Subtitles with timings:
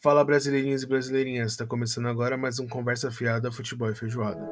[0.00, 4.48] Fala brasileirinhos e brasileirinhas, está começando agora mais um Conversa Fiada Futebol e Feijoada.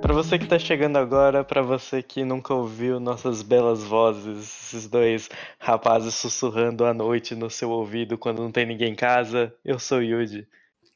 [0.00, 4.88] Para você que tá chegando agora, para você que nunca ouviu nossas belas vozes, esses
[4.88, 9.78] dois rapazes sussurrando à noite no seu ouvido quando não tem ninguém em casa, eu
[9.78, 10.48] sou o Yudi.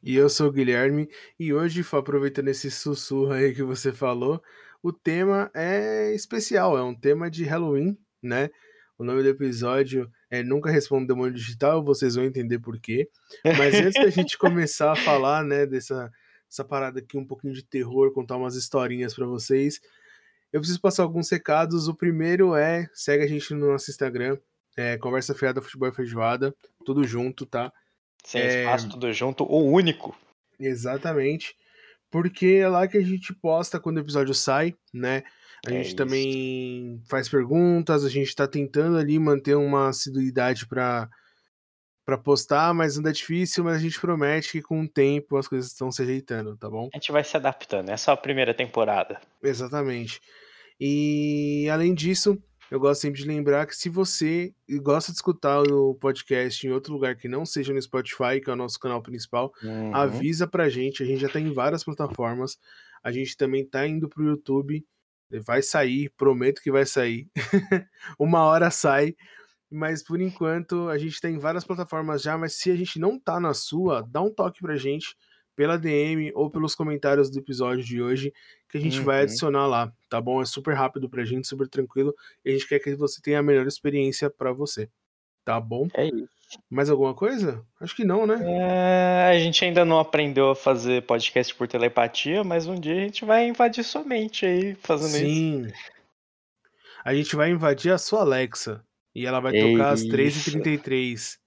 [0.03, 4.43] E eu sou o Guilherme, e hoje, aproveitando esse sussurro aí que você falou,
[4.83, 8.49] o tema é especial, é um tema de Halloween, né?
[8.99, 13.09] O nome do episódio é Nunca Respondo Demônio Digital, vocês vão entender por quê.
[13.57, 16.11] Mas antes da gente começar a falar, né, dessa
[16.51, 19.81] essa parada aqui, um pouquinho de terror, contar umas historinhas para vocês,
[20.53, 21.89] eu preciso passar alguns recados.
[21.89, 24.39] O primeiro é, segue a gente no nosso Instagram,
[24.77, 26.55] é, Conversa Fiada Futebol e Feijoada,
[26.85, 27.73] tudo junto, tá?
[28.25, 28.61] Sem é...
[28.63, 30.17] espaço, tudo junto, o único.
[30.59, 31.55] Exatamente.
[32.11, 35.23] Porque é lá que a gente posta quando o episódio sai, né?
[35.67, 41.09] A é gente também faz perguntas, a gente tá tentando ali manter uma assiduidade para
[42.05, 45.47] para postar, mas ainda é difícil, mas a gente promete que com o tempo as
[45.47, 46.89] coisas estão se ajeitando, tá bom?
[46.91, 49.21] A gente vai se adaptando, é só a primeira temporada.
[49.43, 50.19] Exatamente.
[50.81, 55.95] E além disso, eu gosto sempre de lembrar que se você gosta de escutar o
[55.97, 59.53] podcast em outro lugar que não seja no Spotify, que é o nosso canal principal,
[59.63, 59.95] uhum.
[59.95, 62.59] avisa pra gente, a gente já tá em várias plataformas,
[63.03, 64.83] a gente também tá indo pro YouTube
[65.45, 67.29] Vai sair, prometo que vai sair.
[68.19, 69.15] Uma hora sai.
[69.71, 73.39] Mas por enquanto a gente tem várias plataformas já, mas se a gente não tá
[73.39, 75.15] na sua, dá um toque pra gente
[75.55, 78.33] pela DM ou pelos comentários do episódio de hoje,
[78.69, 79.05] que a gente uhum.
[79.05, 80.41] vai adicionar lá, tá bom?
[80.41, 83.43] É super rápido pra gente, super tranquilo, e a gente quer que você tenha a
[83.43, 84.89] melhor experiência para você.
[85.45, 85.89] Tá bom?
[85.95, 86.38] É isso.
[86.71, 87.63] Mais alguma coisa?
[87.81, 88.39] Acho que não, né?
[88.43, 93.01] É, a gente ainda não aprendeu a fazer podcast por telepatia, mas um dia a
[93.01, 95.63] gente vai invadir sua mente aí fazendo Sim.
[95.63, 95.69] isso.
[95.69, 95.73] Sim.
[97.05, 98.83] A gente vai invadir a sua Alexa.
[99.15, 101.39] E ela vai tocar às 3h33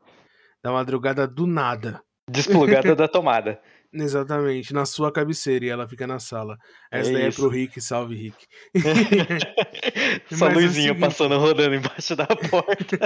[0.63, 2.02] da madrugada do nada.
[2.29, 3.61] Desplugada da tomada.
[3.94, 6.57] Exatamente, na sua cabeceira e ela fica na sala.
[6.89, 8.47] Essa é daí é pro Rick, salve Rick.
[10.33, 11.00] Só é luzinha seguinte...
[11.00, 12.97] passando rodando embaixo da porta.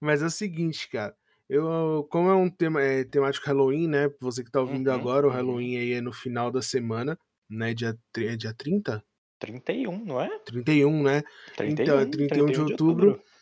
[0.00, 1.14] Mas é o seguinte, cara.
[1.48, 4.10] Eu, como é um tema é, temático Halloween, né?
[4.20, 5.36] Você que tá ouvindo uhum, agora, o uhum.
[5.36, 7.18] Halloween aí é no final da semana,
[7.50, 7.74] né?
[7.74, 9.04] Dia, é dia 30?
[9.38, 10.30] 31, não é?
[10.46, 11.22] 31, né?
[11.56, 13.08] 31, então, é 31, 31 de, de outubro.
[13.08, 13.32] outubro.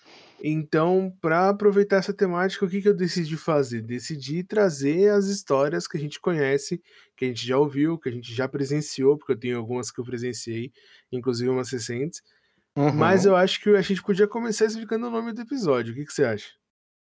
[0.42, 3.82] Então, para aproveitar essa temática, o que, que eu decidi fazer?
[3.82, 6.82] Decidi trazer as histórias que a gente conhece,
[7.14, 10.00] que a gente já ouviu, que a gente já presenciou, porque eu tenho algumas que
[10.00, 10.72] eu presenciei,
[11.12, 12.22] inclusive umas recentes,
[12.76, 12.92] Uhum.
[12.92, 15.92] Mas eu acho que a gente podia começar explicando o nome do episódio.
[15.92, 16.50] O que, que você acha?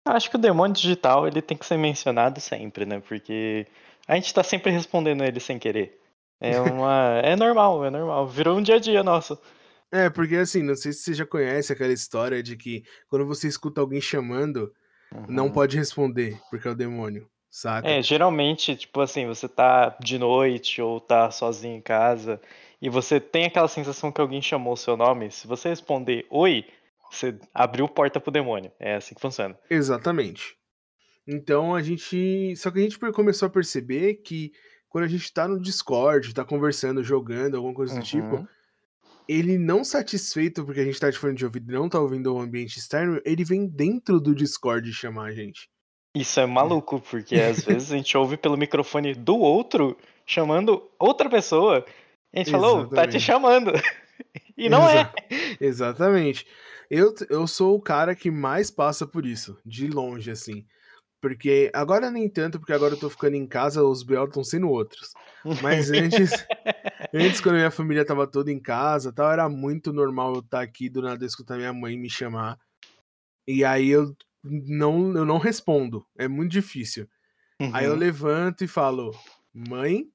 [0.05, 3.01] Eu acho que o demônio digital ele tem que ser mencionado sempre, né?
[3.01, 3.67] Porque
[4.07, 6.00] a gente tá sempre respondendo ele sem querer.
[6.39, 7.19] É uma.
[7.23, 8.28] é normal, é normal.
[8.28, 9.38] Virou um dia a dia nosso.
[9.91, 13.47] É, porque assim, não sei se você já conhece aquela história de que quando você
[13.47, 14.72] escuta alguém chamando,
[15.13, 15.25] uhum.
[15.28, 17.88] não pode responder, porque é o demônio, saca?
[17.88, 22.41] É, geralmente, tipo assim, você tá de noite ou tá sozinho em casa
[22.81, 26.65] e você tem aquela sensação que alguém chamou o seu nome, se você responder oi,
[27.11, 28.71] você abriu porta pro demônio.
[28.79, 29.57] É assim que funciona.
[29.69, 30.55] Exatamente.
[31.27, 32.55] Então a gente.
[32.55, 34.51] Só que a gente começou a perceber que
[34.89, 38.47] quando a gente tá no Discord, tá conversando, jogando, alguma coisa do tipo, uhum.
[39.27, 42.33] ele não satisfeito porque a gente tá de fone de ouvido e não tá ouvindo
[42.33, 45.69] o ambiente externo, ele vem dentro do Discord chamar a gente.
[46.16, 51.29] Isso é maluco, porque às vezes a gente ouve pelo microfone do outro chamando outra
[51.29, 51.85] pessoa.
[52.37, 52.51] A gente Exatamente.
[52.51, 53.71] falou, tá te chamando.
[54.57, 55.57] E não Exa é.
[55.61, 56.47] Exatamente.
[56.89, 60.65] Eu, eu sou o cara que mais passa por isso, de longe, assim.
[61.21, 64.25] Porque agora nem tanto, porque agora eu tô ficando em casa, os B.O.
[64.25, 65.13] estão sendo outros.
[65.61, 66.31] Mas antes,
[67.13, 70.63] antes, quando minha família tava toda em casa tal, era muito normal eu estar tá
[70.63, 72.57] aqui do nada escutar minha mãe me chamar.
[73.47, 76.03] E aí eu não, eu não respondo.
[76.17, 77.07] É muito difícil.
[77.61, 77.71] Uhum.
[77.73, 77.97] Aí eu uhum.
[77.97, 79.15] levanto e falo,
[79.53, 80.09] mãe.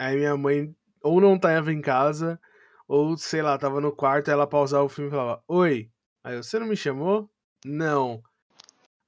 [0.00, 2.40] Aí minha mãe ou não tava em casa,
[2.86, 5.88] ou sei lá, tava no quarto, ela pausava o filme e falava: Oi.
[6.24, 7.28] Aí você não me chamou?
[7.64, 8.22] Não.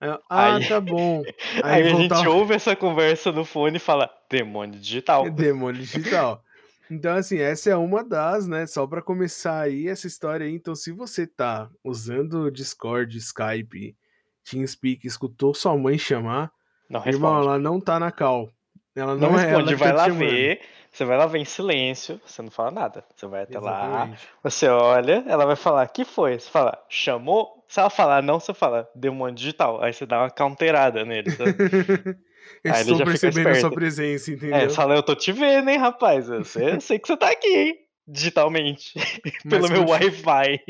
[0.01, 1.23] Aí eu, ah, aí, tá bom.
[1.63, 2.15] Aí, aí voltava...
[2.15, 5.29] a gente ouve essa conversa no fone e fala: Demônio digital.
[5.31, 6.43] Demônio digital.
[6.91, 8.67] Então, assim, essa é uma das, né?
[8.67, 10.53] Só para começar aí essa história aí.
[10.53, 13.97] Então, se você tá usando Discord, Skype,
[14.45, 16.53] TeamSpeak, escutou sua mãe chamar,
[16.89, 18.51] não irmão, ela não tá na cal.
[18.97, 20.61] Ela não, não é responde, ela vai tá lá ver,
[20.91, 23.05] você vai lá ver em silêncio, você não fala nada.
[23.17, 23.93] Você vai até Exatamente.
[23.93, 26.39] lá, você olha, ela vai falar, que foi?
[26.39, 27.65] Você fala, chamou?
[27.67, 29.83] Se ela falar não, você fala, demônio digital.
[29.83, 31.31] Aí você dá uma counterada nele.
[31.31, 32.17] Eles
[32.65, 34.57] Aí estão percebendo a sua presença, é, entendeu?
[34.57, 36.29] É, você fala, eu tô te vendo, hein, rapaz.
[36.29, 37.79] Eu sei, eu sei que você tá aqui, hein?
[38.07, 38.93] Digitalmente.
[39.49, 40.61] pelo meu Wi-Fi.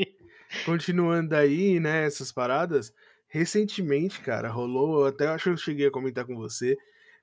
[0.65, 2.91] continuando aí, né, essas paradas,
[3.27, 6.75] recentemente, cara, rolou, até acho que eu cheguei a comentar com você,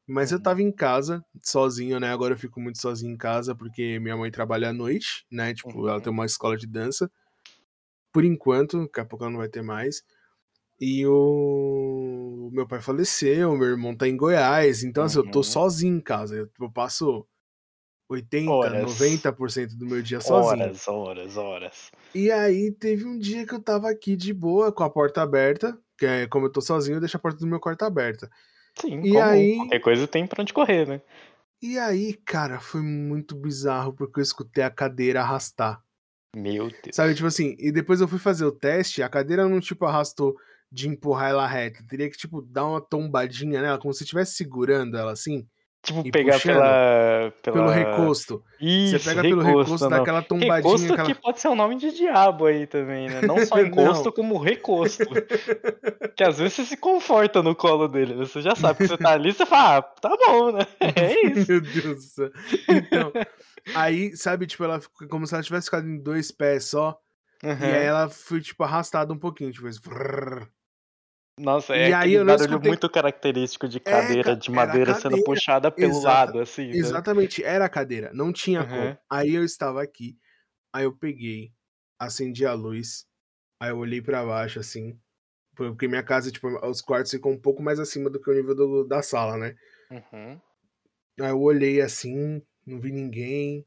[0.06, 0.42] mas eu Uhum.
[0.42, 2.12] tava em casa, sozinho, né?
[2.12, 5.54] Agora eu fico muito sozinho em casa porque minha mãe trabalha à noite, né?
[5.54, 6.00] Tipo, ela Uhum.
[6.02, 7.10] tem uma escola de dança.
[8.12, 10.02] Por enquanto, daqui a pouco ela não vai ter mais.
[10.80, 15.42] E o meu pai faleceu, meu irmão tá em Goiás, então assim, eu tô Uhum.
[15.44, 16.36] sozinho em casa.
[16.36, 17.24] Eu, eu passo
[18.08, 18.82] 80, Horas.
[18.82, 20.60] 90% do meu dia sozinho.
[20.62, 21.90] Horas, horas, horas.
[22.14, 25.78] E aí teve um dia que eu tava aqui de boa, com a porta aberta,
[25.96, 28.30] que é como eu tô sozinho, eu deixo a porta do meu quarto aberta.
[28.80, 29.22] Sim, E comum.
[29.22, 31.00] aí- Qualquer coisa tem pra onde correr, né?
[31.60, 35.80] E aí, cara, foi muito bizarro porque eu escutei a cadeira arrastar.
[36.34, 36.94] Meu Deus.
[36.96, 40.34] Sabe, tipo assim, e depois eu fui fazer o teste, a cadeira não, tipo, arrastou
[40.70, 41.84] de empurrar ela reta.
[41.88, 45.46] Teria que, tipo, dar uma tombadinha nela, como se estivesse segurando ela assim,
[45.82, 47.56] Tipo, e pegar pela, pela.
[47.56, 48.40] pelo recosto.
[48.60, 50.02] Isso, Você pega pelo recosto, dá não.
[50.02, 51.08] aquela tombadinha, Recosto aquela...
[51.08, 53.20] que pode ser um nome de diabo aí também, né?
[53.22, 55.04] Não só encosto, como recosto.
[56.16, 58.14] que às vezes você se conforta no colo dele.
[58.14, 60.60] Você já sabe que você tá ali, você fala, ah, tá bom, né?
[60.94, 61.50] É isso.
[61.50, 62.30] Meu Deus do céu.
[62.68, 63.12] Então,
[63.74, 66.96] aí, sabe, tipo, ela ficou como se ela tivesse ficado em dois pés só,
[67.42, 67.66] e aí Uhum.
[67.88, 69.80] ela foi, tipo, arrastada um pouquinho, tipo, esse...
[71.38, 74.50] Nossa, E é aí aquele eu barulho escutei- muito característico de É, cadeira ca- de
[74.50, 75.24] madeira sendo cadeira.
[75.24, 76.68] puxada pelo Exata- lado, assim.
[76.68, 76.76] né?
[76.76, 78.68] Exatamente, era a cadeira, não tinha Uhum.
[78.68, 78.98] como.
[79.10, 80.18] Aí eu estava aqui,
[80.72, 81.52] aí eu peguei,
[81.98, 83.06] acendi a luz,
[83.58, 84.98] aí eu olhei pra baixo assim,
[85.56, 88.54] porque minha casa, tipo, os quartos ficam um pouco mais acima do que o nível
[88.54, 89.54] do- da sala, né?
[89.90, 90.38] Uhum.
[91.18, 93.64] Aí eu olhei assim, não vi ninguém.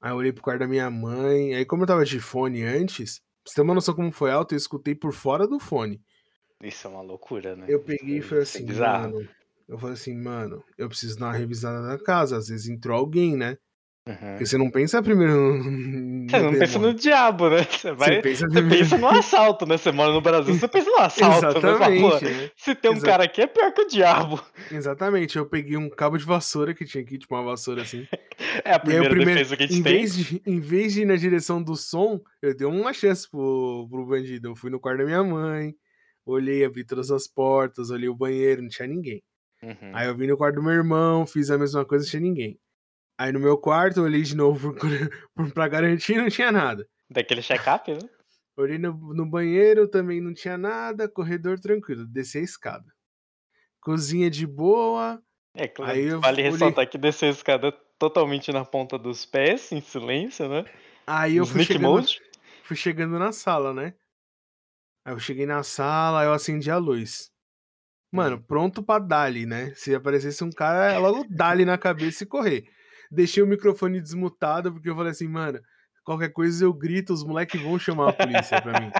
[0.00, 1.54] Aí eu olhei pro quarto da minha mãe.
[1.54, 4.52] Aí, como eu tava de fone antes, pra você ter uma noção como foi alto,
[4.52, 6.00] eu escutei por fora do fone.
[6.62, 7.66] Isso é uma loucura, né?
[7.68, 9.28] Eu peguei e Isso- falei é assim, mano.
[9.68, 12.36] Eu falei assim, mano, eu preciso dar uma revisada na casa.
[12.36, 13.56] Às vezes entrou alguém, né?
[14.08, 14.16] Uhum.
[14.16, 17.62] Porque você não pensa primeiro no, no Você não pensa no diabo, né?
[17.62, 18.16] Você vai.
[18.16, 19.76] Você pensa Você pensa no assalto, né?
[19.78, 21.70] Você mora no Brasil, você pensa no assalto, né?
[21.70, 22.50] Exatamente, né?
[22.56, 24.42] se tem um Exa- cara aqui, é pior que o diabo.
[24.72, 25.38] Exatamente.
[25.38, 28.06] Eu peguei um cabo de vassoura que tinha aqui, tipo uma vassoura assim.
[28.64, 29.92] É a aí, primeira primeiro, defesa que a em gente tem.
[29.92, 33.86] vez, de, em vez de ir na direção do som, eu dei uma chance pro,
[33.88, 34.48] pro bandido.
[34.48, 35.72] Eu fui no quarto da minha mãe,
[36.24, 39.22] olhei, abri todas as portas, olhei o banheiro, não tinha ninguém.
[39.62, 39.94] Uhum.
[39.94, 42.58] Aí eu vim no quarto do meu irmão, fiz a mesma coisa, não tinha ninguém.
[43.18, 44.74] Aí no meu quarto, eu olhei de novo
[45.54, 46.88] pra garantir, não tinha nada.
[47.10, 47.98] Daquele check-up, né?
[48.56, 52.84] Olhei no, no banheiro, também não tinha nada, corredor tranquilo, desci a escada.
[53.80, 55.22] Cozinha de boa,
[55.54, 55.92] É claro.
[55.92, 59.80] Aí eu vale olhei- ressaltar que descer a escada totalmente na ponta dos pés, em
[59.80, 60.64] silêncio, né?
[61.06, 62.20] aí eu fui Sneak chegando, mode.
[62.62, 63.94] fui chegando na sala, né?
[65.04, 67.30] Aí eu cheguei na sala, eu acendi a luz.
[68.12, 68.42] Mano, Hum.
[68.46, 69.72] pronto pra dali, né?
[69.74, 72.64] Se aparecesse um cara, logo dali na cabeça e correr.
[73.10, 75.60] Deixei o microfone desmutado, porque eu falei assim, mano,
[76.04, 78.94] qualquer coisa eu grito, os moleques vão chamar a polícia pra mim.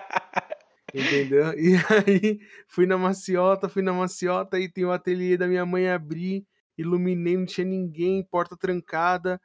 [0.94, 1.52] Entendeu?
[1.58, 1.74] E
[2.06, 6.46] aí, fui na maciota, fui na maciota, aí tem o ateliê da minha mãe abri,
[6.76, 9.40] iluminei, não tinha ninguém, porta trancada.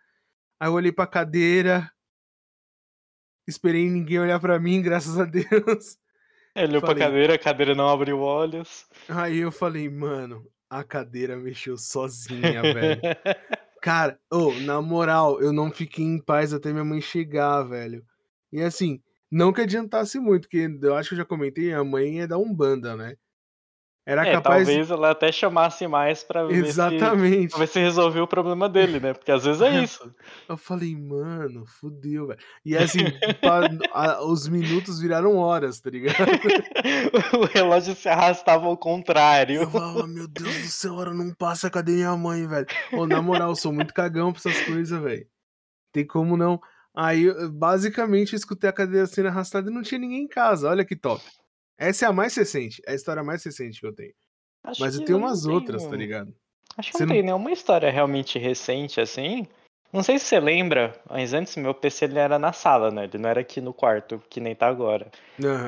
[0.59, 1.91] Aí eu olhei pra cadeira,
[3.47, 5.97] esperei ninguém olhar pra mim, graças a Deus.
[6.57, 7.03] Ele olhou pra Falei.
[7.03, 8.87] cadeira, a cadeira não abriu olhos.
[9.07, 12.99] Aí eu falei, mano, a cadeira mexeu sozinha, velho.
[13.81, 18.03] Cara, ô, na moral, eu não fiquei em paz até minha mãe chegar, velho.
[18.51, 18.99] E assim,
[19.31, 22.37] não que adiantasse muito, porque eu acho que eu já comentei, a mãe é da
[22.37, 23.15] Umbanda, né?
[24.09, 24.65] Era É, capaz.
[24.65, 27.49] talvez ela até chamasse mais pra ver, se, Exatamente.
[27.49, 29.13] pra ver se resolveu o problema dele, né?
[29.13, 30.09] Porque às vezes é isso.
[30.47, 32.39] Eu falei, mano, fudeu, velho.
[32.63, 32.99] E assim,
[33.41, 36.15] pa- a- os minutos viraram horas, tá ligado?
[37.37, 39.63] o relógio se arrastava ao contrário.
[39.63, 42.67] Eu falava, meu Deus do céu, hora não passa, cadê minha mãe, velho?
[42.93, 45.27] Ô, na moral, eu sou muito cagão pra essas coisas, velho.
[45.91, 46.61] Tem como não.
[46.95, 50.69] Aí, basicamente, eu escutei a cadeira sendo arrastada e não tinha ninguém em casa.
[50.69, 51.21] Olha que top.
[51.77, 54.13] Essa é a mais recente, é a história mais recente que eu tenho.
[54.63, 56.33] Acho Mas eu tenho umas outras, tá tenho- ligado?
[56.77, 59.47] Acho que Você não não- tem nenhuma história realmente recente assim.
[59.91, 63.05] Não sei se você lembra, mas antes meu PC ele era na sala, né?
[63.05, 65.09] Ele não era aqui no quarto, que nem tá agora.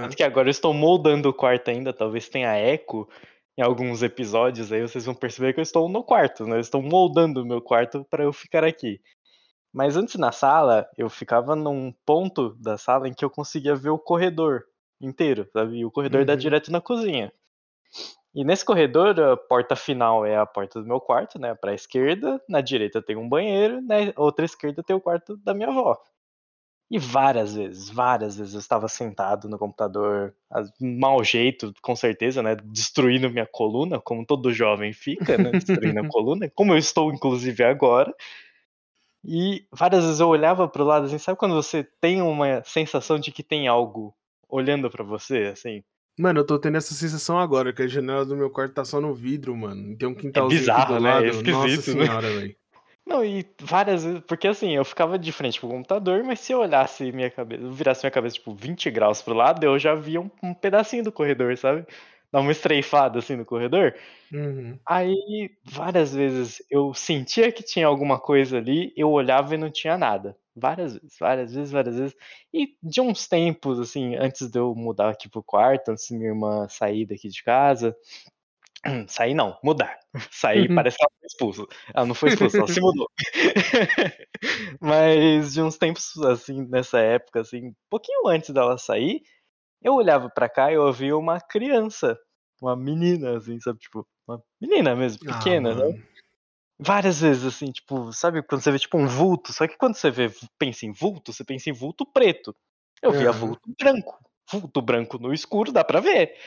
[0.02, 3.10] Tanto que agora eu estou moldando o quarto ainda, talvez tenha eco
[3.58, 6.58] em alguns episódios, aí vocês vão perceber que eu estou no quarto, né?
[6.58, 9.00] Eu estou moldando o meu quarto para eu ficar aqui.
[9.74, 13.90] Mas antes na sala, eu ficava num ponto da sala em que eu conseguia ver
[13.90, 14.64] o corredor
[15.02, 15.78] inteiro, sabe?
[15.80, 16.40] E o corredor dá Uhum.
[16.40, 17.32] direto na cozinha.
[18.34, 21.56] E nesse corredor, a porta final é a porta do meu quarto, né?
[21.56, 25.70] Pra esquerda, na direita tem um banheiro, na outra esquerda tem o quarto da minha
[25.70, 25.98] avó.
[26.92, 30.36] E várias vezes, várias vezes eu estava sentado no computador,
[30.82, 32.56] mau jeito, com certeza, né?
[32.56, 35.54] Destruindo minha coluna, como todo jovem fica, né?
[35.54, 38.14] Destruindo a coluna, como eu estou, inclusive, agora.
[39.24, 43.32] E várias vezes eu olhava pro lado assim, sabe quando você tem uma sensação de
[43.32, 44.16] que tem algo
[44.50, 45.84] olhando para você, assim.
[46.18, 49.00] Mano, eu tô tendo essa sensação agora, que a janela do meu quarto tá só
[49.00, 49.96] no vidro, mano.
[49.98, 51.10] Tem um É quintalzinho bizarro, aqui do né?
[51.10, 51.26] É lado.
[51.28, 52.06] esquisito, Nossa né?
[52.06, 52.56] senhora, velho.
[53.08, 56.60] Não, e várias vezes, porque assim, eu ficava de frente pro computador, mas se eu
[56.60, 60.30] olhasse minha cabeça, virasse minha cabeça, tipo, 20 graus pro lado, eu já via um,
[60.44, 61.86] um pedacinho do corredor, sabe?
[62.32, 63.96] Dá uma estreifada assim no corredor.
[64.32, 64.78] Uhum.
[64.88, 69.98] Aí, várias vezes, eu sentia que tinha alguma coisa ali, eu olhava e não tinha
[69.98, 70.38] nada.
[70.60, 72.16] Várias vezes, várias vezes, várias vezes.
[72.54, 76.30] E de uns tempos, assim, antes de eu mudar aqui pro quarto, antes de minha
[76.30, 77.96] irmã sair daqui de casa.
[79.10, 80.00] Sair não, mudar.
[80.32, 81.76] Sair parece que ela foi expulsa.
[81.94, 83.08] Ela não foi expulsa, ela se mudou.
[84.80, 89.22] Mas de uns tempos, assim, nessa época, assim, um pouquinho antes dela sair,
[89.82, 92.18] eu olhava pra cá e eu via uma criança,
[92.62, 93.80] uma menina, assim, sabe?
[93.80, 96.04] Tipo, uma menina mesmo, Ah, pequena, né?
[96.82, 99.52] Várias vezes, assim, tipo, sabe quando você vê tipo um vulto?
[99.52, 102.56] Só que quando você vê, pensa em vulto, você pensa em vulto preto.
[103.02, 104.18] Eu via vulto branco.
[104.50, 106.38] Vulto branco no escuro dá pra ver.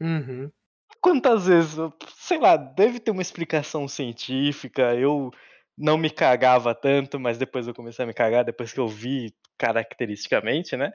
[0.00, 0.50] Uhum.
[1.00, 1.76] Quantas vezes,
[2.16, 4.94] sei lá, deve ter uma explicação científica.
[4.94, 5.30] Eu
[5.76, 9.34] não me cagava tanto, mas depois eu comecei a me cagar, depois que eu vi
[9.58, 10.92] caracteristicamente, né?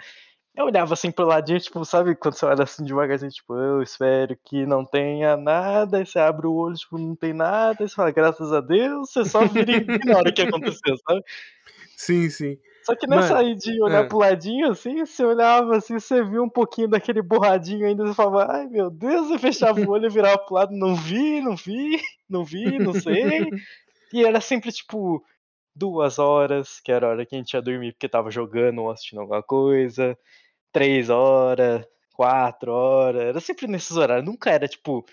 [0.57, 4.35] Eu olhava assim pro ladinho, tipo, sabe quando você olha assim devagarzinho, tipo, eu espero
[4.43, 7.93] que não tenha nada, aí você abre o olho, tipo, não tem nada, aí você
[7.93, 11.21] fala, graças a Deus, você só vira e ignora o que aconteceu, sabe?
[11.95, 12.57] Sim, sim.
[12.83, 14.07] Só que nessa Mano, aí de olhar é.
[14.07, 18.51] pro ladinho, assim, você olhava assim, você viu um pouquinho daquele borradinho ainda, você falava,
[18.51, 22.01] ai meu Deus, você fechava o olho e virava pro lado, não vi, não vi,
[22.27, 23.47] não vi, não sei.
[24.11, 25.23] E era sempre tipo
[25.75, 28.89] duas horas, que era a hora que a gente ia dormir porque tava jogando ou
[28.89, 30.17] assistindo alguma coisa,
[30.77, 35.03] três horas, quatro horas, era sempre nesses horários, nunca era tipo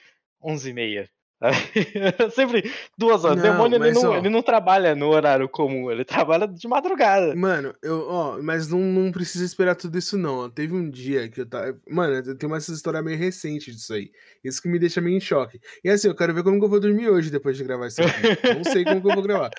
[0.42, 1.08] onze e meia.
[1.94, 3.38] Era sempre duas horas.
[3.38, 4.16] O Não, demônio ele mas, não, ó.
[4.16, 7.34] ele não trabalha no horário comum, ele trabalha de madrugada.
[7.36, 10.38] Mano, eu, ó, mas não, não precisa esperar tudo isso, não.
[10.44, 10.48] ó.
[10.48, 11.78] Teve um dia que eu tava.
[11.90, 14.10] Mano, eu tenho uma história meio recente disso aí.
[14.42, 15.60] Isso que me deixa meio em choque.
[15.82, 18.00] E assim, eu quero ver como que eu vou dormir hoje depois de gravar isso
[18.00, 18.54] aqui.
[18.54, 19.50] não sei como que eu vou gravar.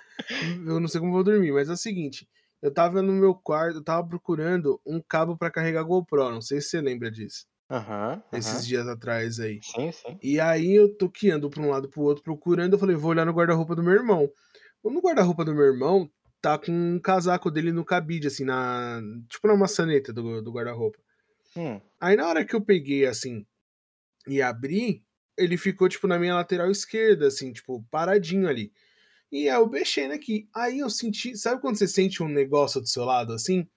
[0.66, 2.28] Eu não sei como eu vou dormir, mas é o seguinte.
[2.62, 6.32] Eu tava no meu quarto, eu tava procurando um cabo pra carregar GoPro.
[6.32, 7.46] Não sei se você lembra disso.
[7.70, 8.62] Aham, Esses aham.
[8.66, 9.60] dias atrás aí.
[9.62, 10.20] Sim, sim.
[10.22, 13.12] E aí eu tô que ando pra um lado pro outro procurando, eu falei, vou
[13.12, 14.30] olhar no guarda-roupa do meu irmão.
[14.84, 16.10] No guarda-roupa do meu irmão,
[16.42, 19.02] tá com um casaco dele no cabide, assim, na.
[19.30, 21.00] Tipo na maçaneta do, do guarda-roupa.
[21.58, 21.82] Hum.
[22.00, 23.46] Aí na hora que eu peguei, assim,
[24.28, 25.04] e abri,
[25.38, 28.72] ele ficou, tipo, na minha lateral esquerda, assim, tipo, paradinho ali.
[29.32, 30.48] E aí eu mexendo aqui.
[30.56, 31.36] Aí eu senti.
[31.38, 33.68] Sabe quando você sente um negócio do seu lado, assim?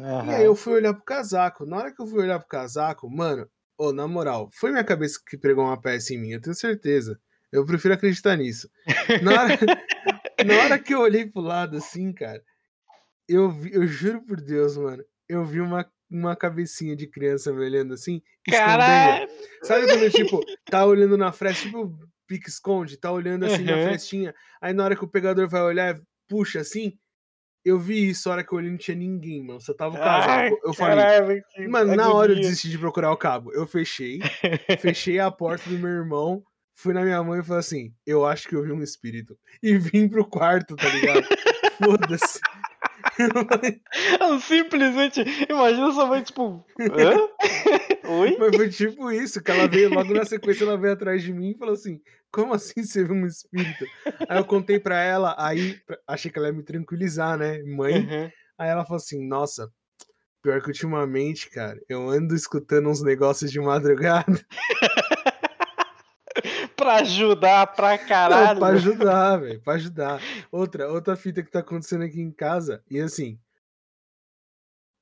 [0.00, 1.64] E aí eu fui olhar pro casaco.
[1.64, 5.20] Na hora que eu fui olhar pro casaco, mano, ô, na moral, foi minha cabeça
[5.26, 7.18] que pregou uma peça em mim, eu tenho certeza.
[7.52, 8.68] Eu prefiro acreditar nisso.
[9.22, 9.58] Na hora,
[10.44, 12.42] na hora que eu olhei pro lado assim, cara,
[13.28, 17.64] eu vi, eu juro por Deus, mano, eu vi uma, uma cabecinha de criança me
[17.64, 18.66] olhando assim, escondendo.
[18.66, 19.28] Caralho!
[19.62, 20.40] Sabe quando, tipo,
[20.70, 23.82] tá olhando na fresta, tipo, pique-esconde, tá olhando assim na Aham.
[23.82, 26.98] frestinha, aí na hora que o pegador vai olhar, puxa assim,
[27.64, 30.60] eu vi isso, a hora que eu olhei não tinha ninguém, mano, só tava o.
[30.64, 33.52] Eu falei, caralho, mano, na hora eu desisti de procurar o cabo.
[33.52, 34.20] Eu fechei,
[34.78, 36.44] fechei a porta do meu irmão,
[36.76, 39.36] fui na minha mãe e falei assim, eu acho que eu vi um espírito.
[39.60, 41.26] E vim pro quarto, tá ligado?
[41.78, 42.38] Foda-se.
[43.18, 48.08] Eu simplesmente, imagina sua mãe, tipo, hã?
[48.20, 48.36] Oi?
[48.38, 51.50] Mas foi tipo isso, que ela veio logo na sequência, ela veio atrás de mim
[51.50, 53.84] e falou assim: Como assim você viu um espírito?
[54.28, 57.62] Aí eu contei pra ela, aí achei que ela ia me tranquilizar, né?
[57.62, 57.98] Mãe.
[57.98, 58.30] Uhum.
[58.58, 59.70] Aí ela falou assim: Nossa,
[60.42, 64.40] pior que ultimamente, cara, eu ando escutando uns negócios de madrugada.
[66.86, 68.58] pra ajudar pra Não, caralho.
[68.58, 70.24] pra ajudar, velho, pra ajudar.
[70.50, 73.38] Outra, outra fita que tá acontecendo aqui em casa, e assim,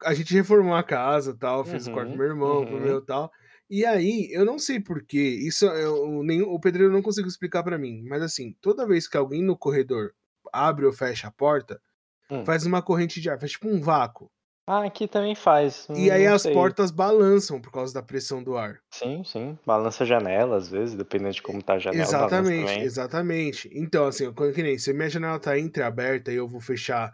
[0.03, 2.81] a gente reformou a casa tal, fez o quarto pro Uhum, meu irmão, pro uhum.
[2.81, 3.31] meu tal.
[3.71, 7.79] E aí, eu não sei porquê, isso eu, nem, o pedreiro não conseguiu explicar pra
[7.79, 10.13] mim, mas assim, toda vez que alguém no corredor
[10.53, 11.81] abre ou fecha a porta,
[12.29, 12.47] Hum.
[12.47, 14.31] faz uma corrente de ar, faz tipo um vácuo.
[14.67, 15.87] Ah, aqui também faz.
[15.95, 16.55] E aí as sei.
[16.55, 18.81] portas balançam por causa da pressão do ar.
[18.91, 19.59] Sim, sim.
[19.67, 23.71] Balança a janela, às vezes, dependendo de como tá a janela, Exatamente, exatamente.
[23.75, 27.13] Então, assim, quando que nem se minha janela tá entreaberta e eu vou fechar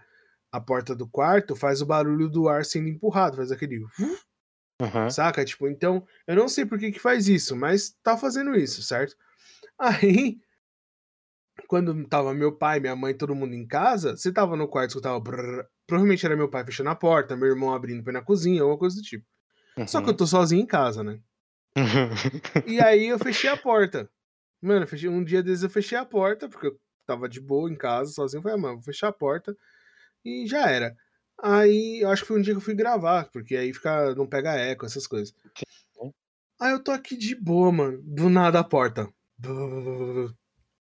[0.52, 3.80] a porta do quarto, faz o barulho do ar sendo empurrado, faz aquele.
[4.80, 5.10] Uhum.
[5.10, 5.44] Saca?
[5.44, 9.16] Tipo, então, eu não sei por que que faz isso, mas tá fazendo isso, certo?
[9.78, 10.38] Aí,
[11.66, 15.18] quando tava meu pai, minha mãe, todo mundo em casa, você tava no quarto, escutava.
[15.18, 18.62] brrr, provavelmente era meu pai fechando a porta, meu irmão abrindo pra ir na cozinha,
[18.62, 19.26] alguma coisa do tipo.
[19.86, 20.16] Só que eu Uhum.
[20.16, 21.20] tô sozinho em casa, né?
[22.66, 24.08] E aí eu fechei a porta.
[24.62, 27.74] Mano, fechei, um dia desses eu fechei a porta, porque eu tava de boa em
[27.76, 28.38] casa, sozinho.
[28.38, 29.56] Eu falei, ah, mano, vou fechar a porta
[30.24, 30.94] e já era.
[31.42, 34.26] Aí, eu acho que foi um dia que eu fui gravar, porque aí fica, não
[34.26, 35.34] pega eco, essas coisas.
[36.60, 38.02] Aí eu tô aqui de boa, mano.
[38.04, 39.08] Do nada a porta.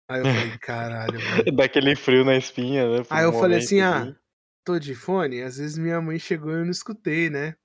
[0.10, 1.56] Aí eu falei, caralho, velho.
[1.56, 3.04] Dá aquele frio na espinha, né?
[3.10, 4.14] Aí um eu falei assim, ah,
[4.64, 5.42] tô de fone?
[5.42, 7.56] Às vezes minha mãe chegou e eu não escutei, né?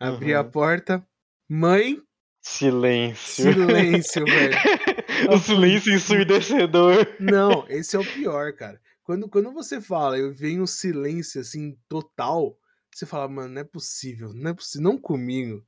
[0.00, 0.50] Abri a Uhum.
[0.50, 1.06] porta.
[1.48, 2.00] Mãe,
[2.42, 3.52] Silêncio.
[3.52, 4.56] silêncio, velho.
[5.32, 7.06] o silêncio ensurdecedor.
[7.18, 8.80] Não, esse é o pior, cara.
[9.02, 12.58] Quando, quando você fala, eu venho um silêncio assim, total,
[12.92, 15.64] você fala, mano, não é possível, não é possível, não comigo.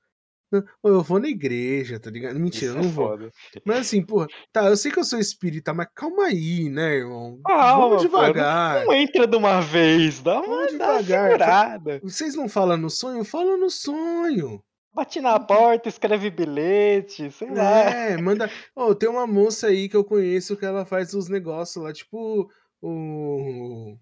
[0.83, 2.39] Eu vou na igreja, tá ligado?
[2.41, 3.09] Mentira, Isso eu não é vou.
[3.09, 3.31] foda.
[3.65, 7.41] Mas assim, porra, tá, eu sei que eu sou espírita, mas calma aí, né, irmão?
[7.45, 8.85] Calma, Vamos pô, devagar.
[8.87, 11.27] Não entra de uma vez, dá Vamos uma, devagar.
[11.31, 12.01] segurada.
[12.03, 13.25] Vocês não falam no sonho?
[13.25, 14.63] Fala no sonho.
[14.95, 17.91] Bate na porta, escreve bilhete, sei lá.
[17.91, 18.51] É, manda.
[18.75, 22.51] Ô, tem uma moça aí que eu conheço que ela faz os negócios lá, tipo
[22.83, 23.97] o.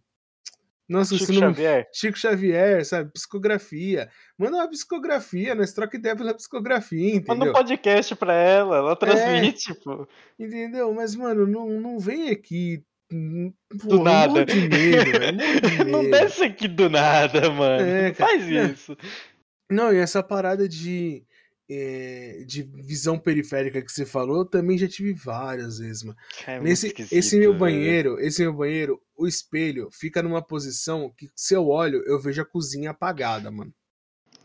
[0.88, 1.88] Nossa, Chico nome- Xavier.
[1.92, 3.10] Chico Xavier, sabe?
[3.12, 4.08] Psicografia.
[4.38, 7.50] Manda uma psicografia, nós troca ideia pela psicografia, Manda entendeu?
[7.50, 8.78] um podcast pra ela, É.
[8.78, 10.06] ela transmite, pô.
[10.38, 10.92] Entendeu?
[10.94, 12.82] Mas, mano, não, não vem aqui.
[13.12, 14.44] hum, Do porra, eu nada.
[14.44, 17.84] de medo, de Não desce aqui do nada, mano.
[17.84, 18.66] É, não faz Não.
[18.72, 18.96] isso.
[19.70, 21.24] Não, e essa parada de,
[21.68, 26.16] eh, de visão periférica que você falou, eu também já tive várias vezes, mano.
[26.46, 27.58] É Nesse, esse meu velho.
[27.60, 32.42] banheiro, esse meu banheiro, o espelho fica numa posição que se eu olho, eu vejo
[32.42, 33.73] a cozinha apagada, mano.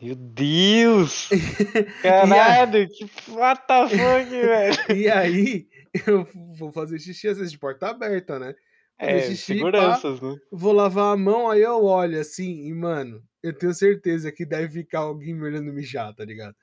[0.00, 1.28] Meu Deus!
[2.02, 4.76] Caralho, que what the fuck, velho?
[4.88, 5.68] E aí,
[6.06, 6.26] eu
[6.56, 8.54] vou fazer xixi às vezes de porta aberta, né?
[9.00, 10.36] Fazer É, xixi, pá, seguranças, né?
[10.50, 14.68] vou lavar a mão, aí eu olho assim, e mano, eu tenho certeza que deve
[14.82, 16.54] ficar alguém me olhando mijar, tá ligado?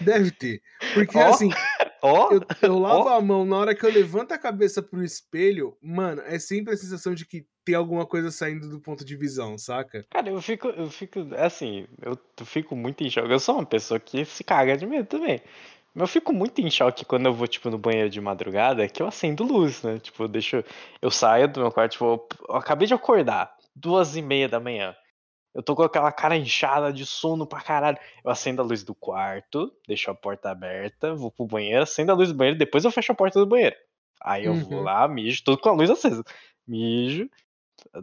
[0.00, 0.62] Deve ter.
[0.94, 1.50] Porque Ó, assim,
[2.02, 3.16] Ó, eu, eu lavo ó.
[3.16, 6.76] a mão na hora que eu levanto a cabeça pro espelho, mano, é sempre a
[6.76, 10.04] sensação de que tem alguma coisa saindo do ponto de visão, saca?
[10.10, 13.30] Cara, eu fico, eu fico, assim, eu fico muito em choque.
[13.30, 15.40] Eu sou uma pessoa que se caga de medo também.
[15.94, 19.02] Mas eu fico muito em choque quando eu vou, tipo, no banheiro de madrugada, que
[19.02, 19.98] eu acendo luz, né?
[19.98, 20.64] Tipo, eu deixo.
[21.02, 24.94] Eu saio do meu quarto, tipo, eu acabei de acordar, duas e meia da manhã.
[25.54, 27.98] Eu tô com aquela cara inchada de sono pra caralho.
[28.24, 32.14] Eu acendo a luz do quarto, deixo a porta aberta, vou pro banheiro, acendo a
[32.14, 33.76] luz do banheiro, depois eu fecho a porta do banheiro.
[34.22, 34.84] Aí eu vou Uhum.
[34.84, 36.22] lá, mijo, tudo com a luz acesa.
[36.68, 37.28] Mijo,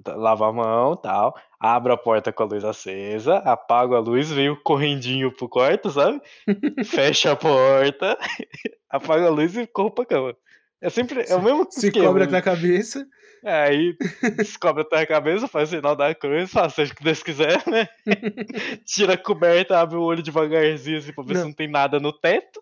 [0.07, 4.59] lavo a mão tal, abro a porta com a luz acesa, apago a luz, venho
[4.61, 6.21] correndinho pro quarto, sabe?
[6.85, 8.17] Fecho a porta,
[8.89, 10.35] apago a luz e corro pra cama.
[10.81, 12.05] É sempre, é o mesmo Se esquema.
[12.05, 13.07] cobra com a cabeça.
[13.43, 13.95] Aí
[14.35, 17.61] descobre até a cabeça, faz o sinal da cruz, fala, seja o que Deus quiser,
[17.67, 17.87] né?
[18.85, 21.41] Tira a coberta, abre o olho devagarzinho assim pra ver Não.
[21.41, 22.61] se não tem nada no teto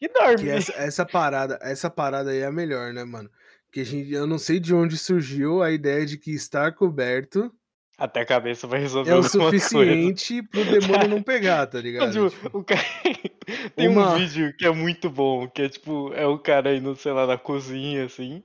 [0.00, 0.48] e dorme.
[0.48, 3.30] Essa, essa parada, essa parada aí é a melhor, né, mano?
[3.72, 7.52] Que a gente, eu não sei de onde surgiu a ideia de que estar coberto
[7.96, 9.58] Até a cabeça vai resolver é o alguma coisa.
[9.58, 12.30] suficiente pro demônio não pegar, tá ligado?
[12.30, 12.80] tipo, o cara...
[13.76, 16.96] Tem Uma- um vídeo que é muito bom, que é tipo, é o cara indo,
[16.96, 18.42] sei lá, na cozinha, assim.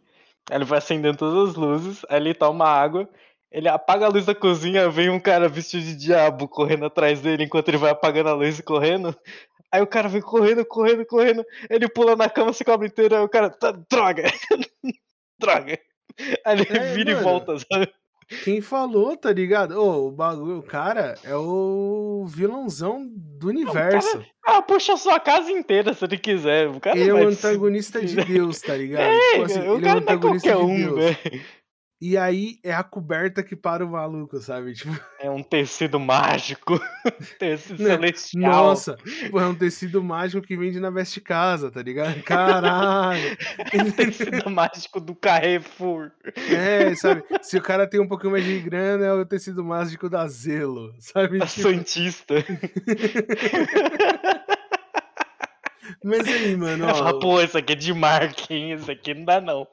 [0.49, 3.09] Aí ele vai acendendo todas as luzes, aí ele toma água,
[3.51, 7.43] ele apaga a luz da cozinha, vem um cara vestido de diabo correndo atrás dele
[7.45, 9.15] enquanto ele vai apagando a luz e correndo.
[9.71, 13.21] Aí o cara vem correndo, correndo, correndo, ele pula na cama, se cobre inteiro, aí
[13.23, 14.23] o cara, tá, droga!
[15.39, 15.79] droga!
[16.45, 17.21] Aí ele É, vira mano.
[17.21, 17.91] e volta, sabe?
[18.43, 19.71] Quem falou, tá ligado?
[19.71, 24.23] Ô, o bagulho, o cara é o vilãozão do universo.
[24.45, 26.67] Ah, puxa a sua casa inteira se ele quiser.
[26.69, 29.01] O cara Ele é o antagonista de Deus, tá ligado?
[29.03, 31.15] É, Tipo assim, o ele é cara o não é antagonista qualquer de um, Deus.
[31.23, 31.41] velho.
[32.01, 34.73] E aí é a coberta que para o maluco, sabe?
[34.73, 36.79] Tipo, É um tecido mágico.
[37.37, 37.89] tecido Né?
[37.89, 38.51] celestial.
[38.51, 38.95] nossa,
[39.29, 42.23] pô, é um tecido mágico que vende na Veste Casa, tá ligado?
[42.23, 43.35] Caralho!
[43.97, 46.11] tecido mágico do Carrefour.
[46.49, 47.21] É, sabe?
[47.41, 50.93] Se o cara tem um pouquinho mais de grana, é o tecido mágico da Zelo,
[50.99, 51.37] sabe?
[51.39, 52.35] Da Tipo, Santista.
[56.03, 58.73] mas aí, mano, ó, pô, isso aqui é de marca, hein?
[58.73, 59.67] Isso aqui não dá, não.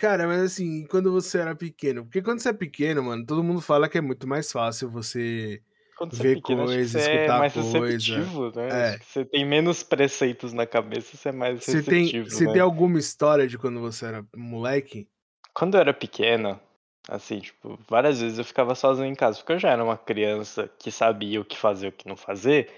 [0.00, 3.60] Cara, mas assim, quando você era pequeno, porque quando você é pequeno, mano, todo mundo
[3.60, 5.62] fala que é muito mais fácil você
[5.96, 7.72] Quando você Ver é pequeno, acho que coisa, você é escutar mais coisa.
[7.76, 8.94] receptivo, né?
[8.94, 8.98] É.
[8.98, 12.52] Você tem menos preceitos na cabeça, você é mais Você tem, receptivo, você né?
[12.52, 15.08] tem alguma história de quando você era moleque?
[15.54, 16.60] Quando eu era pequena,
[17.08, 20.68] assim, tipo, várias vezes eu ficava sozinho em casa, porque eu já era uma criança
[20.78, 22.70] que sabia o que fazer e o que não fazer.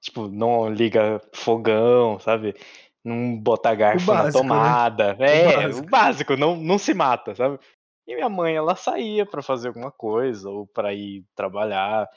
[0.00, 2.54] Tipo, não liga fogão, sabe?
[3.04, 4.32] Não bota garfo básico, na né?
[4.32, 5.16] tomada.
[5.18, 5.86] É, básico.
[5.86, 7.58] o básico, não, não se mata, sabe?
[8.06, 12.08] E minha mãe, ela saía pra fazer alguma coisa, ou pra ir trabalhar.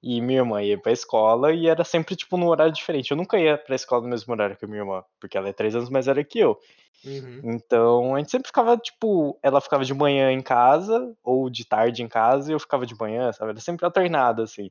[0.00, 3.10] E minha irmã ia pra escola e era sempre, tipo, num horário diferente.
[3.10, 5.52] Eu nunca ia pra escola no mesmo horário que a minha irmã, porque ela é
[5.52, 6.56] três anos mais velha que eu.
[7.04, 7.40] Uhum.
[7.44, 12.02] Então, a gente sempre ficava, tipo, ela ficava de manhã em casa, ou de tarde
[12.02, 13.50] em casa, e eu ficava de manhã, sabe?
[13.50, 14.70] Era sempre alternado, assim.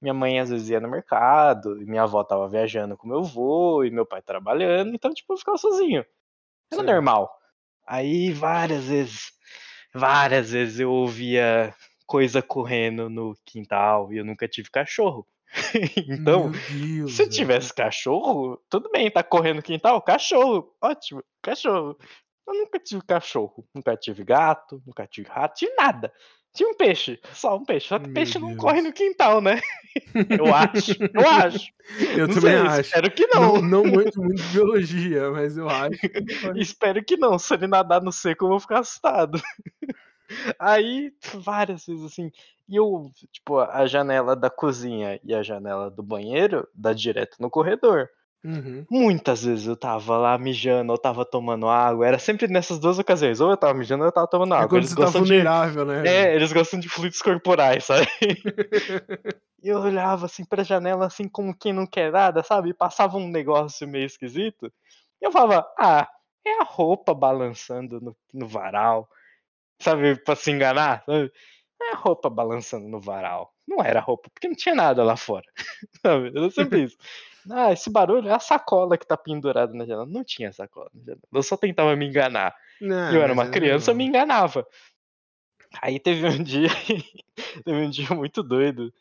[0.00, 3.84] Minha mãe às vezes ia no mercado, e minha avó tava viajando com meu avô,
[3.84, 6.04] e meu pai trabalhando, então, tipo, eu ficava sozinho.
[6.70, 6.86] Era Sim.
[6.86, 7.32] normal.
[7.86, 9.32] Aí, várias vezes,
[9.94, 11.74] várias vezes eu ouvia
[12.06, 15.26] coisa correndo no quintal, e eu nunca tive cachorro.
[16.08, 21.96] então, Deus, se eu tivesse cachorro, tudo bem, tá correndo no quintal, cachorro, ótimo, cachorro.
[22.46, 26.12] Eu nunca tive cachorro, nunca tive gato, nunca tive rato, tive nada.
[26.56, 27.88] Tinha um peixe, só um peixe.
[27.88, 29.60] Só que Meu peixe não corre no quintal, né?
[30.38, 31.72] Eu acho, eu acho.
[32.14, 32.80] Eu não também sei, acho.
[32.80, 33.54] Espero que não.
[33.54, 35.98] Não, não muito, muito de biologia, mas eu acho.
[36.56, 37.38] espero que não.
[37.38, 39.40] Se ele nadar no seco, eu vou ficar assustado.
[40.58, 42.30] Aí, várias vezes assim.
[42.68, 47.48] E eu, tipo, a janela da cozinha e a janela do banheiro dá direto no
[47.48, 48.10] corredor.
[48.44, 48.86] Uhum.
[48.88, 52.06] Muitas vezes eu tava lá mijando, ou tava tomando água.
[52.06, 53.40] Era sempre nessas duas ocasiões.
[53.40, 54.66] Ou eu tava mijando ou eu tava tomando é água.
[54.66, 55.90] É quando eles você tá vulnerável, de...
[55.92, 56.08] né?
[56.08, 58.06] É, eles gostam de fluidos corporais, sabe?
[59.62, 62.70] e eu olhava assim pra janela, assim, como quem não quer nada, sabe?
[62.70, 64.72] E passava um negócio meio esquisito.
[65.20, 66.08] E eu falava, ah,
[66.46, 69.08] é a roupa balançando no, no varal.
[69.80, 71.30] Sabe, pra se enganar, sabe?
[71.82, 73.52] É a roupa balançando no varal.
[73.66, 75.46] Não era roupa, porque não tinha nada lá fora.
[76.00, 76.32] sabe?
[76.34, 76.96] Era sempre isso.
[77.50, 80.06] Ah, esse barulho é a sacola que tá pendurada na janela.
[80.06, 81.22] Não tinha sacola na janela.
[81.32, 82.54] Eu só tentava me enganar.
[82.80, 84.66] Não, eu era uma criança, eu me enganava.
[85.80, 86.68] Aí teve um dia.
[87.64, 88.92] teve um dia muito doido.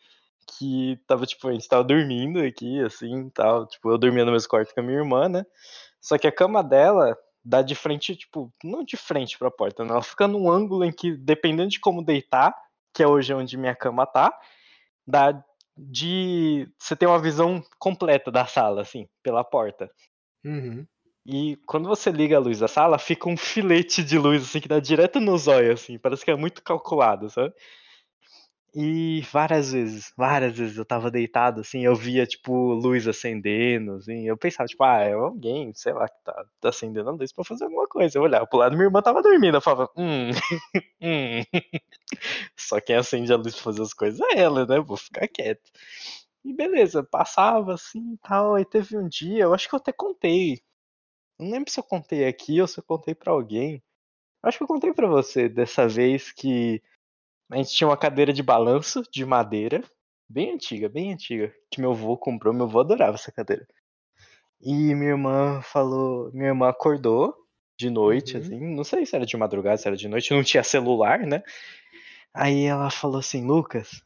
[0.57, 3.65] Que tava, tipo, a gente tava dormindo aqui, assim, tal.
[3.67, 5.43] Tipo, eu dormia no mesmo quarto com a minha irmã, né?
[5.99, 9.91] Só que a cama dela dá de frente, tipo, não de frente pra porta, né?
[9.91, 12.55] Ela fica num ângulo em que, dependendo de como deitar,
[12.93, 14.31] que é hoje onde minha cama tá,
[15.05, 15.43] dá
[15.77, 19.89] de você ter uma visão completa da sala, assim, pela porta.
[20.43, 20.85] Uhum.
[21.25, 24.67] E quando você liga a luz da sala, fica um filete de luz, assim, que
[24.67, 27.53] dá direto nos olhos, assim, parece que é muito calculado, sabe?
[28.77, 34.27] E várias vezes, várias vezes eu tava deitado, assim, eu via, tipo, luz acendendo, assim,
[34.27, 37.45] eu pensava, tipo, ah, é alguém, sei lá, que tá, tá acendendo a luz pra
[37.45, 38.17] fazer alguma coisa.
[38.17, 40.29] Eu olhava pro lado, minha irmã tava dormindo, eu falava, hum,
[41.01, 41.43] hum.
[42.57, 44.79] Só quem acende a luz pra fazer as coisas é ela, né?
[44.79, 45.71] Vou ficar quieto.
[46.43, 49.91] E beleza, passava assim e tal, aí teve um dia, eu acho que eu até
[49.93, 50.61] contei.
[51.39, 53.83] Não lembro se eu contei aqui ou se eu contei para alguém.
[54.43, 56.81] Acho que eu contei para você dessa vez que
[57.51, 59.83] a gente tinha uma cadeira de balanço de madeira,
[60.27, 62.53] bem antiga, bem antiga, que meu avô comprou.
[62.53, 63.67] Meu avô adorava essa cadeira.
[64.61, 67.35] E minha irmã falou, minha irmã acordou
[67.77, 68.41] de noite, uhum.
[68.41, 71.43] assim, não sei se era de madrugada, se era de noite, não tinha celular, né?
[72.33, 74.01] Aí ela falou assim, Lucas,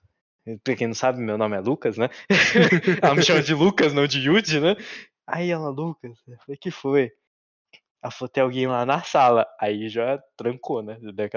[0.63, 2.09] pra quem não sabe, meu nome é Lucas, né?
[3.01, 4.75] ela me chama de Lucas, não de Yudi, né?
[5.25, 7.11] Aí ela, Lucas, eu falei, que foi?
[8.01, 9.45] Ela falou, tem alguém lá na sala.
[9.59, 10.97] Aí já trancou, né?
[11.01, 11.29] Deu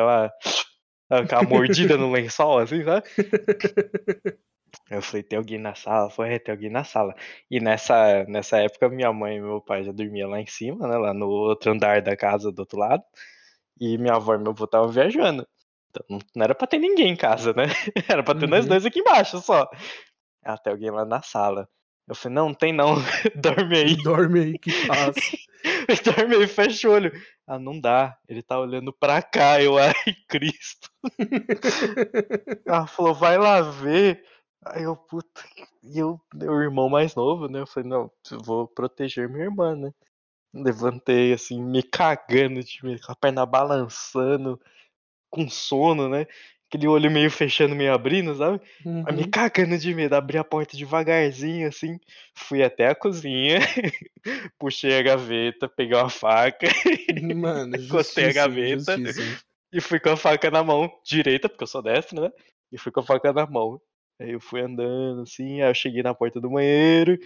[1.21, 3.07] aquela aquela mordida no lençol, assim, sabe?
[4.91, 6.11] Eu falei, tem alguém na sala?
[6.11, 7.15] Foi, é, tem alguém na sala.
[7.51, 10.97] E nessa, nessa época, minha mãe e meu pai já dormiam lá em cima, né?
[10.97, 13.03] Lá no outro andar da casa do outro lado.
[13.81, 15.47] E minha avó e meu avô estavam viajando.
[15.91, 17.65] Então não era pra ter ninguém em casa, né?
[18.09, 18.51] Era pra ter uhum.
[18.51, 19.69] nós dois aqui embaixo só.
[20.43, 21.69] Até alguém lá na sala.
[22.09, 22.97] Eu falei, não, tem não.
[23.37, 23.97] Dorme aí.
[24.03, 25.13] Dorme aí que passa.
[26.05, 27.13] Dorme aí, fecha o olho.
[27.47, 28.17] Ah, não dá.
[28.29, 29.61] Ele tá olhando pra cá.
[29.63, 29.95] Eu, ai,
[30.29, 30.91] Cristo.
[32.67, 34.25] Ela falou, vai lá ver.
[34.65, 35.43] Aí eu, puta.
[35.83, 37.61] E eu, o irmão mais novo, né?
[37.61, 38.11] Eu falei, não,
[38.45, 39.93] vou proteger minha irmã, né?
[40.55, 44.61] Levantei assim, me cagando, de, com a perna balançando,
[45.31, 46.27] com sono, né?
[46.73, 48.59] Aquele olho meio fechando, meio abrindo, sabe?
[48.85, 49.05] Uhum.
[49.13, 51.99] me cagando de medo, abri a porta devagarzinho, assim,
[52.35, 53.59] fui até a cozinha,
[54.59, 56.69] puxei a gaveta, peguei uma faca,
[57.37, 58.97] Mano, encostei a gaveta
[59.71, 62.31] e fui com a faca na mão direita, porque eu sou destro, né?
[62.73, 63.79] E fui com a faca na mão.
[64.19, 67.19] Aí eu fui andando, assim, aí eu cheguei na porta do banheiro,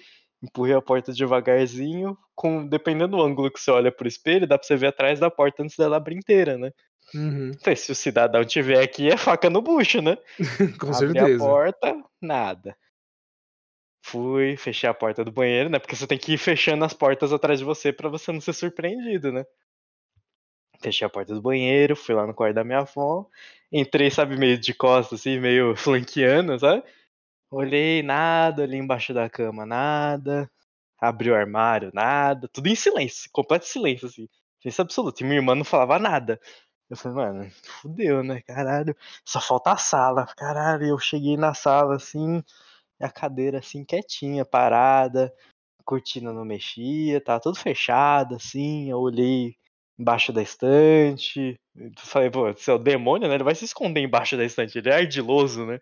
[0.43, 4.67] empurrei a porta devagarzinho, com dependendo do ângulo que você olha pro espelho, dá pra
[4.67, 6.73] você ver atrás da porta antes dela abrir inteira, né?
[7.15, 7.51] Uhum.
[7.55, 10.17] Então, se o cidadão tiver aqui, é faca no bucho, né?
[10.81, 11.35] Com Abri certeza.
[11.35, 12.77] a porta, nada.
[14.05, 15.79] Fui, fechei a porta do banheiro, né?
[15.79, 18.53] Porque você tem que ir fechando as portas atrás de você para você não ser
[18.53, 19.45] surpreendido, né?
[20.81, 23.27] Fechei a porta do banheiro, fui lá no quarto da minha avó.
[23.73, 26.85] Entrei, sabe, meio de costas, assim, meio flanqueando, sabe?
[27.51, 30.51] Olhei, nada, ali embaixo da cama, nada.
[31.01, 32.49] Abri o armário, nada.
[32.49, 34.29] Tudo em silêncio, completo silêncio, assim.
[34.61, 35.21] Silêncio absoluto.
[35.21, 36.41] E minha irmã não falava nada.
[36.89, 37.51] Eu falei, mano,
[37.83, 38.41] fudeu, né?
[38.43, 40.27] Caralho, só falta a sala.
[40.37, 42.43] Caralho, eu cheguei na sala assim,
[43.01, 45.33] a cadeira assim, quietinha, parada,
[45.85, 48.91] cortina não mexia, tava tudo fechado, assim.
[48.91, 49.57] Eu olhei
[49.99, 51.59] embaixo da estante,
[51.99, 53.35] Falei, pô, se é o demônio, né?
[53.35, 54.79] Ele vai se esconder embaixo da estante.
[54.79, 55.79] Ele é ardiloso, né?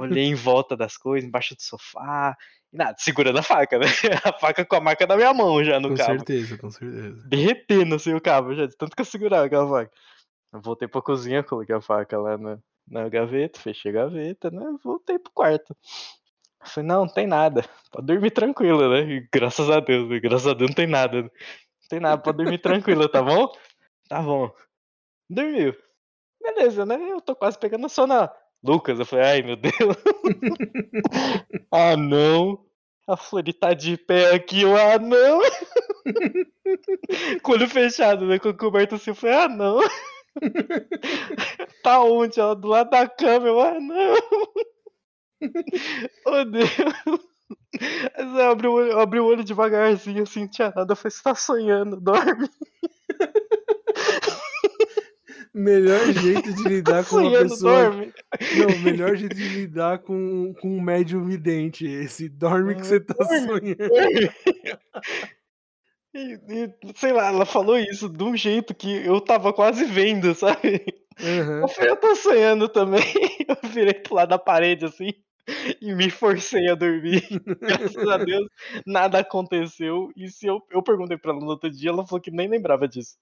[0.00, 2.36] Olhei em volta das coisas, embaixo do sofá.
[2.72, 3.86] E nada, segurando a faca, né?
[4.24, 6.18] A faca com a marca da minha mão já no com cabo.
[6.18, 7.22] Com certeza, com certeza.
[7.28, 9.92] Derretendo assim o cabo, já, de tanto que eu segurava aquela faca.
[10.62, 14.76] Voltei pra cozinha, coloquei a faca lá na, na gaveta, fechei a gaveta, né?
[14.82, 15.76] Voltei pro quarto.
[16.62, 17.64] Falei, não, não tem nada.
[17.90, 19.26] Pode dormir tranquilo, né?
[19.32, 20.18] Graças a Deus, né?
[20.20, 21.22] graças a Deus não tem nada.
[21.22, 21.30] Não
[21.88, 23.52] tem nada, pode dormir tranquilo, tá bom?
[24.08, 24.50] Tá bom.
[25.28, 25.74] Dormiu.
[26.42, 26.96] Beleza, né?
[27.10, 28.28] Eu tô quase pegando sono.
[28.62, 29.74] Lucas, eu falei, ai meu Deus.
[31.70, 32.64] ah não.
[33.06, 35.40] A Flori tá de pé aqui, eu, ah não.
[37.42, 38.38] Com olho fechado, né?
[38.38, 39.80] Com o coberto assim, eu falei, ah não.
[41.82, 42.40] Tá onde?
[42.40, 44.14] Ela do lado da eu, ah não.
[46.26, 46.70] oh Deus.
[48.36, 50.92] Eu abri, o olho, abri o olho devagarzinho, assim, tinha nada.
[50.92, 52.48] Eu falei, você tá sonhando, dorme.
[55.54, 57.90] Melhor jeito de lidar com uma pessoa.
[57.90, 58.12] Dorme.
[58.56, 61.86] Não, melhor jeito de lidar com, com um médium vidente.
[61.86, 63.76] Esse dorme que você tá sonhando.
[66.14, 70.32] E, e, sei lá, ela falou isso de um jeito que eu tava quase vendo,
[70.36, 70.84] sabe?
[71.20, 71.60] Uhum.
[71.62, 73.02] Eu falei, eu tô sonhando também.
[73.46, 75.12] Eu virei pro lado da parede assim
[75.80, 77.22] e me forcei a dormir.
[77.60, 78.48] Graças a Deus,
[78.86, 80.10] nada aconteceu.
[80.16, 82.88] E se eu, eu perguntei pra ela no outro dia, ela falou que nem lembrava
[82.88, 83.16] disso.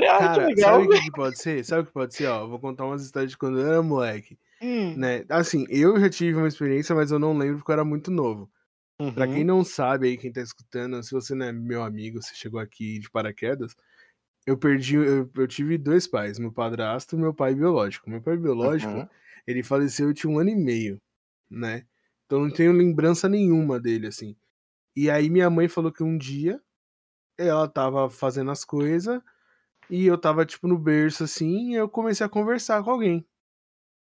[0.00, 1.64] Ah, Cara, sabe o que pode ser?
[1.64, 2.26] Sabe o que pode ser?
[2.26, 4.36] Ó, vou contar umas histórias de quando eu era moleque.
[4.60, 4.94] Hum.
[4.96, 5.24] Né?
[5.28, 8.50] Assim, eu já tive uma experiência, mas eu não lembro porque eu era muito novo.
[9.00, 9.12] Uhum.
[9.12, 9.44] Pra quem uhum.
[9.44, 12.98] não sabe aí, quem tá escutando, se você não é meu amigo, você chegou aqui
[12.98, 13.74] de paraquedas,
[14.46, 18.08] eu perdi, eu, eu tive dois pais, meu padrasto e meu pai biológico.
[18.08, 19.08] Meu pai biológico, uhum.
[19.46, 21.00] ele faleceu, eu tinha um ano e meio,
[21.50, 21.86] né?
[22.26, 24.36] Então não tenho lembrança nenhuma dele, assim.
[24.96, 26.60] E aí minha mãe falou que um dia
[27.36, 29.20] ela tava fazendo as coisas
[29.90, 33.26] e eu tava, tipo, no berço assim, e eu comecei a conversar com alguém.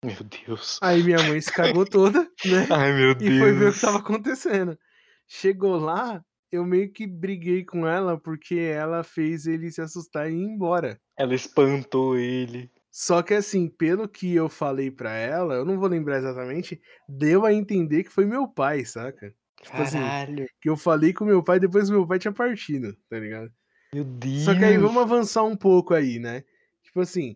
[0.04, 0.80] Meu Deus.
[0.82, 2.68] Aí minha mãe se cagou toda, né?
[2.72, 3.32] Ai, meu Deus.
[3.32, 4.78] E foi ver o que tava acontecendo.
[5.28, 10.36] Chegou lá, eu meio que briguei com ela porque ela fez ele se assustar e
[10.36, 11.00] ir embora.
[11.18, 12.70] Ela espantou ele.
[12.92, 17.44] Só que assim, pelo que eu falei pra ela, eu não vou lembrar exatamente, deu
[17.44, 19.34] a entender que foi meu pai, saca?
[19.63, 20.44] Tipo assim, Caralho.
[20.44, 23.52] Assim, que eu falei com meu pai depois que meu pai tinha partido, tá ligado?
[23.92, 24.44] Meu Deus.
[24.44, 26.44] Só que aí vamos avançar um pouco aí, né?
[26.84, 27.36] Tipo assim,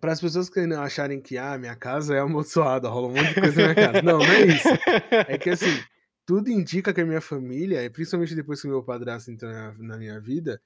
[0.00, 3.40] para as pessoas que acharem que ah, minha casa é amaldiçoada, rola um monte de
[3.40, 4.02] coisa na minha casa.
[4.02, 4.68] Não, não é isso.
[5.28, 5.80] É que assim,
[6.26, 10.20] tudo indica que a minha família, principalmente depois que meu padrasto entrou na, na minha
[10.20, 10.60] vida,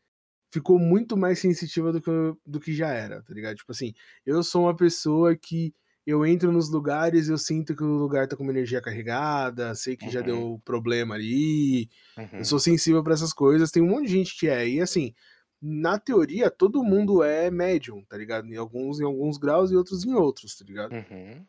[0.53, 2.11] ficou muito mais sensitiva do que,
[2.47, 3.57] do que já era, tá ligado?
[3.57, 3.93] Tipo assim,
[4.25, 5.73] eu sou uma pessoa que
[6.07, 9.97] eu entro nos lugares, eu sinto que o lugar tá com uma energia carregada, sei
[9.97, 10.11] que uhum.
[10.11, 11.89] já deu problema ali.
[12.17, 12.39] Uhum.
[12.39, 13.71] Eu sou sensível para essas coisas.
[13.71, 14.67] Tem um monte de gente que é.
[14.67, 15.15] E assim,
[15.61, 18.47] na teoria, todo mundo é médium, tá ligado?
[18.47, 20.93] Em alguns em alguns graus e outros em outros, tá ligado?
[20.93, 21.45] Uhum.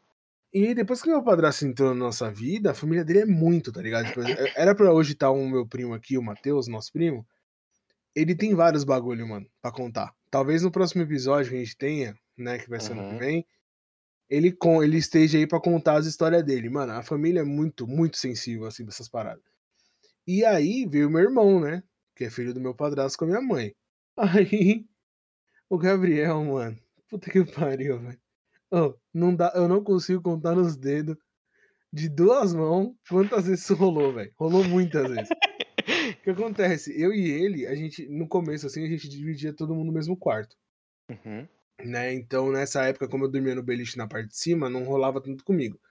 [0.54, 3.82] E depois que meu padrasto entrou na nossa vida, a família dele é muito, tá
[3.82, 4.08] ligado?
[4.08, 7.26] Tipo, é, era pra hoje estar um meu primo aqui, o Matheus, nosso primo.
[8.14, 10.14] Ele tem vários bagulho, mano, pra contar.
[10.30, 13.18] Talvez no próximo episódio que a gente tenha, né, que vai ser ano que uhum.
[13.18, 13.46] vem,
[14.30, 16.70] ele, com, ele esteja aí para contar as histórias dele.
[16.70, 19.44] Mano, a família é muito, muito sensível, assim, pra essas paradas.
[20.28, 21.82] E aí veio meu irmão, né?
[22.14, 23.74] Que é filho do meu padrasto com a minha mãe.
[24.22, 24.86] Aí,
[25.68, 26.78] o Gabriel, mano.
[27.10, 28.22] Puta que pariu, velho.
[28.70, 31.18] Oh, não dá, eu não consigo contar nos dedos
[31.92, 34.32] de duas mãos quantas vezes isso rolou, velho.
[34.38, 35.30] Rolou muitas vezes.
[36.20, 36.94] o que acontece?
[37.02, 40.16] Eu e ele, a gente, no começo, assim, a gente dividia todo mundo no mesmo
[40.16, 40.56] quarto.
[41.10, 41.48] Uhum.
[41.84, 42.14] Né?
[42.14, 45.44] Então, nessa época, como eu dormia no beliche na parte de cima, não rolava tanto
[45.44, 45.82] comigo.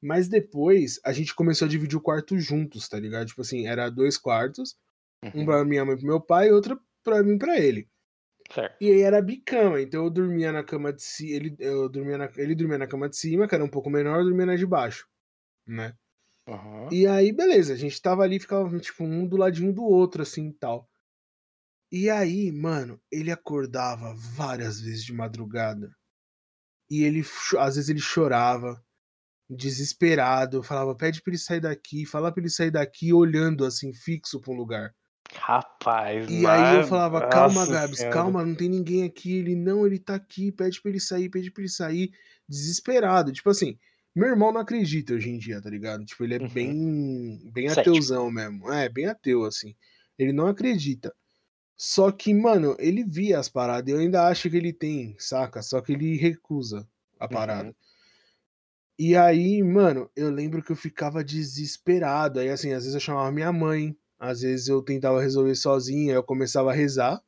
[0.00, 3.28] Mas depois, a gente começou a dividir o quarto juntos, tá ligado?
[3.28, 4.76] Tipo assim, era dois quartos,
[5.24, 5.42] uhum.
[5.42, 7.88] um pra minha mãe e pro meu pai e outro pra mim e pra ele.
[8.50, 8.76] Certo.
[8.80, 12.30] E aí era bicama, então eu dormia na cama de cima, ele, eu dormia na,
[12.36, 14.66] ele dormia na cama de cima, que era um pouco menor, eu dormia na de
[14.66, 15.06] baixo,
[15.66, 15.94] né?
[16.46, 16.88] Uhum.
[16.90, 20.52] E aí, beleza, a gente tava ali, ficava tipo um do ladinho do outro, assim,
[20.52, 20.88] tal.
[21.92, 25.94] E aí, mano, ele acordava várias vezes de madrugada.
[26.90, 27.22] E ele,
[27.58, 28.82] às vezes, ele chorava,
[29.50, 34.40] desesperado, falava, pede pra ele sair daqui, fala pra ele sair daqui, olhando assim, fixo
[34.40, 34.94] pra um lugar.
[35.34, 38.14] Rapaz, E aí eu falava, calma, Gabs, senhora.
[38.14, 39.38] calma, não tem ninguém aqui.
[39.38, 42.12] Ele, não, ele tá aqui, pede pra ele sair, pede pra ele sair.
[42.48, 43.32] Desesperado.
[43.32, 43.78] Tipo assim,
[44.14, 46.04] meu irmão não acredita hoje em dia, tá ligado?
[46.04, 46.48] Tipo, ele é uhum.
[46.48, 48.70] bem, bem ateuzão mesmo.
[48.70, 49.74] É, bem ateu, assim.
[50.18, 51.14] Ele não acredita.
[51.76, 55.62] Só que, mano, ele via as paradas e eu ainda acho que ele tem, saca?
[55.62, 56.86] Só que ele recusa
[57.18, 57.68] a parada.
[57.68, 57.74] Uhum.
[58.98, 62.38] E aí, mano, eu lembro que eu ficava desesperado.
[62.38, 66.16] Aí, assim, às vezes eu chamava minha mãe, às vezes eu tentava resolver sozinho, aí
[66.16, 67.22] eu começava a rezar,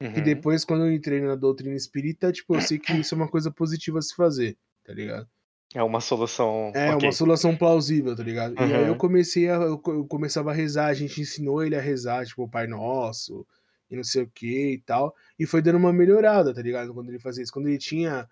[0.00, 0.12] Uhum.
[0.12, 3.28] Que depois, quando eu entrei na doutrina espírita, tipo, eu sei que isso é uma
[3.28, 5.26] coisa positiva a se fazer, tá ligado?
[5.74, 6.70] É uma solução.
[6.74, 7.08] É, okay.
[7.08, 8.58] uma solução plausível, tá ligado?
[8.58, 8.68] Uhum.
[8.68, 9.54] E aí eu comecei a.
[9.54, 13.46] Eu começava a rezar, a gente ensinou ele a rezar, tipo, o Pai Nosso,
[13.90, 15.14] e não sei o que e tal.
[15.38, 16.92] E foi dando uma melhorada, tá ligado?
[16.92, 17.52] Quando ele fazia isso.
[17.52, 18.28] Quando ele tinha.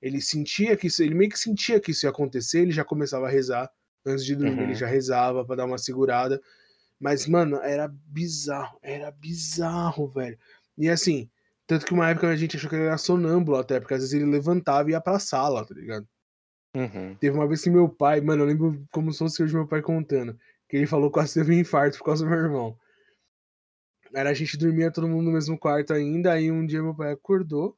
[0.00, 1.02] Ele sentia que isso.
[1.02, 3.68] Ele meio que sentia que isso ia acontecer, ele já começava a rezar.
[4.06, 4.64] Antes de dormir, uhum.
[4.64, 6.40] ele já rezava para dar uma segurada.
[7.00, 8.78] Mas, mano, era bizarro.
[8.82, 10.38] Era bizarro, velho.
[10.76, 11.30] E assim,
[11.66, 14.14] tanto que uma época a gente achou que ele era sonâmbulo até, porque às vezes
[14.14, 16.08] ele levantava e ia pra sala, tá ligado?
[16.74, 17.14] Uhum.
[17.16, 19.82] Teve uma vez que meu pai, mano, eu lembro como se fosse hoje meu pai
[19.82, 22.76] contando, que ele falou que quase teve um infarto por causa do meu irmão.
[24.14, 27.12] Era a gente dormia todo mundo no mesmo quarto ainda, aí um dia meu pai
[27.12, 27.76] acordou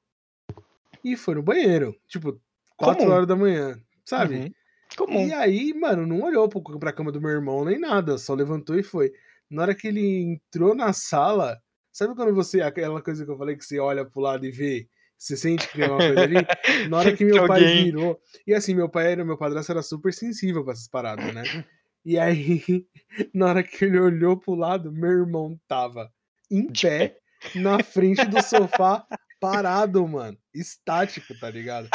[1.02, 2.40] e foi no banheiro, tipo,
[2.76, 4.37] 4 horas da manhã, sabe?
[4.37, 4.52] Uhum.
[4.96, 5.26] Comum.
[5.26, 8.83] E aí, mano, não olhou pra cama do meu irmão nem nada, só levantou e
[8.83, 9.12] foi.
[9.48, 11.61] Na hora que ele entrou na sala,
[11.92, 14.88] Sabe quando você, aquela coisa que eu falei que você olha pro lado e vê,
[15.18, 16.37] você sente que tem uma coisa ali?
[16.88, 18.20] Na hora que meu pai virou.
[18.46, 21.42] E assim, meu pai era, meu padrasto era super sensível pra essas paradas, né?
[22.03, 22.64] E aí,
[23.35, 26.11] na hora que ele olhou pro lado, meu irmão tava
[26.50, 27.18] em pé,
[27.55, 29.07] na frente do sofá,
[29.38, 30.38] parado, mano.
[30.55, 31.90] Estático, tá ligado?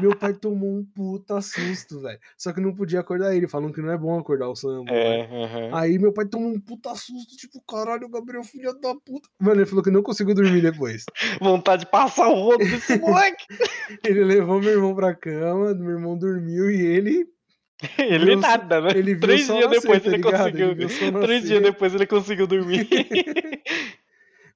[0.00, 2.18] Meu pai tomou um puta susto, velho.
[2.36, 4.90] Só que não podia acordar ele, falam que não é bom acordar o samba.
[4.92, 5.74] É, uhum.
[5.74, 9.28] Aí meu pai tomou um puta susto, tipo, caralho, Gabriel, filho da puta.
[9.38, 11.04] Mano, ele falou que não conseguiu dormir depois.
[11.40, 13.46] Vontade de passar o rodo desse moleque.
[14.04, 17.26] ele levou meu irmão pra cama, meu irmão dormiu e ele
[17.98, 18.90] ele viu, nada, né?
[18.94, 20.70] Ele Três dias nascer, depois tá ele conseguiu.
[20.72, 22.88] Ele Três dias depois ele conseguiu dormir.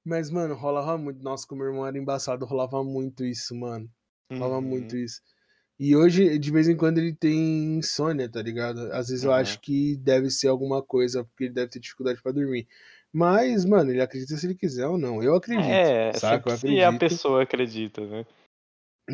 [0.05, 1.23] Mas, mano, rolava muito.
[1.23, 3.89] Nossa, como meu irmão era embaçado, rolava muito isso, mano.
[4.31, 4.61] Rolava uhum.
[4.61, 5.21] muito isso.
[5.77, 8.79] E hoje, de vez em quando, ele tem insônia, tá ligado?
[8.93, 9.31] Às vezes uhum.
[9.31, 12.67] eu acho que deve ser alguma coisa, porque ele deve ter dificuldade para dormir.
[13.11, 15.21] Mas, mano, ele acredita se ele quiser ou não.
[15.21, 15.67] Eu acredito.
[15.67, 16.49] É, saca?
[16.49, 16.79] Eu acredito.
[16.79, 18.25] se a pessoa acredita, né?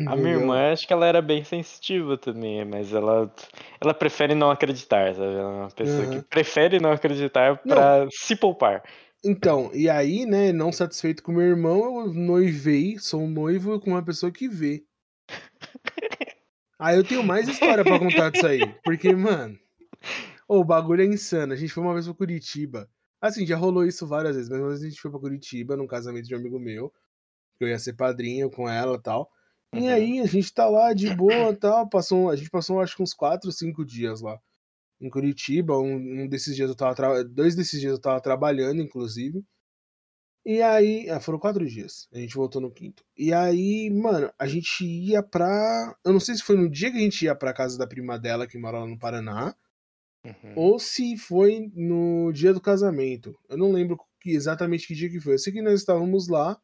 [0.06, 3.30] A minha irmã, acho que ela era bem sensitiva também, mas ela,
[3.78, 5.34] ela prefere não acreditar, sabe?
[5.34, 6.10] Ela é uma pessoa uhum.
[6.10, 8.82] que prefere não acreditar para se poupar.
[9.22, 13.90] Então, e aí, né, não satisfeito com meu irmão, eu noivei, sou um noivo com
[13.90, 14.82] uma pessoa que vê.
[16.78, 18.60] Aí eu tenho mais história para contar disso aí.
[18.84, 19.58] Porque, mano,
[20.48, 21.52] oh, o bagulho é insano.
[21.52, 22.88] A gente foi uma vez pra Curitiba.
[23.20, 25.86] Assim, já rolou isso várias vezes, mas uma vez a gente foi pra Curitiba num
[25.86, 26.92] casamento de um amigo meu.
[27.56, 29.30] Que eu ia ser padrinho com ela e tal.
[29.74, 29.88] E uhum.
[29.88, 31.88] aí a gente tá lá de boa e tal.
[31.88, 34.38] Passou, a gente passou acho que uns 4, 5 dias lá.
[35.00, 35.78] Em Curitiba.
[35.78, 37.24] Um, um desses dias eu tava.
[37.24, 39.44] Dois desses dias eu tava trabalhando, inclusive.
[40.44, 42.08] E aí, ah, foram quatro dias.
[42.12, 43.04] A gente voltou no quinto.
[43.16, 45.96] E aí, mano, a gente ia pra.
[46.04, 48.18] Eu não sei se foi no dia que a gente ia pra casa da prima
[48.18, 49.54] dela, que mora lá no Paraná.
[50.24, 50.52] Uhum.
[50.56, 53.38] Ou se foi no dia do casamento.
[53.48, 55.34] Eu não lembro que, exatamente que dia que foi.
[55.34, 56.60] Eu sei que nós estávamos lá.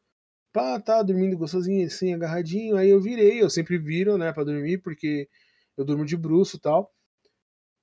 [0.53, 2.77] Pá, tá, dormindo gostosinho, assim, agarradinho.
[2.77, 5.29] Aí eu virei, eu sempre viro, né, pra dormir, porque
[5.77, 6.93] eu durmo de bruxo e tal.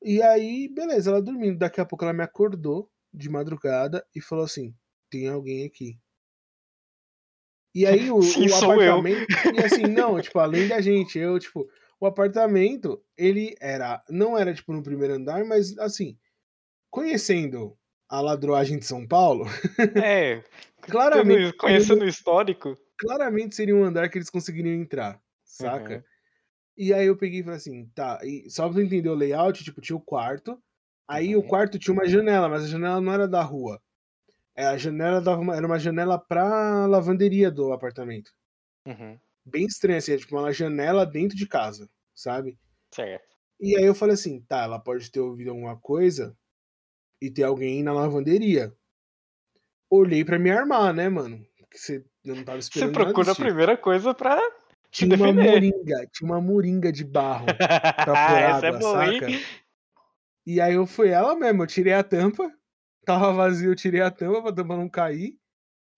[0.03, 1.57] E aí, beleza, ela dormindo.
[1.57, 4.73] Daqui a pouco ela me acordou de madrugada e falou assim:
[5.09, 5.97] tem alguém aqui.
[7.73, 9.27] E aí o, Sim, o apartamento.
[9.53, 14.01] E assim, não, tipo, além da gente, eu, tipo, o apartamento, ele era.
[14.09, 16.17] Não era, tipo, no primeiro andar, mas assim,
[16.89, 19.45] conhecendo a ladroagem de São Paulo.
[20.05, 20.43] É.
[20.81, 21.57] claramente.
[21.57, 22.77] Conhecendo o histórico.
[22.97, 25.95] Claramente seria um andar que eles conseguiriam entrar, saca?
[25.95, 26.03] Uhum.
[26.77, 29.81] E aí eu peguei e falei assim, tá, e só pra entender o layout, tipo,
[29.81, 30.57] tinha o quarto.
[31.07, 31.41] Aí uhum.
[31.41, 33.81] o quarto tinha uma janela, mas a janela não era da rua.
[34.55, 38.31] É, a janela dava era uma janela pra lavanderia do apartamento.
[38.87, 39.19] Uhum.
[39.45, 42.57] Bem estranha, assim, é tipo uma janela dentro de casa, sabe?
[42.93, 43.35] Certo.
[43.59, 46.35] E aí eu falei assim, tá, ela pode ter ouvido alguma coisa
[47.21, 48.73] e ter alguém na lavanderia.
[49.89, 51.45] Olhei para me armar, né, mano?
[51.57, 52.89] Porque você não tava esperando.
[52.89, 54.39] Você procura a primeira coisa pra.
[54.89, 59.29] Tinha uma moringa, tinha uma moringa de barro pra pôr é água, é saca?
[59.29, 59.43] Hein?
[60.45, 62.49] E aí eu fui ela mesmo, eu tirei a tampa,
[63.05, 65.37] Tava vazio, eu tirei a tampa pra tampa não cair.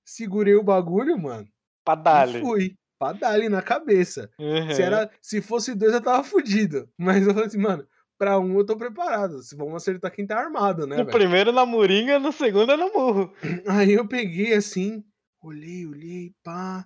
[0.06, 1.48] Segurei o bagulho, mano.
[1.84, 2.40] Pra dar-lhe.
[2.40, 2.76] Fui.
[3.00, 4.30] Pra dar-lhe na cabeça.
[4.40, 4.74] Uhum.
[4.74, 6.90] Se, era, se fosse dois, eu tava fudido.
[6.98, 9.42] Mas eu falei assim, mano, pra um eu tô preparado.
[9.44, 10.98] Se vamos acertar quem tá armado, né?
[10.98, 11.18] No véio?
[11.18, 13.34] primeiro na moringa, no segundo é no murro.
[13.68, 15.04] Aí eu peguei assim,
[15.42, 16.86] olhei, olhei, pá.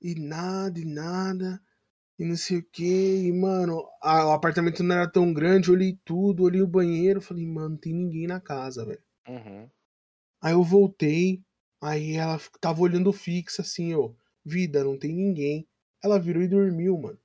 [0.00, 1.60] E nada, e nada.
[2.18, 3.26] E não sei o que.
[3.26, 5.70] E, mano, a, o apartamento não era tão grande.
[5.70, 7.20] Olhei tudo, olhei o banheiro.
[7.20, 9.00] Falei, mano, não tem ninguém na casa, velho.
[9.28, 9.68] Uhum.
[10.40, 11.42] Aí eu voltei,
[11.80, 14.10] aí ela tava olhando fixa assim, ó.
[14.44, 15.68] Vida, não tem ninguém.
[16.02, 17.18] Ela virou e dormiu, mano.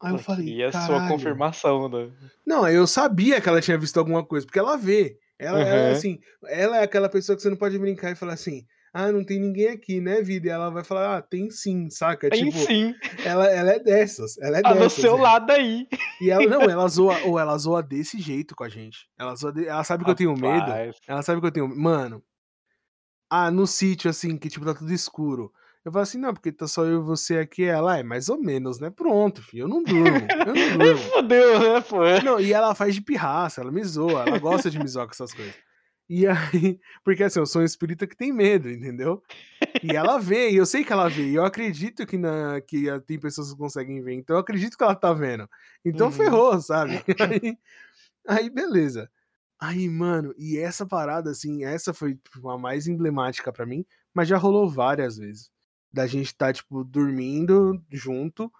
[0.00, 0.56] Aí eu falei.
[0.56, 2.10] E a sua confirmação, né?
[2.46, 5.18] Não, eu sabia que ela tinha visto alguma coisa, porque ela vê.
[5.38, 5.64] Ela, uhum.
[5.64, 8.66] ela, assim, ela é aquela pessoa que você não pode brincar e falar assim:
[9.00, 10.48] ah, não tem ninguém aqui, né, vida?
[10.48, 12.28] E ela vai falar, ah, tem sim, saca?
[12.30, 12.94] Tem tipo, sim.
[13.24, 14.94] Ela, ela é dessas, ela é Tá dessas.
[14.94, 15.20] seu é.
[15.20, 15.86] lado aí.
[16.20, 19.08] E ela, não, ela zoa, ou ela zoa desse jeito com a gente.
[19.18, 20.60] Ela, zoa de- ela sabe que eu tenho medo.
[20.66, 20.96] Rapaz.
[21.06, 21.68] Ela sabe que eu tenho.
[21.68, 22.22] Mano.
[23.30, 25.52] Ah, no sítio, assim, que tipo, tá tudo escuro.
[25.84, 27.64] Eu falo assim, não, porque tá só eu e você aqui.
[27.64, 28.90] Ela, "Ah, é mais ou menos, né?
[28.90, 29.62] Pronto, filho.
[29.64, 30.26] Eu não durmo.
[30.30, 30.98] Eu não durmo.
[31.10, 31.98] fodeu, né, pô?
[32.24, 35.12] Não, e ela faz de pirraça, ela me zoa, ela gosta de me zoar com
[35.12, 35.54] essas coisas.
[36.08, 39.22] E aí, porque assim, eu sou um espírita que tem medo, entendeu?
[39.82, 42.90] E ela vê, e eu sei que ela vê, e eu acredito que, na, que
[42.90, 45.48] ah, tem pessoas que conseguem ver, então eu acredito que ela tá vendo.
[45.84, 46.12] Então Uhum.
[46.12, 47.04] ferrou, sabe?
[47.20, 47.58] Aí,
[48.28, 49.10] aí, beleza.
[49.60, 53.84] Aí, mano, e essa parada, assim, essa foi tipo, a mais emblemática pra mim,
[54.14, 55.50] mas já rolou várias vezes.
[55.92, 58.52] Da gente tá, tipo, dormindo junto,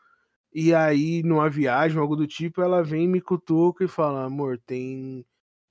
[0.52, 5.24] e aí, numa viagem, algo do tipo, ela vem, me cutuca e fala, amor, tem,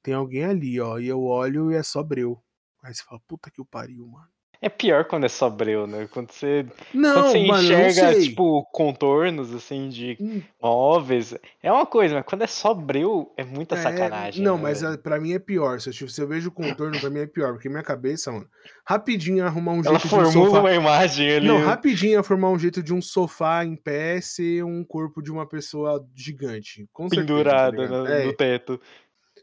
[0.03, 0.97] tem alguém ali, ó.
[0.99, 2.41] E eu olho e é só breu.
[2.83, 4.27] Aí você fala, puta que o pariu, mano.
[4.59, 6.07] É pior quando é só breu, né?
[6.11, 11.35] Quando você, quando Não, você mano, enxerga, tipo, contornos, assim, de Hum, móveis.
[11.61, 14.43] É uma coisa, mas quando é só breu, é muita é, sacanagem.
[14.43, 14.93] não, né, mas velho?
[14.95, 15.79] ah, pra mim é pior.
[15.79, 17.53] Se eu, se eu vejo o contorno, pra mim é pior.
[17.53, 18.47] Porque minha cabeça, mano,
[18.83, 20.59] rapidinho arrumar um Ela jeito de um sofá.
[20.59, 21.47] uma imagem ali.
[21.47, 25.31] Não, rapidinho ia formar um jeito de um sofá em pé ser um corpo de
[25.31, 26.87] uma pessoa gigante.
[26.91, 28.25] Com certeza, tá pendurada no, É.
[28.25, 28.81] no teto.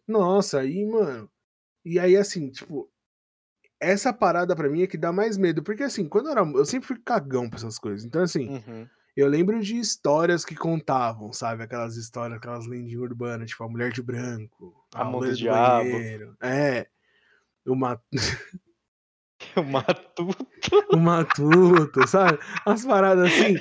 [0.06, 1.30] Nossa, aí, mano.
[1.84, 2.90] E aí, assim, tipo,
[3.80, 5.62] essa parada pra mim é que dá mais medo.
[5.62, 6.40] Porque, assim, quando eu era.
[6.42, 8.04] Eu sempre fui cagão pra essas coisas.
[8.04, 8.86] Então, assim, Uhum.
[9.16, 11.62] eu lembro de histórias que contavam, sabe?
[11.62, 15.90] Aquelas histórias, aquelas lendinhas urbanas, tipo, a mulher de branco, A mão do loira diabo.
[15.90, 16.36] banheiro.
[16.42, 16.86] É.
[17.66, 18.00] O, ma...
[19.56, 20.46] O matuto.
[20.92, 22.38] o matuto, sabe?
[22.64, 23.58] As paradas assim.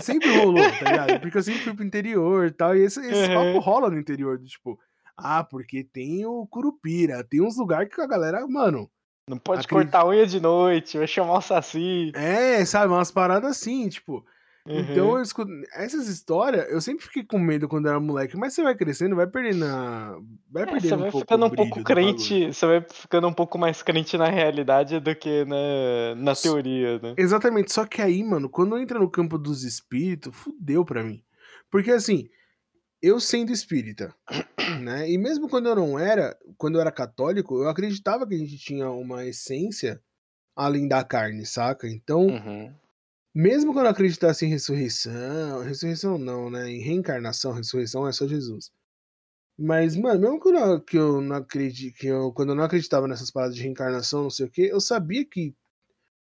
[0.00, 1.20] Sempre rolou, tá ligado?
[1.20, 2.74] Porque eu sempre fui pro interior e tal.
[2.76, 3.34] E esse, esse Uhum.
[3.54, 4.78] papo rola no interior, do tipo.
[5.22, 7.22] Ah, porque tem o Curupira.
[7.22, 8.90] Tem uns lugares que a galera, mano.
[9.28, 12.10] Não pode cortar a unha de noite, vai chamar o Saci.
[12.14, 12.92] É, sabe?
[12.92, 14.24] Umas paradas assim, tipo.
[14.66, 15.16] Então, Uhum.
[15.16, 15.50] eu escuto...
[15.74, 19.26] essas histórias, eu sempre fiquei com medo quando era moleque, mas você vai crescendo, vai
[19.26, 20.16] perdendo a...
[20.48, 23.32] Vai É, perdendo você um vai pouco ficando um pouco crente, você vai ficando um
[23.32, 27.14] pouco mais crente na realidade do que na, na teoria, né?
[27.18, 31.24] Exatamente, só que aí, mano, quando entra no campo dos espíritos, fudeu pra mim.
[31.68, 32.28] Porque assim,
[33.02, 34.14] eu sendo espírita,
[34.80, 35.10] né?
[35.10, 38.56] E mesmo quando eu não era, quando eu era católico, eu acreditava que a gente
[38.58, 40.00] tinha uma essência
[40.56, 41.88] além da carne, saca?
[41.88, 42.74] Então, Uhum.
[43.34, 46.70] mesmo quando eu acreditasse em ressurreição, ressurreição não, né?
[46.70, 48.70] Em reencarnação, ressurreição é só Jesus.
[49.58, 53.06] Mas, mano, mesmo quando eu, que eu não acredito, que eu, quando eu não acreditava
[53.08, 55.54] nessas paradas de reencarnação, não sei o que, eu sabia que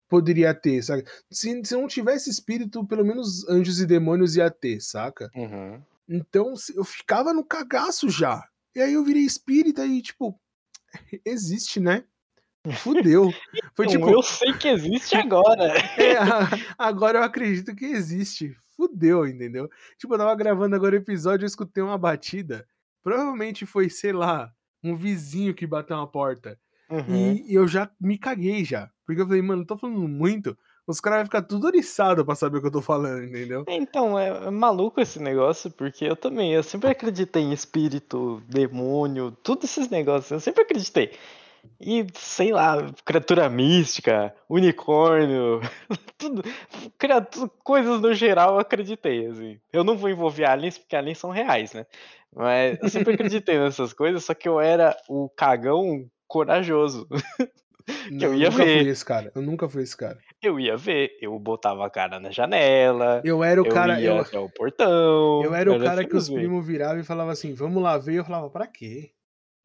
[0.09, 1.05] poderia ter, sabe?
[1.31, 5.31] Se, se não tivesse espírito, pelo menos anjos e demônios ia ter, saca?
[5.35, 5.81] Uhum.
[6.11, 8.45] Então eu ficava no cagaço já.
[8.75, 10.39] E aí eu virei espírita e, tipo,
[11.25, 12.05] existe, né?
[12.79, 13.33] Fudeu.
[13.75, 15.73] Foi tipo, eu sei que existe agora.
[15.97, 16.19] é,
[16.77, 18.55] agora eu acredito que existe.
[18.77, 19.69] Fudeu, entendeu?
[19.99, 22.67] Tipo, eu tava gravando agora o episódio, eu escutei uma batida.
[23.03, 24.53] Provavelmente foi, sei lá,
[24.83, 26.59] um vizinho que bateu na porta.
[26.91, 27.43] Uhum.
[27.47, 28.91] E eu já me caguei já.
[29.07, 30.57] Porque eu falei, mano, tô falando muito.
[30.87, 33.65] Os caras vão ficar tudo oriçado pra saber o que eu tô falando, entendeu?
[33.69, 39.31] Então, é, é maluco esse negócio, porque eu também, eu sempre acreditei em espírito, demônio,
[39.43, 41.13] todos esses negócios, eu sempre acreditei.
[41.79, 45.61] E, sei lá, criatura mística, unicórnio,
[46.19, 46.43] tudo,
[46.99, 49.61] criatu- coisas no geral eu acreditei, assim.
[49.73, 51.87] Eu não vou envolver aliens, porque aliens são reais, né?
[52.35, 57.07] Mas eu sempre acreditei nessas coisas, só que eu era o cagão corajoso.
[58.11, 58.83] Não, eu ia nunca ver.
[58.83, 59.33] fui esse cara.
[59.35, 60.19] Eu nunca fui esse cara.
[60.43, 64.01] Eu ia ver, eu botava a cara na janela, Eu era o eu cara.
[64.01, 65.43] ia Eu, até o portão.
[65.45, 68.15] eu era o cara que os primos viravam e falavam assim, vamos lá ver.
[68.15, 69.13] Eu falava, pra quê?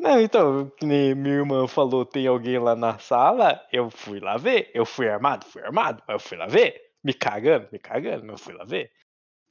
[0.02, 4.70] Não, então, minha irmã falou, tem alguém lá na sala, eu fui lá ver.
[4.74, 5.46] Eu fui armado?
[5.46, 6.76] Fui armado, mas eu fui lá ver.
[7.04, 7.68] Me cagando?
[7.72, 8.92] Me cagando, mas eu fui lá ver.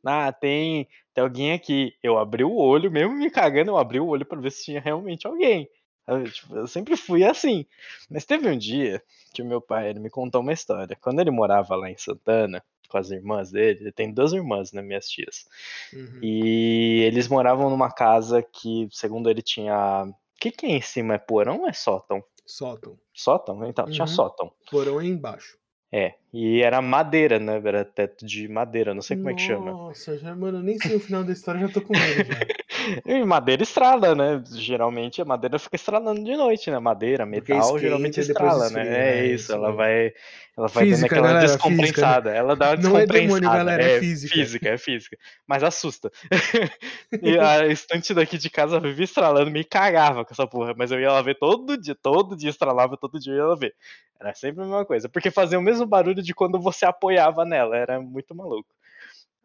[0.06, 1.94] Ah, tem, tem alguém aqui.
[2.02, 4.80] Eu abri o olho, mesmo me cagando, eu abri o olho pra ver se tinha
[4.80, 5.66] realmente alguém.
[6.06, 7.64] Eu, tipo, eu sempre fui assim.
[8.10, 9.02] Mas teve um dia
[9.32, 10.96] que o meu pai ele me contou uma história.
[11.00, 14.82] Quando ele morava lá em Santana, com as irmãs dele, ele tem duas irmãs, né,
[14.82, 15.46] minhas tias.
[15.92, 16.20] Uhum.
[16.22, 20.04] E eles moravam numa casa que, segundo ele, tinha.
[20.04, 21.14] O que, que é em cima?
[21.14, 22.22] É porão ou é sótão?
[22.46, 22.98] Sótão.
[23.14, 23.64] Sótão?
[23.66, 24.08] Então, tinha Uhum.
[24.08, 24.52] sótão.
[24.70, 25.56] Porão é embaixo.
[25.90, 27.62] É, e era madeira, né?
[27.64, 29.70] Era teto de madeira, não sei como é que chama.
[29.70, 32.34] Nossa, já, mano, eu nem sei o final da história, já tô com medo já.
[33.06, 34.42] E madeira estrala, né?
[34.52, 36.78] Geralmente a madeira fica estralando de noite, né?
[36.78, 38.98] Madeira, metal, esquenta geralmente estrala, esfria, né?
[38.98, 40.12] é É isso ela vai,
[40.56, 42.30] ela vai Física, dando aquela galera, descompensada.
[42.30, 44.34] Ela dá uma Não é demônio, galera, é física.
[44.34, 45.16] física, é física.
[45.46, 46.10] Mas assusta.
[47.22, 50.74] e a estante daqui de casa vivia estralando, me cagava com essa porra.
[50.76, 53.54] Mas eu ia lá ver todo dia, todo dia estralava, todo dia eu ia lá
[53.54, 53.74] ver.
[54.20, 55.08] Era sempre a mesma coisa.
[55.08, 57.76] Porque fazia o mesmo barulho de quando você apoiava nela.
[57.76, 58.68] Era muito maluco.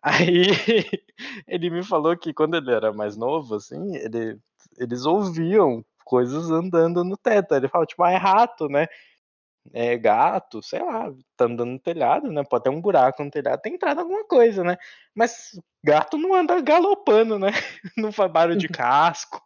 [0.02, 0.48] Aí
[1.48, 4.40] ele me falou que quando ele era mais novo, assim, ele,
[4.78, 7.54] eles ouviam coisas andando no teto.
[7.56, 8.88] Ele falava, tipo, ah, é rato, né?
[9.74, 12.44] É gato, sei lá, tá andando no telhado, né?
[12.44, 14.78] Pode ter um buraco no telhado, tem entrado alguma coisa, né?
[15.14, 17.50] Mas gato não anda galopando, né?
[17.98, 19.44] Não faz barulho de casco.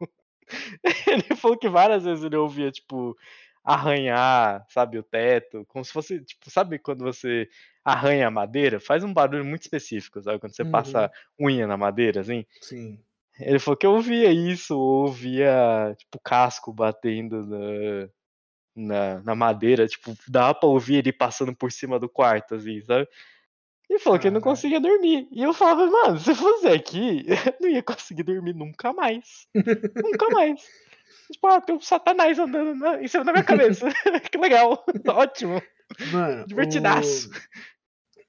[1.07, 3.17] Ele falou que várias vezes ele ouvia, tipo,
[3.63, 7.47] arranhar, sabe, o teto, como se fosse, tipo, sabe quando você
[7.83, 8.79] arranha a madeira?
[8.79, 10.39] Faz um barulho muito específico, sabe?
[10.39, 10.71] Quando você Uhum.
[10.71, 12.45] passa unha na madeira, assim.
[12.61, 12.99] Sim.
[13.39, 18.09] Ele falou que eu ouvia isso, ouvia, tipo, casco batendo na,
[18.75, 23.07] na, na madeira, tipo, dava pra ouvir ele passando por cima do quarto, assim, sabe?
[23.89, 25.27] E falou que ele não conseguia dormir.
[25.31, 29.47] E eu falava, mano, se fosse aqui, eu não ia conseguir dormir nunca mais.
[29.95, 30.61] nunca mais.
[31.31, 33.87] Tipo, ah, tem um satanás andando na- em cima da minha cabeça.
[34.31, 35.61] que legal, ótimo.
[36.11, 37.29] Mano, Divertidaço.
[37.29, 37.33] o-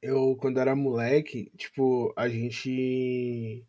[0.02, 3.64] eu, quando era moleque, tipo, a gente.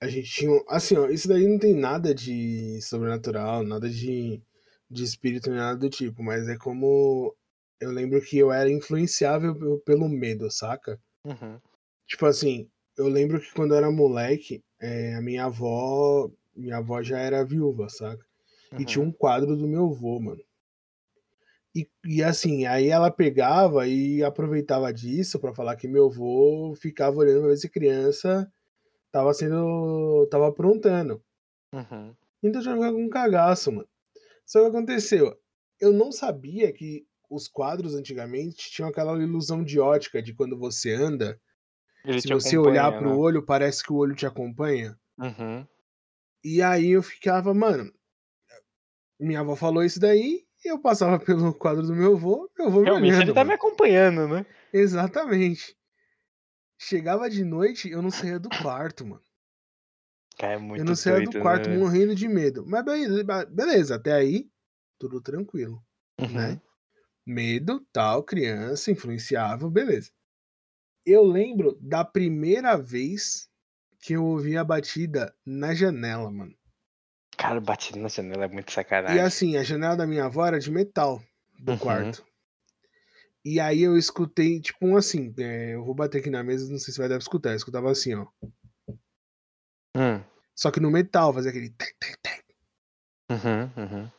[0.00, 0.60] A gente tinha.
[0.68, 4.42] Assim, ó, isso daí não tem nada de sobrenatural, nada de,
[4.90, 7.34] de espírito, nem nada do tipo, mas é como.
[7.80, 10.98] Eu lembro que eu era influenciável pe- pelo medo, saca?
[11.24, 11.58] Uhum.
[12.06, 16.30] Tipo assim, eu lembro que quando eu era moleque, é, a minha avó.
[16.56, 18.24] Minha avó já era viúva, saca?
[18.78, 19.10] E tinha uhum.
[19.10, 20.42] um quadro do meu avô, mano.
[21.74, 27.16] E, e assim, aí ela pegava e aproveitava disso pra falar que meu avô ficava
[27.16, 28.50] olhando pra ver se criança
[29.10, 30.26] tava sendo.
[30.30, 31.22] tava aprontando.
[31.72, 32.14] Uhum.
[32.42, 33.88] Então eu já ficava com um cagaço, mano.
[34.44, 35.36] Só que aconteceu,
[35.80, 40.94] eu não sabia que os quadros antigamente tinham aquela ilusão de ótica de quando você
[40.94, 41.40] anda,
[42.04, 43.16] Ele se você olhar acompanha, pro né?
[43.16, 44.98] olho, parece que o olho te acompanha.
[45.18, 45.66] Uhum.
[46.44, 47.92] E aí eu ficava, mano,
[49.18, 52.90] minha avó falou isso daí, eu passava pelo quadro do meu avô, meu avô me
[52.90, 53.44] Realmente olhando, ele tá mano.
[53.44, 54.46] me acompanhando, né?
[54.74, 55.74] Exatamente.
[56.78, 59.24] Chegava de noite, eu não saía do quarto, mano.
[60.38, 61.78] Cara, é muito eu não saía doido, do quarto né?
[61.78, 62.64] morrendo de medo.
[62.66, 64.48] Mas beleza, beleza, até aí,
[64.98, 65.82] tudo tranquilo,
[66.20, 66.30] Uhum.
[66.32, 66.60] né?
[67.26, 70.10] Medo, tal, criança, influenciável, beleza.
[71.06, 73.48] Eu lembro da primeira vez
[74.04, 76.54] que eu ouvi a batida na janela, mano.
[77.38, 79.18] Cara, batido na janela é muito E sacanagem.
[79.20, 81.22] assim, a janela da minha avó era de metal
[81.58, 81.78] do Uhum.
[81.78, 82.22] quarto.
[83.42, 86.78] E aí eu escutei, tipo, um assim, é, eu vou bater aqui na mesa, não
[86.78, 87.50] sei se vai dar pra escutar.
[87.50, 88.26] Eu escutava assim, ó.
[89.96, 90.22] Hum.
[90.54, 91.70] Só que no metal, fazia aquele.
[91.70, 92.44] tec, tec, tec.
[93.30, 94.10] Uhum, uhum.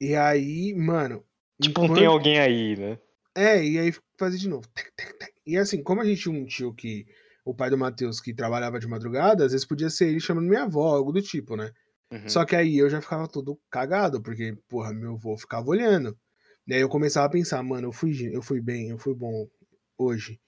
[0.00, 1.24] E aí, mano.
[1.60, 2.98] Tipo, não enquanto- tem alguém aí, né?
[3.34, 4.66] É, e aí fazia de novo.
[4.68, 5.34] tec, tec, tec.
[5.46, 7.06] E assim, como a gente tinha um tio que.
[7.46, 10.64] O pai do Matheus que trabalhava de madrugada, às vezes podia ser ele chamando minha
[10.64, 11.70] avó, algo do tipo, né?
[12.12, 12.28] Uhum.
[12.28, 16.18] Só que aí eu já ficava todo cagado, porque, porra, meu avô ficava olhando.
[16.66, 19.48] E aí eu começava a pensar, mano, eu fui, eu fui bem, eu fui bom
[19.96, 20.40] hoje.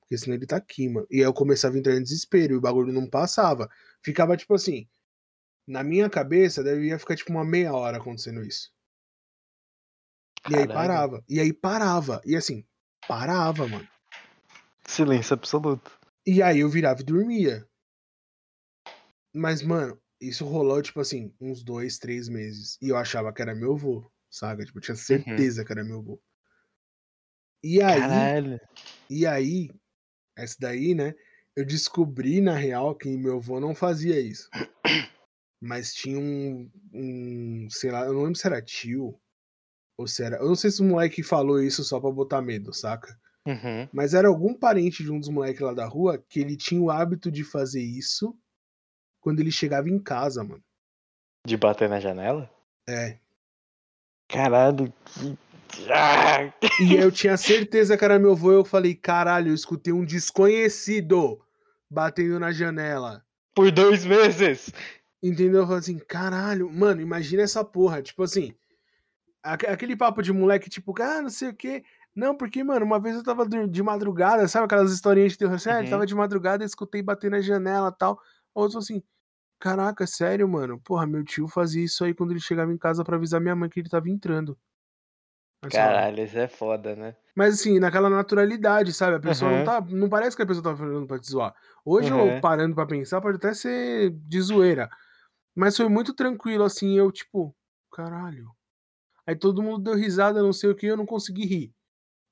[0.00, 1.06] Porque senão ele tá aqui, mano.
[1.10, 3.68] E aí eu começava a entrar em desespero e o bagulho não passava.
[4.02, 4.88] Ficava tipo assim.
[5.68, 8.72] Na minha cabeça, devia ficar tipo uma meia hora acontecendo isso.
[10.48, 11.22] E aí parava.
[11.28, 12.22] E aí parava.
[12.24, 12.64] E assim,
[13.06, 13.86] parava, mano.
[14.86, 16.05] Silêncio absoluto.
[16.26, 17.68] E aí eu virava e dormia.
[19.32, 22.76] Mas, mano, isso rolou, tipo assim, uns dois, três meses.
[22.82, 24.64] E eu achava que era meu avô, saca?
[24.64, 26.20] Tipo, eu tinha certeza que era meu avô.
[27.62, 28.60] E aí, Caralho.
[29.10, 29.70] e aí,
[30.36, 31.14] essa daí, né?
[31.54, 34.48] Eu descobri, na real, que meu avô não fazia isso.
[35.60, 39.18] Mas tinha um, um, sei lá, eu não lembro se era tio
[39.96, 40.36] ou se era.
[40.36, 43.18] Eu não sei se o moleque falou isso só pra botar medo, saca?
[43.46, 43.88] Uhum.
[43.92, 46.90] Mas era algum parente de um dos moleques lá da rua que ele tinha o
[46.90, 48.36] hábito de fazer isso
[49.20, 50.62] quando ele chegava em casa, mano.
[51.46, 52.50] De bater na janela?
[52.88, 53.18] É.
[54.28, 55.38] Caralho, que.
[55.90, 56.52] Ah!
[56.80, 60.04] E eu tinha certeza que era meu avô e eu falei, caralho, eu escutei um
[60.04, 61.40] desconhecido
[61.88, 63.24] batendo na janela.
[63.54, 64.72] Por dois meses!
[65.22, 65.60] Entendeu?
[65.60, 68.02] Eu falei assim, caralho, mano, imagina essa porra.
[68.02, 68.54] Tipo assim,
[69.42, 71.84] aque- aquele papo de moleque, tipo, ah, não sei o quê.
[72.16, 75.86] Não, porque, mano, uma vez eu tava de madrugada, sabe aquelas historinhas de terror ele
[75.86, 75.86] Uhum.
[75.86, 78.18] tava de madrugada e escutei bater na janela e tal.
[78.54, 79.02] Outros assim,
[79.60, 80.80] caraca, sério, mano?
[80.80, 83.68] Porra, meu tio fazia isso aí quando ele chegava em casa pra avisar minha mãe
[83.70, 84.58] que ele tava entrando.
[85.70, 87.16] Fala, Caralho, isso é foda, né?
[87.34, 89.16] Mas assim, naquela naturalidade, sabe?
[89.16, 89.62] A pessoa não Aham.
[89.62, 89.80] tá.
[89.80, 91.54] Não parece que a pessoa tá falando pra te zoar.
[91.84, 92.40] Hoje eu Aham.
[92.40, 94.88] parando pra pensar, pode até ser de zoeira.
[95.56, 97.56] Mas foi muito tranquilo, assim, eu, tipo,
[97.92, 98.50] caralho.
[99.26, 101.75] Aí todo mundo deu risada, não sei o que, eu não consegui rir.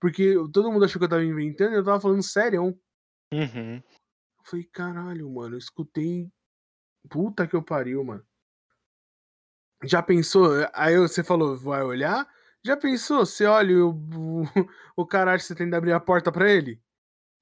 [0.05, 2.79] Porque todo mundo achou que eu tava inventando e eu tava falando sério.
[3.33, 3.77] Uhum.
[3.77, 6.31] Eu falei, caralho, mano, eu escutei.
[7.09, 8.23] Puta que eu pariu, mano.
[9.83, 10.51] Já pensou?
[10.75, 12.29] Aí você falou, vai olhar?
[12.63, 13.25] Já pensou?
[13.25, 14.43] Você olha o, o,
[14.95, 16.79] o caralho, você tenta abrir a porta pra ele?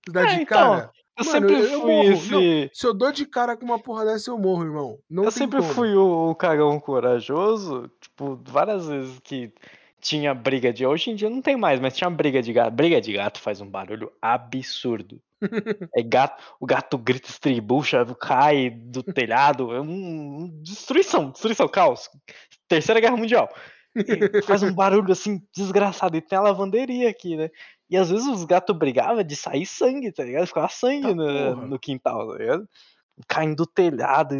[0.08, 0.92] Dá É, de então, cara?
[1.18, 2.30] eu Mano, sempre eu, eu fui.
[2.30, 5.00] Não, esse se eu dou de cara com uma porra dessa, eu morro, irmão.
[5.10, 5.74] Não eu tem sempre como.
[5.74, 9.52] fui o o cagão corajoso, tipo, várias vezes que
[10.02, 12.74] tinha briga de hoje em dia não tem mais, mas tinha briga de gato.
[12.74, 15.20] Briga de gato faz um barulho absurdo.
[15.96, 22.08] É gato, o gato grita, estribucha, cai do telhado, é um, destruição, destruição, caos.
[22.68, 23.48] Terceira Guerra Mundial.
[23.94, 26.16] E faz um barulho assim desgraçado.
[26.16, 27.50] E tem a lavanderia aqui, né?
[27.90, 30.46] E às vezes os gatos brigavam de sair sangue, tá ligado?
[30.46, 32.68] Ficava sangue Tá no, no quintal, tá ligado?
[33.28, 34.34] Caindo do telhado,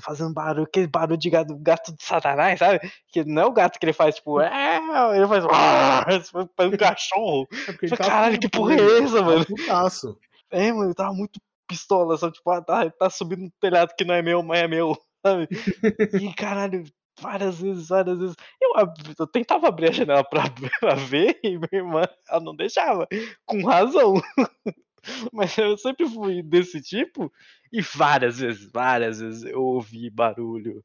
[0.00, 2.80] fazendo barulho, aquele barulho de gato, gato de satanás, sabe?
[3.08, 4.78] Que não é o gato que ele faz, tipo, é,
[5.14, 5.44] ele faz,
[6.56, 7.48] faz um cachorro.
[7.82, 9.44] É Caralho, que porra é essa, mano?
[9.44, 10.18] putaço.
[10.50, 12.34] É, mano, ele tava muito pistola, sabe?
[12.34, 14.96] Tipo, ah, tá, tá subindo no telhado que não é meu, mas é meu,
[15.26, 15.48] sabe?
[16.20, 16.84] E caralho,
[17.20, 18.36] várias vezes, várias vezes.
[18.62, 18.70] Eu,
[19.18, 20.44] eu tentava abrir a janela pra,
[20.80, 23.06] pra ver e minha irmã, ela não deixava.
[23.44, 24.14] Com razão.
[25.32, 27.32] Mas eu sempre fui desse tipo
[27.72, 30.84] e várias vezes, várias vezes eu ouvi barulho,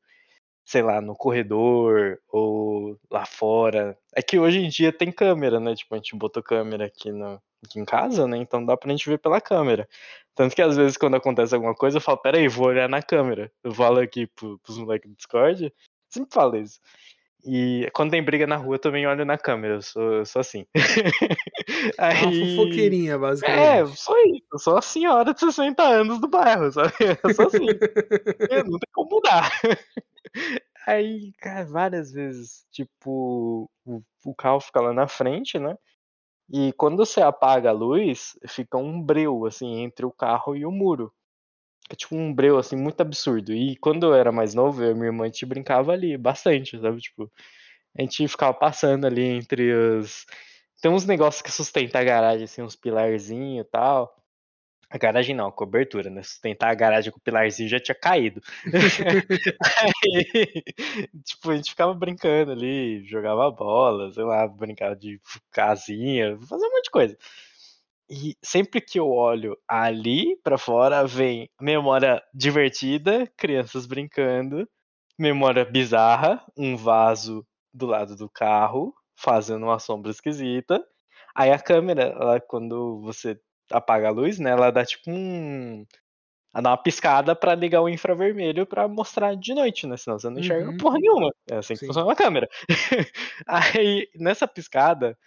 [0.65, 3.97] sei lá, no corredor ou lá fora.
[4.15, 5.75] É que hoje em dia tem câmera, né?
[5.75, 8.37] Tipo, a gente botou câmera aqui, no, aqui em casa, né?
[8.37, 9.87] Então dá pra gente ver pela câmera.
[10.35, 13.51] Tanto que às vezes quando acontece alguma coisa eu falo, peraí, vou olhar na câmera.
[13.63, 15.73] Eu falo aqui pro, pros moleques do Discord,
[16.09, 16.79] sempre falo isso.
[17.43, 20.39] E quando tem briga na rua eu também olho na câmera, eu sou, eu sou
[20.39, 20.65] assim.
[21.97, 22.55] É uma Aí.
[22.55, 23.97] fofoqueirinha, É, basicamente.
[23.97, 24.45] só isso.
[24.53, 26.93] Eu sou a senhora de 60 anos do bairro, sabe?
[27.23, 27.65] Eu sou assim.
[28.49, 29.49] É, não tem como mudar.
[30.85, 35.75] Aí, cara, várias vezes, tipo, o, o carro fica lá na frente, né?
[36.51, 40.71] E quando você apaga a luz, fica um breu, assim, entre o carro e o
[40.71, 41.13] muro.
[41.91, 43.51] É tipo um breu, assim, muito absurdo.
[43.53, 46.79] E quando eu era mais novo, eu e minha irmã, a gente brincava ali bastante,
[46.79, 47.01] sabe?
[47.01, 47.29] Tipo,
[47.97, 50.25] a gente ficava passando ali entre os.
[50.81, 54.15] Tem uns negócios que sustentam a garagem, assim, uns pilarzinhos e tal.
[54.89, 56.23] A garagem não, a cobertura, né?
[56.23, 58.41] Sustentar a garagem com o pilarzinho já tinha caído.
[60.03, 60.63] Aí,
[61.25, 65.19] tipo, a gente ficava brincando ali, jogava bola, sei lá, brincava de
[65.51, 67.17] casinha, fazia um monte de coisa.
[68.13, 74.67] E sempre que eu olho ali pra fora, vem memória divertida, crianças brincando,
[75.19, 80.83] memória bizarra, um vaso do lado do carro, fazendo uma sombra esquisita.
[81.35, 83.39] Aí a câmera, ela, quando você
[83.71, 85.85] apaga a luz, né, ela dá tipo um.
[86.53, 89.97] Ela dá uma piscada pra ligar o infravermelho pra mostrar de noite, né?
[89.97, 90.79] Senão você não enxerga Uhum.
[90.79, 91.31] porra nenhuma.
[91.51, 91.87] É assim que Sim.
[91.87, 92.49] funciona a câmera.
[93.47, 95.17] Aí, nessa piscada,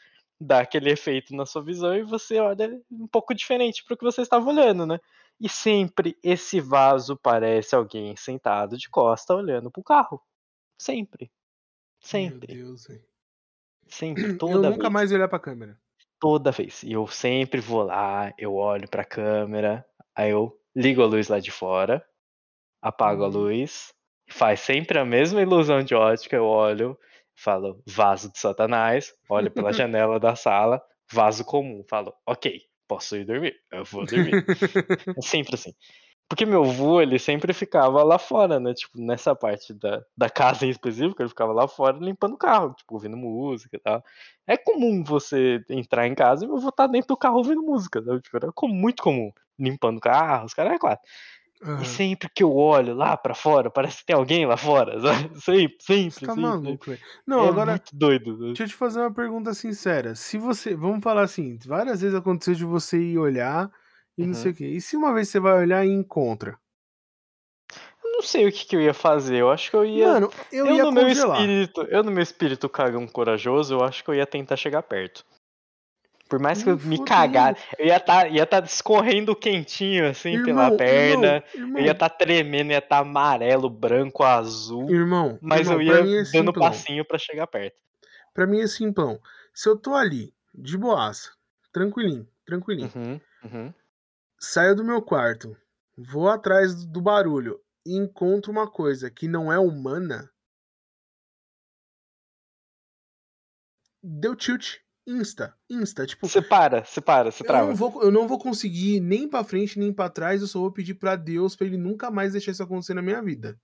[0.41, 4.23] dá aquele efeito na sua visão e você olha um pouco diferente pro que você
[4.23, 4.99] estava olhando, né?
[5.41, 10.23] E sempre esse vaso parece alguém sentado de costa olhando pro carro.
[10.81, 11.33] Sempre.
[12.15, 12.41] Meu Sempre.
[12.41, 13.07] Deus, velho.
[13.89, 14.31] Sempre.
[14.49, 14.91] Eu Toda nunca vez.
[14.91, 15.81] mais olhar pra câmera.
[16.21, 16.83] Toda vez.
[16.83, 19.85] E eu sempre vou lá, eu olho pra câmera,
[20.17, 22.05] aí eu ligo a luz lá de fora,
[22.83, 23.29] apago a Uhum.
[23.29, 23.93] luz,
[24.31, 26.99] faz sempre a mesma ilusão de ótica, eu olho,
[27.35, 30.83] falo vaso de satanás, olho pela janela da sala,
[31.13, 34.45] vaso comum, falo, ok, posso ir dormir, eu vou dormir.
[35.17, 35.73] É sempre assim.
[36.29, 38.73] Porque meu avô, ele sempre ficava lá fora, né?
[38.73, 42.73] Tipo, nessa parte da, da casa em específico, ele ficava lá fora limpando o carro,
[42.75, 44.03] tipo, ouvindo música e tal.
[44.47, 48.03] É comum você entrar em casa e meu avô tá dentro do carro ouvindo música,
[48.03, 48.21] sabe?
[48.23, 49.31] Tipo, era muito comum.
[49.59, 50.99] Limpando o carro, os caras, é claro.
[51.77, 51.87] E Aham.
[51.87, 55.31] sempre que eu olho lá pra fora, parece que tem alguém lá fora, sabe?
[55.41, 55.77] Sempre,
[56.09, 56.37] Você sempre, tá sempre.
[56.37, 57.03] maluco, velho.
[57.27, 58.37] Não, É agora, muito doido.
[58.39, 58.57] né?
[58.57, 60.15] deixa eu te fazer uma pergunta sincera.
[60.15, 60.75] Se você.
[60.77, 63.71] Vamos falar assim, várias vezes aconteceu de você ir olhar
[64.19, 64.53] e não sei Uhum.
[64.53, 64.67] o quê.
[64.69, 66.59] E se uma vez você vai olhar e encontra?
[68.03, 69.37] Eu não sei o que, que eu ia fazer.
[69.39, 70.05] Eu acho que eu ia.
[70.05, 71.09] Mano, eu, Eu, ia no meu congelar.
[71.09, 75.25] espírito, eu no meu espírito cagão corajoso, eu acho que eu ia tentar chegar perto.
[76.29, 80.71] Por mais que eu me cagar, eu ia estar ia tá escorrendo quentinho assim pela
[80.71, 85.69] Irmão, perna, irmão, eu ia irmão, estar tremendo, ia estar amarelo, branco, azul, irmão, mas
[85.69, 86.65] irmão, eu ia é dando simplão.
[86.65, 87.77] passinho pra chegar perto.
[88.35, 89.21] Pra mim é simplão.
[89.53, 91.33] Se eu tô ali, de boaça,
[91.73, 93.75] tranquilinho, tranquilinho, Uhum, uhum.
[94.39, 95.57] saio do meu quarto,
[95.99, 100.31] vou atrás do- do barulho e encontro uma coisa que não é humana,
[104.03, 104.84] deu tilt.
[105.07, 106.27] Insta, Insta, tipo.
[106.27, 107.65] Você para, você para, você trava.
[107.65, 110.59] Eu não, vou, eu não vou conseguir nem pra frente nem pra trás, eu só
[110.59, 113.59] vou pedir pra Deus pra ele nunca mais deixar isso acontecer na minha vida.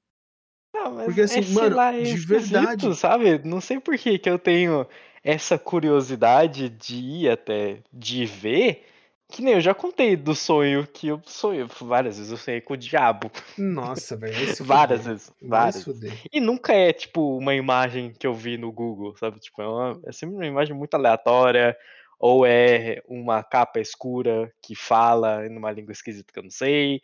[0.75, 2.95] Não, mas Porque assim, é, mano, lá, é de verdade.
[2.95, 3.41] sabe?
[3.45, 4.87] Não sei por que que eu tenho
[5.23, 8.87] essa curiosidade de ir até, de ver.
[9.31, 12.75] Que nem eu já contei do sonho que eu sonho várias vezes, eu sonhei com
[12.75, 13.31] o diabo.
[13.57, 14.35] Nossa, velho.
[14.65, 15.85] Várias vezes, várias.
[16.33, 19.39] E nunca é, tipo, uma imagem que eu vi no Google, sabe?
[19.39, 21.77] Tipo, é, uma- é sempre uma imagem muito aleatória,
[22.19, 27.01] ou é uma capa escura que fala numa língua esquisita que eu não sei.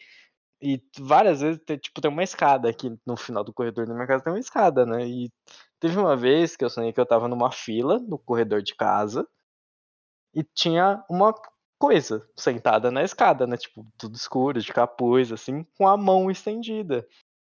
[0.61, 4.07] E várias vezes, tem, tipo, tem uma escada aqui no final do corredor da minha
[4.07, 5.07] casa, tem uma escada, né?
[5.07, 5.31] E
[5.79, 9.27] teve uma vez que eu sonhei que eu tava numa fila no corredor de casa
[10.35, 11.33] e tinha uma
[11.79, 13.57] coisa sentada na escada, né?
[13.57, 17.07] Tipo, tudo escuro, de capuz, assim, com a mão estendida.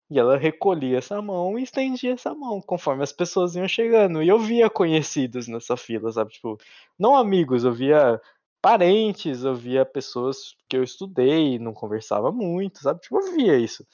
[0.09, 4.21] E ela recolhia essa mão e estendia essa mão, conforme as pessoas iam chegando.
[4.21, 6.33] E eu via conhecidos nessa fila, sabe?
[6.33, 6.57] Tipo,
[6.97, 8.21] não amigos, eu via
[8.61, 13.01] parentes, eu via pessoas que eu estudei, não conversava muito, sabe?
[13.01, 13.85] Tipo, eu via isso.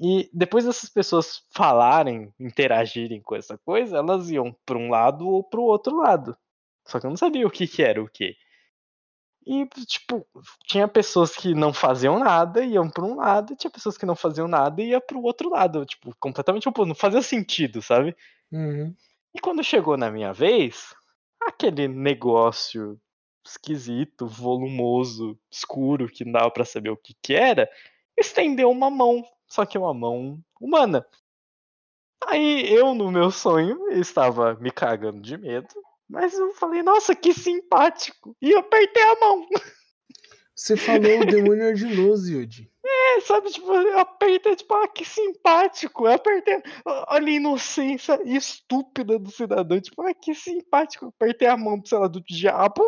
[0.00, 5.42] E depois dessas pessoas falarem, interagirem com essa coisa, elas iam para um lado ou
[5.42, 6.36] para o outro lado.
[6.86, 8.36] Só que eu não sabia o que, que era o que.
[9.46, 10.26] E, tipo,
[10.66, 14.16] tinha pessoas que não faziam nada iam para um lado, e tinha pessoas que não
[14.16, 15.86] faziam nada e ia para o outro lado.
[15.86, 16.88] Tipo, completamente oposto.
[16.88, 18.16] Não fazia sentido, sabe?
[18.50, 18.92] Uhum.
[19.32, 20.94] E quando chegou na minha vez,
[21.40, 23.00] aquele negócio
[23.46, 27.70] esquisito, volumoso, escuro, que não dava pra saber o que que era,
[28.18, 31.06] estendeu uma mão, só que uma mão humana.
[32.26, 35.68] Aí eu, no meu sonho, estava me cagando de medo,
[36.08, 38.36] mas eu falei, nossa, que simpático!
[38.40, 39.46] E eu apertei a mão.
[40.54, 42.70] Você falou o demônio ardiloso, Yudi.
[42.84, 46.06] É, sabe, tipo, eu apertei, tipo, ah, que simpático.
[46.06, 51.04] Eu apertei, olha a inocência estúpida do cidadão, tipo, ah, que simpático.
[51.04, 52.82] Eu apertei a mão, sei lá, do diabo.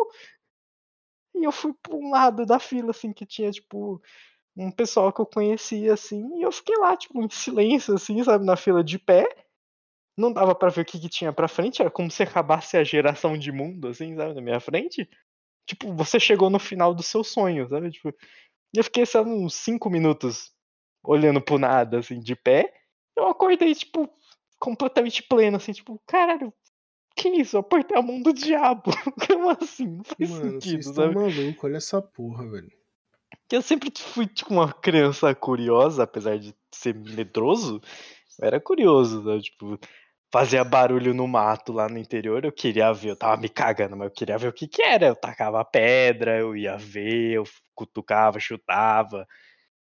[1.35, 4.01] E eu fui pra um lado da fila, assim, que tinha, tipo,
[4.57, 8.45] um pessoal que eu conhecia, assim, e eu fiquei lá, tipo, em silêncio, assim, sabe,
[8.45, 9.27] na fila de pé.
[10.19, 12.83] Não dava pra ver o que, que tinha pra frente, era como se acabasse a
[12.83, 15.09] geração de mundo, assim, sabe, na minha frente.
[15.65, 17.89] Tipo, você chegou no final do seu sonho, sabe?
[17.89, 18.13] Tipo,
[18.75, 20.51] eu fiquei, sabe, uns 5 minutos
[21.03, 22.73] olhando pro nada, assim, de pé.
[23.15, 24.09] Eu acordei, tipo,
[24.59, 26.53] completamente pleno, assim, tipo, caralho,
[27.15, 27.55] que isso?
[27.55, 28.91] Eu apertei a mão do diabo.
[29.27, 29.87] Como assim?
[29.87, 31.15] Não faz Mano, sentido, vocês sabe?
[31.15, 32.71] malucos, olha essa porra, velho.
[33.51, 37.81] Eu sempre fui, tipo, uma criança curiosa, apesar de ser medroso.
[38.39, 39.41] Eu era curioso, sabe?
[39.41, 39.79] Tipo,
[40.31, 44.07] fazia barulho no mato lá no interior, eu queria ver, eu tava me cagando, mas
[44.07, 45.07] eu queria ver o que que era.
[45.07, 47.43] Eu tacava pedra, eu ia ver, eu
[47.75, 49.27] cutucava, chutava.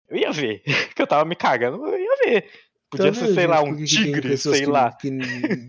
[0.08, 0.62] Eu ia ver,
[0.94, 2.50] que eu tava me cagando, eu ia ver.
[2.90, 4.92] Podia Tá ser, sei lá, um tigre, sei que, lá.
[4.92, 5.10] que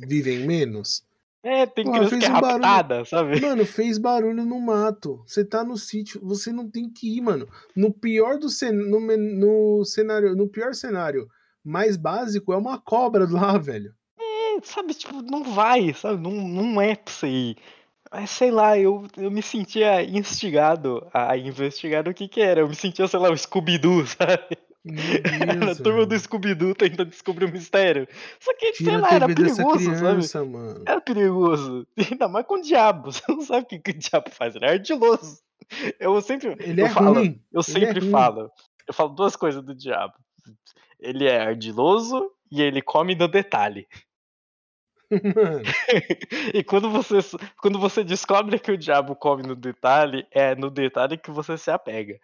[0.07, 1.03] vivem menos?
[1.43, 2.63] É, tem Porra, criança que é um barulho.
[2.63, 3.41] raptada, sabe?
[3.41, 5.23] Mano, fez barulho no mato.
[5.25, 7.47] Você tá no sítio, você não tem que ir, mano.
[7.75, 11.27] No pior do cen no, no cenário, no pior cenário
[11.63, 13.93] mais básico é uma cobra lá, velho.
[14.59, 16.21] É, sabe, tipo, não vai, sabe?
[16.21, 17.57] Não, não é pra você ir.
[18.11, 22.61] Mas sei lá, eu, eu me sentia instigado a investigar o que que era.
[22.61, 24.57] Eu me sentia, sei lá, o Scooby-Doo, sabe?
[25.41, 26.17] Era a turma do.
[26.17, 28.07] Scooby-Doo tentando descobrir o mistério.
[28.39, 29.99] Só que, sei Tira a lá, era perigoso, sabe?
[29.99, 30.83] criança, mano.
[30.85, 31.87] Era perigoso.
[32.11, 33.11] Ainda mais com o diabo.
[33.11, 34.55] Você não sabe o que, que o diabo faz.
[34.55, 35.39] Ele é ardiloso.
[35.99, 36.55] Eu sempre.
[36.59, 37.41] Ele eu é falo, ruim.
[37.51, 38.09] eu é sempre ruim.
[38.09, 38.49] falo.
[38.87, 40.13] Eu falo duas coisas do diabo.
[40.99, 43.85] Ele é ardiloso e ele come no detalhe.
[45.11, 45.63] Mano,
[46.53, 47.17] E quando você,
[47.61, 51.71] quando você descobre que o diabo come no detalhe, é no detalhe que você se
[51.71, 52.19] apega.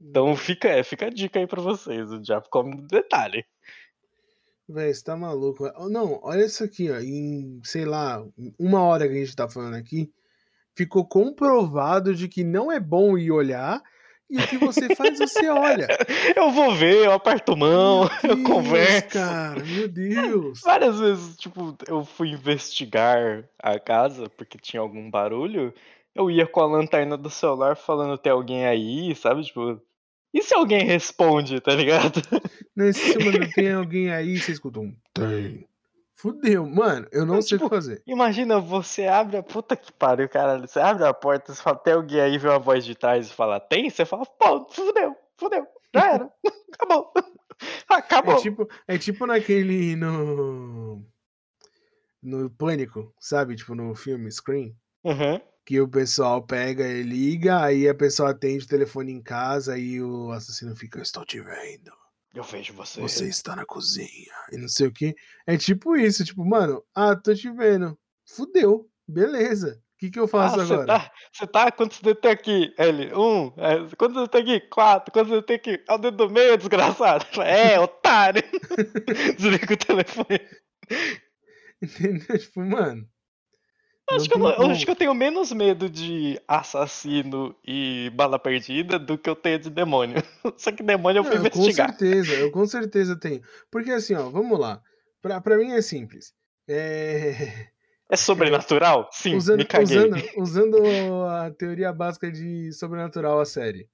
[0.00, 2.10] Então fica, é, fica a dica aí pra vocês.
[2.10, 3.44] O diabo come no detalhe.
[4.68, 5.64] velho, você tá maluco.
[5.88, 6.98] Não, olha isso aqui, ó.
[6.98, 8.24] Em, sei lá,
[8.58, 10.12] uma hora que a gente tá falando aqui,
[10.74, 13.82] ficou comprovado de que não é bom ir olhar
[14.30, 15.86] e o que você faz, você olha.
[16.34, 19.08] Eu vou ver, eu aperto mão, eu converso.
[19.10, 20.60] cara, meu Deus.
[20.64, 25.72] Várias vezes, tipo, eu fui investigar a casa porque tinha algum barulho.
[26.14, 29.42] Eu ia com a lanterna do celular falando tem alguém aí, sabe?
[29.42, 29.80] Tipo,
[30.32, 32.20] e se alguém responde, tá ligado?
[32.74, 35.66] Nesse semana tem alguém aí, você escuta um tem.
[36.16, 38.02] Fudeu, mano, eu não Eu, sei o que tipo, fazer.
[38.06, 40.66] Imagina, você abre a puta que pariu, caralho.
[40.66, 43.32] Você abre a porta, você fala, tem alguém aí, vê uma voz de trás e
[43.32, 43.90] fala, tem?
[43.90, 46.30] Você fala, pô, fudeu, fudeu, já era,
[46.72, 47.12] acabou.
[47.16, 48.36] É Acabou.
[48.36, 51.04] tipo, é tipo naquele no
[52.22, 53.54] no Pânico, sabe?
[53.56, 55.40] Tipo no filme Scream, Uhum.
[55.64, 60.00] que o pessoal pega e liga, aí a pessoa atende o telefone em casa e
[60.02, 61.92] o assassino fica, eu estou te vendo.
[62.34, 63.00] Eu vejo você.
[63.00, 64.34] Você está na cozinha.
[64.50, 65.14] E não sei o que.
[65.46, 67.96] É tipo isso, tipo, mano, ah, tô te vendo.
[68.26, 68.90] Fudeu.
[69.06, 69.80] Beleza.
[69.94, 70.86] O que, que eu faço ah, agora?
[70.86, 72.74] Tá, você tá, quantos dedos tem aqui?
[72.76, 74.60] Ele, um, é, quantos dedos tem aqui?
[74.68, 75.84] Quatro, quantos dedos tem aqui?
[75.88, 77.24] É o dedo do meio, desgraçado.
[77.40, 78.42] É, otário.
[79.38, 80.40] Desliga o telefone.
[81.80, 82.38] Entendeu?
[82.38, 83.08] Tipo, mano.
[84.10, 89.16] Acho que, eu, acho que, eu, tenho menos medo de assassino e bala perdida do
[89.16, 90.16] que eu tenho de demônio.
[90.58, 91.90] Só que demônio eu fui não, investigar.
[91.90, 93.40] Com certeza, eu com certeza tenho.
[93.70, 94.82] Porque assim, ó, vamos lá.
[95.22, 96.34] Pra, pra mim é simples.
[96.68, 97.70] É.
[98.10, 99.08] É sobrenatural?
[99.10, 99.96] Sim, usando, me caguei.
[99.96, 103.88] Usando, usando a teoria básica de sobrenatural a série.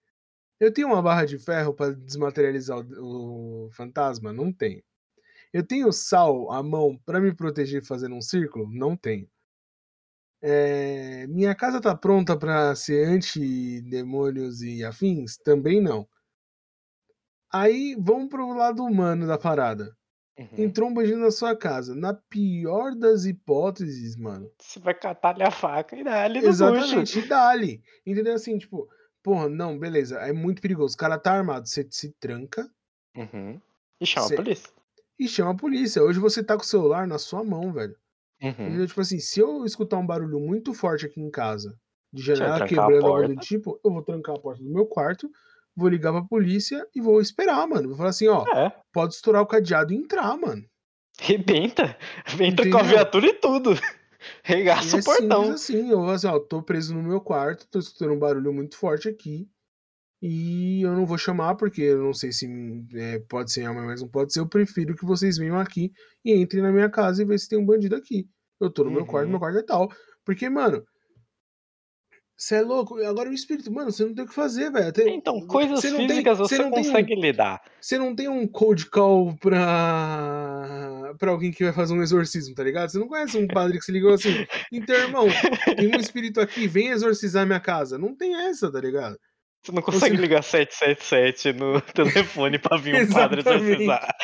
[0.59, 4.33] Eu tenho uma barra de ferro para desmaterializar o, o, fantasma?
[4.33, 4.83] Não tenho.
[5.53, 8.69] Eu tenho sal à mão para me proteger fazendo um círculo?
[8.69, 9.29] Não tenho.
[10.43, 15.37] É, minha casa tá pronta para ser anti-demônios e afins?
[15.37, 16.09] Também não.
[17.53, 19.95] Aí vamos pro lado humano da parada.
[20.39, 20.49] Uhum.
[20.57, 21.95] Entrou um bandido na sua casa.
[21.95, 24.51] Na pior das hipóteses, mano.
[24.59, 27.83] Você vai catar a faca e ali no Exatamente, e dá-lhe.
[28.07, 28.35] Entendeu?
[28.35, 28.89] Assim, tipo,
[29.23, 30.95] porra, não, beleza, é muito perigoso.
[30.95, 32.71] O cara tá armado, você se tranca.
[33.15, 33.61] Uhum.
[34.01, 34.35] E chama cê...
[34.35, 34.71] a polícia.
[35.19, 36.03] E chama a polícia.
[36.03, 37.95] Hoje você tá com o celular na sua mão, velho.
[38.43, 38.87] Uhum.
[38.87, 41.79] Tipo assim, se eu escutar um barulho muito forte aqui em casa,
[42.13, 45.31] de janela quebrando algo do tipo, eu vou trancar a porta do meu quarto,
[45.77, 47.89] vou ligar pra polícia e vou esperar, mano.
[47.89, 48.73] Vou falar assim, ó, é.
[48.93, 50.65] pode estourar o cadeado e entrar, mano.
[51.21, 51.97] Rebenta.
[52.41, 53.75] Entra com a viatura e tudo.
[54.43, 55.51] Regaça é o portão.
[55.53, 58.77] assim, eu vou assim, ó, tô preso no meu quarto, tô escutando um barulho muito
[58.77, 59.49] forte aqui.
[60.23, 62.47] E eu não vou chamar, porque eu não sei se
[62.95, 64.41] é, pode ser amanhã, mas não pode ser.
[64.41, 65.93] Eu prefiro que vocês venham aqui
[66.25, 68.29] e entrem na minha casa e vejam se tem um bandido aqui.
[68.61, 68.97] Eu tô no uhum.
[68.97, 69.91] meu quarto, meu quarto é tal.
[70.23, 70.85] Porque, mano,
[72.41, 72.97] você é louco?
[73.03, 74.93] Agora o espírito, mano, você não tem o que fazer, velho.
[75.09, 77.61] Então, coisas físicas tem, você, você consegue um, lidar.
[77.79, 82.65] Você não tem um cold call pra, pra alguém que vai fazer um exorcismo, tá
[82.65, 82.89] ligado?
[82.89, 85.27] Você não conhece um padre que se ligou assim, então, irmão,
[85.77, 87.99] tem um espírito aqui, vem exorcizar minha casa.
[87.99, 89.19] Não tem essa, tá ligado?
[89.63, 90.23] Você não consegue Você...
[90.23, 94.17] ligar 777 no telefone pra vir um padre exorcizar.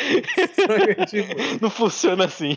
[1.07, 1.35] tipo...
[1.61, 2.57] Não funciona assim.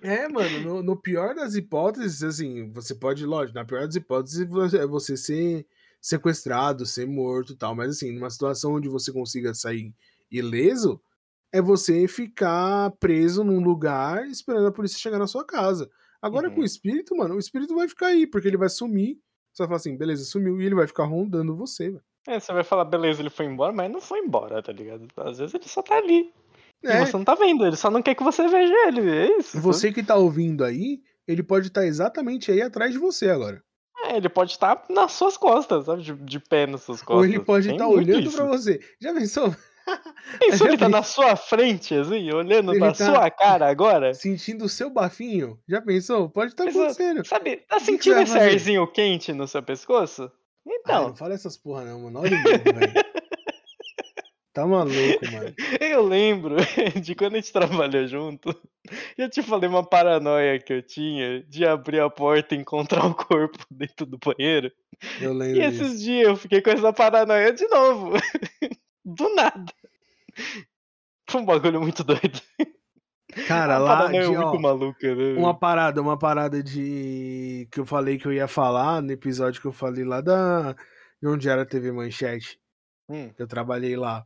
[0.00, 4.46] É, mano, no, no, pior das hipóteses, assim, você pode, lógico, na pior das hipóteses
[4.74, 5.66] é você ser
[6.00, 9.92] sequestrado, ser morto e tal, mas assim, numa situação onde você consiga sair
[10.30, 11.00] ileso,
[11.52, 15.90] é você ficar preso num lugar esperando a polícia chegar na sua casa.
[16.22, 16.54] Agora uhum.
[16.54, 19.18] com o espírito, mano, o espírito vai ficar aí, porque ele vai sumir
[19.54, 20.60] você vai falar assim, beleza, sumiu.
[20.60, 22.02] E ele vai ficar rondando você, velho.
[22.26, 25.06] É, você vai falar, beleza, ele foi embora, mas não foi embora, tá ligado?
[25.16, 26.32] Às vezes ele só tá ali.
[26.82, 27.02] É.
[27.02, 29.60] E você não tá vendo, ele só não quer que você veja ele, é isso.
[29.60, 33.62] Você que tá ouvindo aí, ele pode estar tá exatamente aí atrás de você agora.
[34.04, 36.02] É, ele pode estar tá nas suas costas, sabe?
[36.02, 37.16] De, de pé nas suas costas.
[37.16, 38.80] Ou ele pode estar tá olhando para você.
[39.00, 39.54] Já pensou?
[40.38, 44.14] Pensou ele tá na sua frente, assim, olhando ele pra tá sua cara agora?
[44.14, 45.58] Sentindo o seu bafinho?
[45.68, 46.28] Já pensou?
[46.28, 47.26] Pode estar tá acontecendo.
[47.26, 50.30] Sabe, tá sentindo esse arzinho quente no seu pescoço?
[50.66, 51.08] Então.
[51.08, 52.20] Não fala essas porra não, mano.
[52.20, 53.14] Olha o velho.
[54.54, 55.52] Tá maluco, mano.
[55.80, 56.54] Eu lembro
[57.02, 58.54] de quando a gente trabalhou junto.
[59.18, 63.14] Eu te falei uma paranoia que eu tinha de abrir a porta e encontrar o
[63.16, 64.70] corpo dentro do banheiro.
[65.20, 65.60] Eu lembro.
[65.60, 68.12] E esses dias eu fiquei com essa paranoia de novo.
[69.04, 69.72] Do nada.
[71.28, 72.40] Foi um bagulho muito doido.
[73.46, 75.32] Cara, lá de, ó, maluca, né?
[75.32, 79.66] uma parada, uma parada de que eu falei que eu ia falar no episódio que
[79.66, 80.74] eu falei lá da
[81.20, 82.60] de onde era a TV Manchete.
[83.08, 83.32] Hum.
[83.36, 84.24] Eu trabalhei lá.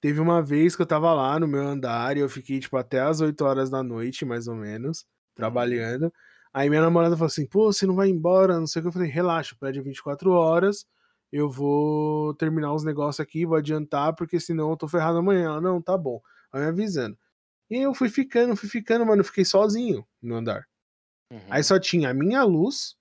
[0.00, 3.00] Teve uma vez que eu tava lá no meu andar e eu fiquei tipo até
[3.00, 5.04] as 8 horas da noite, mais ou menos,
[5.34, 6.06] trabalhando.
[6.06, 6.10] Hum.
[6.54, 8.92] Aí minha namorada falou assim: "Pô, você não vai embora?" Não sei o que eu
[8.92, 10.86] falei: "Relaxa, pede 24 horas
[11.32, 15.44] eu vou terminar os negócios aqui, vou adiantar, porque senão eu tô ferrado amanhã.
[15.44, 16.20] Ela, não, tá bom.
[16.52, 17.16] Vai me avisando.
[17.70, 20.66] E eu fui ficando, fui ficando, mano, eu fiquei sozinho no andar.
[21.30, 21.40] Uhum.
[21.48, 22.96] Aí só tinha a minha luz,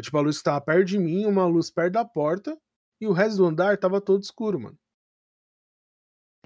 [0.00, 2.58] tipo, a luz que tava perto de mim, uma luz perto da porta,
[2.98, 4.78] e o resto do andar tava todo escuro, mano.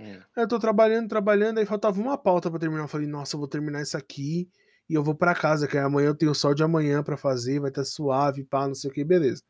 [0.00, 0.20] Uhum.
[0.36, 2.82] Aí eu tô trabalhando, trabalhando, aí faltava uma pauta para terminar.
[2.82, 4.50] Eu falei, nossa, eu vou terminar isso aqui
[4.88, 7.70] e eu vou para casa, que amanhã eu tenho sol de amanhã para fazer, vai
[7.70, 9.42] estar tá suave, pá, não sei o que, beleza.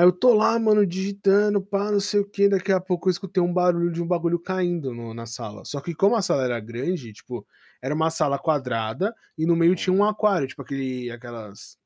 [0.00, 2.48] Aí eu tô lá, mano, digitando, pá, não sei o que.
[2.48, 5.62] Daqui a pouco eu escutei um barulho de um bagulho caindo no, na sala.
[5.66, 7.46] Só que como a sala era grande, tipo,
[7.82, 11.76] era uma sala quadrada e no meio tinha um aquário, tipo aquele, aquelas.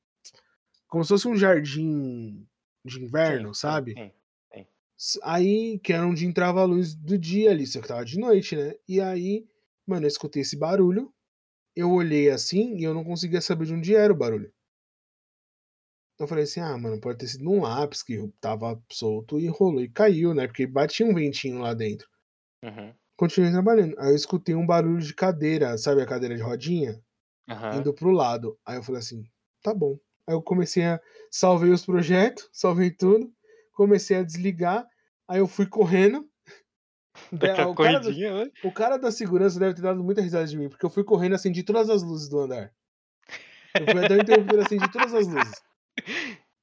[0.87, 2.47] Como se fosse um jardim
[2.85, 3.95] de inverno, sim, sabe?
[3.95, 4.13] Sim,
[4.97, 5.19] sim.
[5.25, 8.55] Aí, que era onde entrava a luz do dia ali, só que tava de noite,
[8.55, 8.77] né?
[8.87, 9.45] E aí,
[9.85, 11.13] mano, eu escutei esse barulho.
[11.75, 14.54] Eu olhei assim e eu não conseguia saber de onde era o barulho.
[16.19, 19.83] Eu falei assim: ah, mano, pode ter sido um lápis que tava solto e rolou
[19.83, 20.47] e caiu, né?
[20.47, 22.09] Porque batia um ventinho lá dentro.
[22.63, 22.95] Uhum.
[23.17, 23.99] Continuei trabalhando.
[23.99, 27.01] Aí eu escutei um barulho de cadeira, sabe a cadeira de rodinha?
[27.49, 27.81] Uhum.
[27.81, 28.59] Indo pro lado.
[28.65, 29.25] Aí eu falei assim:
[29.63, 29.99] tá bom.
[30.27, 31.01] Aí eu comecei a.
[31.31, 33.33] Salvei os projetos, salvei tudo.
[33.73, 34.87] Comecei a desligar.
[35.29, 36.29] Aí eu fui correndo.
[37.33, 38.51] Daquela o, cara corridinha, né?
[38.63, 41.05] da, o cara da segurança deve ter dado muita risada de mim, porque eu fui
[41.05, 42.73] correndo e acendi todas as luzes do andar.
[43.79, 45.63] Eu fui até o interruptor acendi todas as luzes.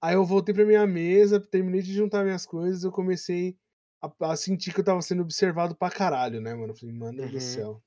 [0.01, 3.55] Aí eu voltei pra minha mesa, terminei de juntar minhas coisas, eu comecei
[4.01, 6.73] a, a sentir que eu tava sendo observado pra caralho, né, mano?
[6.73, 7.39] Eu falei, mano do Uhum.
[7.39, 7.83] céu.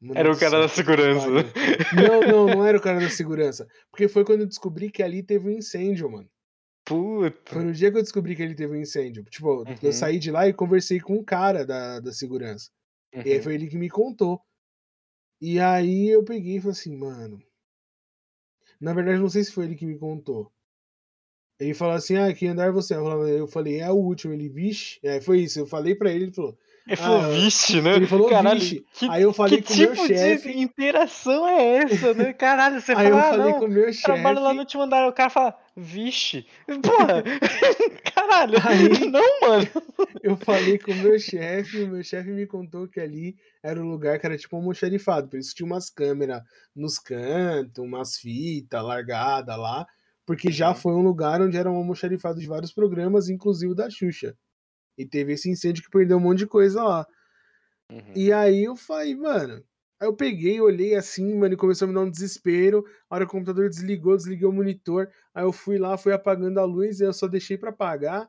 [0.00, 1.28] Mano Era do o cara da segurança.
[1.92, 3.68] Não, não, não era o cara da segurança.
[3.90, 6.28] Porque foi quando eu descobri que ali teve um incêndio, mano.
[6.88, 7.62] Foi Puta.
[7.62, 9.22] no dia que eu descobri que ali teve um incêndio.
[9.24, 9.74] Tipo, Uhum.
[9.80, 12.68] eu saí de lá e conversei com um cara da, da segurança.
[13.24, 13.42] E aí Uhum.
[13.42, 14.40] foi ele que me contou.
[15.40, 17.40] E aí eu peguei e falei assim, mano.
[18.82, 20.50] Na verdade, não sei se foi ele que me contou.
[21.60, 22.94] Ele falou assim, ah, que andar você?
[22.94, 24.32] Eu falei- Eu é o último.
[24.32, 24.98] Ele, vixe.
[25.02, 25.60] É, foi isso.
[25.60, 26.58] Eu falei pra ele, ele falou.
[26.86, 27.94] Ele falou, Ah, vixe, né?
[27.94, 28.84] Ele falou, Caralho, vixe.
[28.94, 30.52] que, Aí eu falei que com o meu tipo chefe.
[30.52, 32.32] de interação é essa, né?
[32.32, 34.54] Caralho, você Aí eu fala, ah, falei não, com o meu trabalho lá chefe.
[34.54, 36.46] no último andar, o cara fala, vixe.
[36.82, 37.22] Porra,
[38.14, 39.66] caralho, Aí- não, mano.
[40.22, 43.80] Eu falei com o meu chefe, e o meu chefe me contou que ali era
[43.80, 46.42] um lugar que era tipo um almoxarifado, por isso tinha umas câmeras
[46.74, 49.86] nos cantos, umas fitas largadas lá,
[50.26, 50.74] porque já Uhum.
[50.74, 54.36] foi um lugar onde era um almoxarifado de vários programas, inclusive o da Xuxa.
[54.96, 57.06] E teve esse incêndio que perdeu um monte de coisa lá.
[57.90, 58.12] Uhum.
[58.14, 59.62] E aí eu falei, mano.
[60.02, 62.84] Aí eu peguei, olhei assim, mano, e começou a me dar um desespero.
[63.08, 65.08] A hora que o computador desligou, desliguei o monitor.
[65.32, 68.28] Aí eu fui lá, fui apagando a luz e eu só deixei pra apagar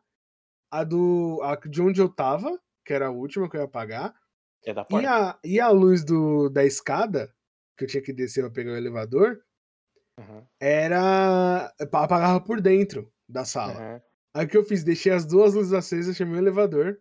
[0.72, 1.40] a do.
[1.42, 4.14] A de onde eu tava, que era a última que eu ia apagar.
[4.64, 5.10] É da E porta.
[5.10, 7.34] a, e a luz do, da escada,
[7.76, 9.40] que eu tinha que descer pra pegar o elevador,
[10.20, 10.46] Uhum.
[10.62, 11.74] era.
[11.80, 13.74] apagava por dentro da sala.
[13.96, 14.02] Uhum.
[14.36, 14.84] Aí o que eu fiz?
[14.84, 17.00] Deixei as duas luzes acesas, chamei o elevador.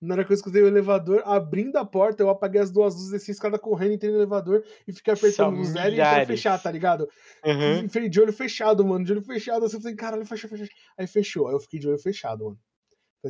[0.00, 3.10] Na hora que eu escutei o elevador, abrindo a porta, eu apaguei as duas luzes,
[3.10, 6.70] desci a escada correndo, entrei no elevador e fiquei apertando o zero e fechar, tá
[6.70, 7.06] ligado?
[7.44, 7.88] Uhum.
[7.88, 9.64] Fiquei de olho fechado, mano, de olho fechado.
[9.66, 10.48] Assim, eu falei, caralho, fecha.
[10.48, 10.66] fecha.
[10.96, 11.48] Aí fechou.
[11.48, 12.58] Aí eu fiquei de olho fechado, mano.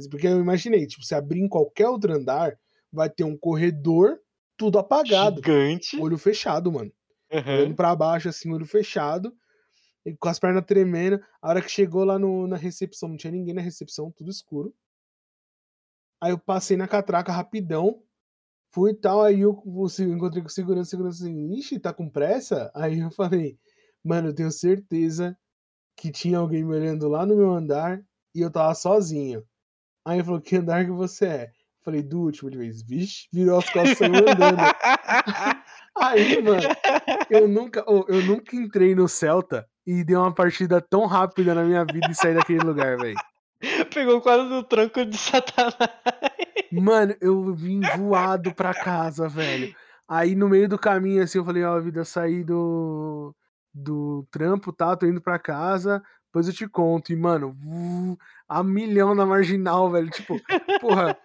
[0.09, 2.57] Porque eu imaginei, tipo, se abrir em qualquer outro andar,
[2.93, 4.21] vai ter um corredor,
[4.57, 5.37] tudo apagado.
[5.37, 6.01] Gigante.
[6.01, 6.93] Olho fechado, mano.
[7.33, 7.75] Olhando Uhum.
[7.75, 9.33] pra baixo, assim, olho fechado.
[10.07, 11.21] E com as pernas tremendo.
[11.43, 14.73] A hora que chegou lá no, na recepção, não tinha ninguém na recepção, tudo escuro.
[16.21, 18.03] Aí eu passei na catraca rapidão.
[18.73, 22.71] Fui e tal, aí eu, se- encontrei com segurança, segurança assim, ixi, tá com pressa?
[22.75, 23.59] Aí eu falei,
[24.05, 25.37] mano, eu tenho certeza
[25.97, 28.01] que tinha alguém me olhando lá no meu andar
[28.35, 29.45] e eu tava sozinho.
[30.05, 31.45] Aí ele falou, que andar que você é?
[31.47, 34.57] Eu falei, do último, ele fez, vixe, virou as costas andando.
[35.99, 36.63] Aí, mano,
[37.29, 41.65] eu nunca, oh, eu nunca entrei no Celta e dei uma partida tão rápida na
[41.65, 43.17] minha vida e saí daquele lugar, velho.
[43.93, 45.75] Pegou quase no tranco de Satanás.
[46.73, 49.75] Mano, eu vim voado pra casa, velho.
[50.09, 53.35] Aí no meio do caminho, assim, eu falei, ó, vida, eu saí do,
[53.73, 54.97] do trampo, tá?
[54.97, 57.13] Tô indo pra casa, depois eu te conto.
[57.13, 57.57] E, mano,
[58.49, 60.11] a milhão na marginal, velho.
[60.11, 60.41] Tipo,
[60.81, 61.17] porra,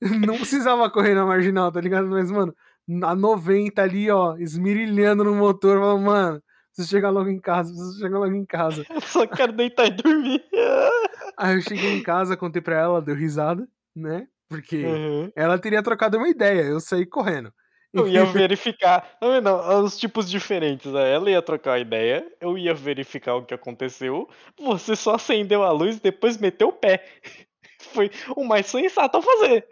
[0.26, 2.08] não precisava correr na marginal, tá ligado?
[2.08, 2.54] Mas, mano,
[3.02, 6.42] a 90 ali, ó, esmirilhando no motor, falando, mano,
[6.74, 8.84] preciso chegar logo em casa, preciso chegar logo em casa.
[8.90, 10.44] Eu só quero deitar e dormir.
[11.38, 14.28] Aí eu cheguei em casa, contei pra ela, deu risada, né?
[14.48, 15.32] Porque Uhum.
[15.34, 17.52] ela teria trocado uma ideia, eu saí correndo.
[17.92, 19.16] Eu ia verificar.
[19.20, 20.92] Não, não, os tipos diferentes.
[20.92, 21.12] Né?
[21.12, 24.28] Ela ia trocar a ideia, eu ia verificar o que aconteceu.
[24.60, 27.04] Você só acendeu a luz e depois meteu o pé.
[27.78, 29.66] Foi o mais sensato a fazer.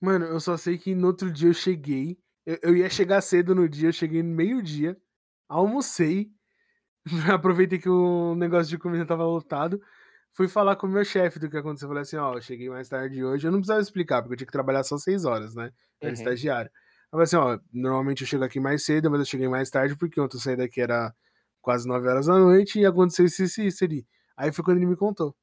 [0.00, 2.18] Mano, eu só sei que no outro dia eu cheguei.
[2.44, 4.96] Eu, eu ia chegar cedo no dia, eu cheguei no meio-dia,
[5.50, 6.30] almocei.
[7.32, 9.80] Aproveitei que o negócio de comida tava lotado.
[10.32, 11.88] Fui falar com o meu chefe do que aconteceu.
[11.88, 13.46] Falei assim: ó, eu cheguei mais tarde hoje.
[13.46, 15.72] Eu não precisava explicar, porque eu tinha que trabalhar só seis horas, né?
[16.00, 16.14] Eu era Uhum.
[16.14, 16.70] estagiário.
[16.70, 19.96] Eu falei assim: ó, normalmente eu chego aqui mais cedo, mas eu cheguei mais tarde
[19.96, 21.14] porque ontem eu saí daqui era
[21.62, 24.06] quase nove horas da noite e aconteceu isso, isso, e isso ali.
[24.36, 25.34] Aí foi quando ele me contou.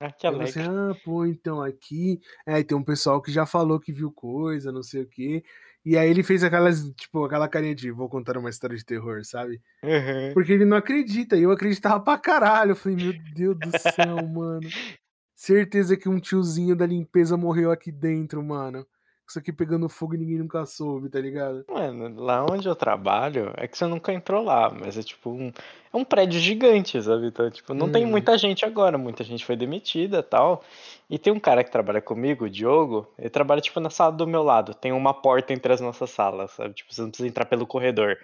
[0.00, 0.60] Ah, que assim, alegre.
[0.60, 2.20] ah, pô, então aqui.
[2.46, 5.44] É, tem um pessoal que já falou que viu coisa, não sei o quê.
[5.88, 9.24] E aí ele fez aquelas, tipo, aquela carinha de vou contar uma história de terror,
[9.24, 9.62] sabe?
[9.84, 10.34] Uhum.
[10.34, 12.72] Porque ele não acredita, e eu acreditava pra caralho.
[12.72, 14.68] Eu falei, meu Deus do céu, mano.
[15.36, 18.84] Certeza que um tiozinho da limpeza morreu aqui dentro, mano.
[19.28, 21.64] Isso aqui pegando fogo e ninguém nunca soube, tá ligado?
[21.68, 25.48] Mano, lá onde eu trabalho, é que você nunca entrou lá, mas é tipo um,
[25.48, 27.26] é um prédio gigante, sabe?
[27.26, 28.10] Então, tipo, não tem Uhum.
[28.10, 30.62] muita gente agora, muita gente foi demitida e tal.
[31.10, 34.26] E tem um cara que trabalha comigo, o Diogo, ele trabalha, tipo, na sala do
[34.28, 34.74] meu lado.
[34.74, 36.74] Tem uma porta entre as nossas salas, sabe?
[36.74, 38.16] Tipo, você não precisa entrar pelo corredor.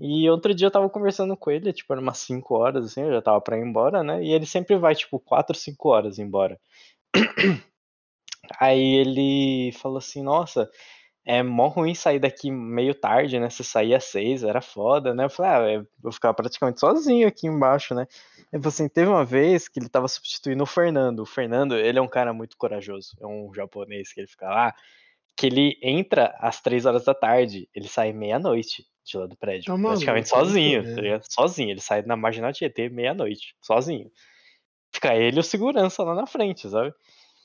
[0.00, 3.12] E outro dia eu tava conversando com ele, tipo, era umas 5 horas, assim, eu
[3.12, 4.22] já tava pra ir embora, né?
[4.22, 6.58] E ele sempre vai, tipo, 4, 5 horas embora.
[8.58, 10.70] Aí ele falou assim, nossa,
[11.24, 13.50] é mó ruim sair daqui meio tarde, né?
[13.50, 15.24] Você saía às seis, era foda, né?
[15.24, 18.06] Eu falei, ah, eu vou ficar praticamente sozinho aqui embaixo, né?
[18.52, 21.20] Ele falou assim, teve uma vez que ele tava substituindo o Fernando.
[21.20, 23.16] O Fernando, ele é um cara muito corajoso.
[23.20, 24.74] É um japonês que ele fica lá,
[25.36, 29.72] que ele entra às três horas da tarde, ele sai meia-noite de lá do prédio.
[29.74, 31.70] Tá praticamente maluco, sozinho, tá Sozinho.
[31.70, 34.10] Ele sai na Marginal Tietê meia-noite, sozinho.
[34.92, 36.92] Fica ele e o segurança lá na frente, sabe?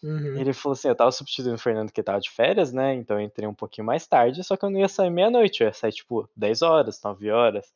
[0.03, 0.37] Uhum.
[0.37, 2.93] Ele falou assim: eu tava substituindo o Fernando que tava de férias, né?
[2.93, 5.67] Então eu entrei um pouquinho mais tarde, só que eu não ia sair meia-noite, eu
[5.67, 7.73] ia sair tipo 10 horas, 9 horas.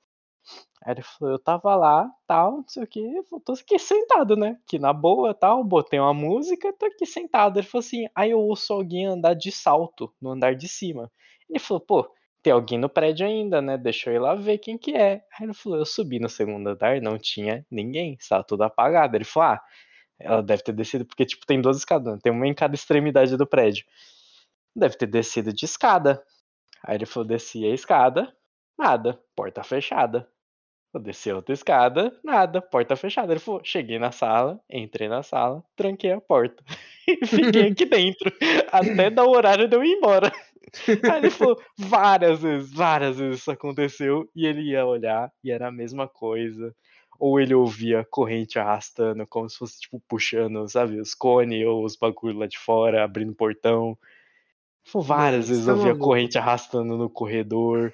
[0.83, 4.35] Aí ele falou: eu tava lá, tal, não sei o que, eu tô aqui sentado,
[4.35, 4.57] né?
[4.67, 7.59] Que na boa, tal, botei uma música, tô aqui sentado.
[7.59, 11.09] Ele falou assim: aí eu ouço alguém andar de salto no andar de cima.
[11.49, 12.13] Ele falou: pô,
[12.43, 13.77] tem alguém no prédio ainda, né?
[13.77, 15.23] Deixa eu ir lá ver quem que é.
[15.39, 19.15] Aí ele falou: eu subi no segundo andar, não tinha ninguém, estava tudo apagado.
[19.15, 19.61] Ele falou: ah
[20.19, 22.19] ela deve ter descido, porque, tipo, tem duas escadas, né?
[22.21, 23.85] tem uma em cada extremidade do prédio.
[24.75, 26.23] Deve ter descido de escada.
[26.83, 28.33] Aí ele falou: desci a escada,
[28.77, 30.27] nada, porta fechada.
[30.93, 33.33] Eu desci outra escada, nada, porta fechada.
[33.33, 36.63] Ele falou: cheguei na sala, entrei na sala, tranquei a porta.
[37.07, 38.31] e fiquei aqui dentro,
[38.71, 40.31] até dar o horário de eu ir embora.
[41.11, 44.29] Aí ele falou: várias vezes, várias vezes isso aconteceu.
[44.35, 46.75] E ele ia olhar e era a mesma coisa
[47.19, 51.95] ou ele ouvia corrente arrastando, como se fosse, tipo, puxando, sabe, os cones ou os
[51.95, 53.97] bagulho lá de fora, abrindo portão.
[54.83, 57.93] Foi várias vezes tá eu via corrente arrastando no corredor.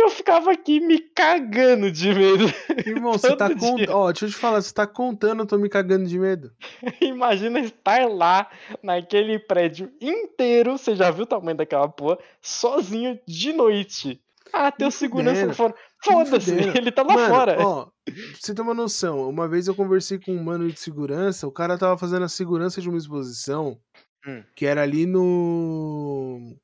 [0.00, 2.44] Eu ficava aqui me cagando de medo.
[2.86, 3.90] Irmão, você tá contando.
[3.90, 6.52] Ó, deixa eu te falar, você tá contando, eu tô me cagando de medo.
[7.00, 8.48] Imagina estar lá,
[8.82, 14.20] naquele prédio inteiro, você já viu o tamanho daquela porra, sozinho de noite.
[14.52, 15.74] Ah, tem o segurança lá fora.
[16.02, 17.56] Foda-se, ele tá lá mano, fora.
[17.60, 21.46] Ó, pra você ter uma noção, uma vez eu conversei com um mano de segurança,
[21.46, 23.78] o cara tava fazendo a segurança de uma exposição
[24.26, 24.42] hum.
[24.54, 26.56] que era ali no.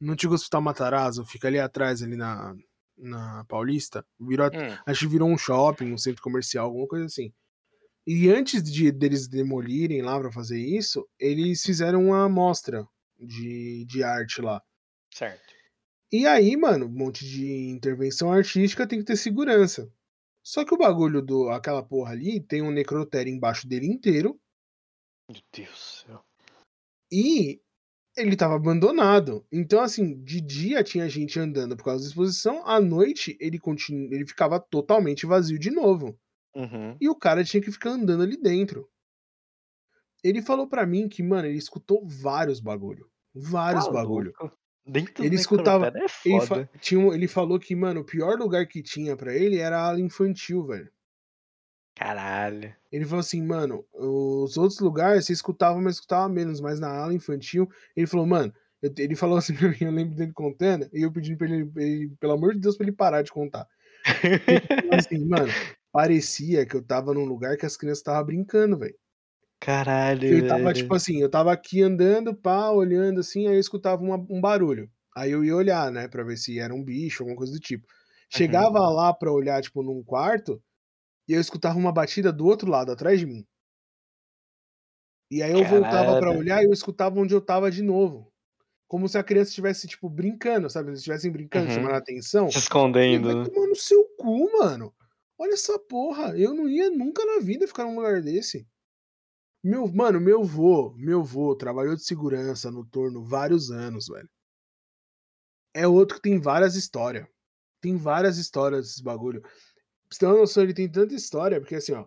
[0.00, 2.54] No antigo Hospital Matarazzo, fica ali atrás, ali na,
[2.96, 4.04] na Paulista.
[4.20, 4.78] Virou, hum.
[4.86, 7.32] Acho que virou um shopping, um centro comercial, alguma coisa assim.
[8.06, 12.86] E antes de deles demolirem lá para fazer isso, eles fizeram uma amostra
[13.18, 14.62] de, de arte lá.
[15.12, 15.47] Certo.
[16.10, 19.92] E aí, mano, um monte de intervenção artística tem que ter segurança.
[20.42, 24.40] Só que o bagulho do aquela porra ali tem um necrotério embaixo dele inteiro.
[25.30, 26.24] Meu Deus do céu.
[27.12, 27.60] E
[28.16, 29.46] ele tava abandonado.
[29.52, 34.12] Então, assim, de dia tinha gente andando por causa da exposição, à noite ele, continu...
[34.12, 36.18] ele ficava totalmente vazio de novo.
[36.54, 36.96] Uhum.
[36.98, 38.90] E o cara tinha que ficar andando ali dentro.
[40.24, 43.08] Ele falou para mim que, mano, ele escutou vários bagulho.
[43.34, 44.32] Vários tá bagulho.
[44.40, 44.58] Louco.
[44.88, 45.88] Dentro ele escutava.
[45.88, 49.58] É ele, fa tinha, ele falou que, mano, o pior lugar que tinha para ele
[49.58, 50.90] era a ala infantil, velho.
[51.94, 52.74] Caralho.
[52.90, 57.12] Ele falou assim, mano, os outros lugares você escutava, mas escutava menos, mas na ala
[57.12, 61.02] infantil, ele falou, mano, eu, ele falou assim pra mim, eu lembro dele contando, e
[61.02, 63.66] eu pedindo pra ele, ele, pelo amor de Deus, pra ele parar de contar.
[64.92, 65.52] Assim, mano,
[65.92, 68.94] parecia que eu tava num lugar que as crianças estavam brincando, velho.
[69.60, 70.38] Caralho.
[70.38, 74.16] Eu tava, tipo assim, eu tava aqui andando, pá, olhando assim, aí eu escutava uma,
[74.30, 74.90] um barulho.
[75.16, 77.86] Aí eu ia olhar, né, pra ver se era um bicho, alguma coisa do tipo.
[78.30, 78.94] Chegava uhum.
[78.94, 80.62] lá pra olhar, tipo, num quarto,
[81.26, 83.44] e eu escutava uma batida do outro lado, atrás de mim.
[85.30, 85.82] E aí eu Caralho.
[85.82, 88.32] voltava para olhar e eu escutava onde eu tava de novo.
[88.86, 90.88] Como se a criança estivesse, tipo, brincando, sabe?
[90.88, 91.74] Eles estivessem brincando, uhum.
[91.74, 92.50] chamando a atenção.
[92.50, 93.42] Se escondendo.
[93.42, 94.94] Vai tomar no seu cu, mano.
[95.38, 96.38] Olha essa porra.
[96.38, 98.66] Eu não ia nunca na vida ficar num lugar desse.
[99.62, 104.28] Meu, mano, meu vô, meu vô trabalhou de segurança no torno vários anos, velho.
[105.74, 107.26] É outro que tem várias histórias.
[107.80, 109.40] Tem várias histórias desses bagulho.
[109.40, 109.50] Pra
[110.10, 112.06] você ter uma noção, ele tem tanta história, porque assim, ó,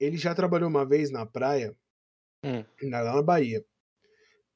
[0.00, 1.76] ele já trabalhou uma vez na praia,
[2.44, 2.64] hum.
[2.90, 3.64] lá na Bahia.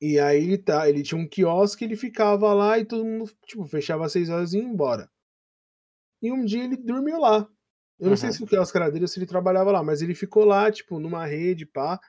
[0.01, 3.67] E aí ele tá, ele tinha um quiosque, ele ficava lá e todo mundo, tipo,
[3.67, 5.11] fechava às seis horas e ia embora.
[6.23, 7.49] E um dia ele dormiu lá.
[7.99, 8.17] Eu não uhum.
[8.17, 10.73] sei se o quiosque era dele ou se ele trabalhava lá, mas ele ficou lá,
[10.73, 12.01] tipo, numa rede, pá.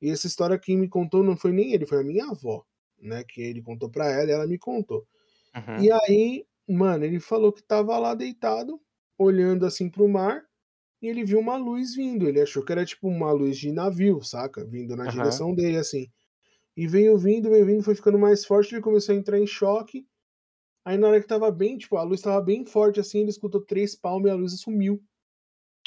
[0.00, 2.64] E essa história quem me contou não foi nem ele, foi a minha avó,
[3.00, 3.24] né?
[3.24, 5.06] Que ele contou pra ela e ela me contou.
[5.54, 5.82] Uhum.
[5.82, 8.80] E aí, mano, ele falou que tava lá deitado,
[9.16, 10.42] olhando assim pro mar,
[11.00, 12.28] e ele viu uma luz vindo.
[12.28, 14.64] Ele achou que era tipo uma luz de navio, saca?
[14.64, 15.10] Vindo na uhum.
[15.10, 16.08] direção dele, assim.
[16.76, 20.06] E veio vindo, veio vindo, foi ficando mais forte, ele começou a entrar em choque.
[20.84, 23.60] Aí na hora que tava bem, tipo, a luz tava bem forte assim, ele escutou
[23.60, 25.02] três palmas e a luz sumiu.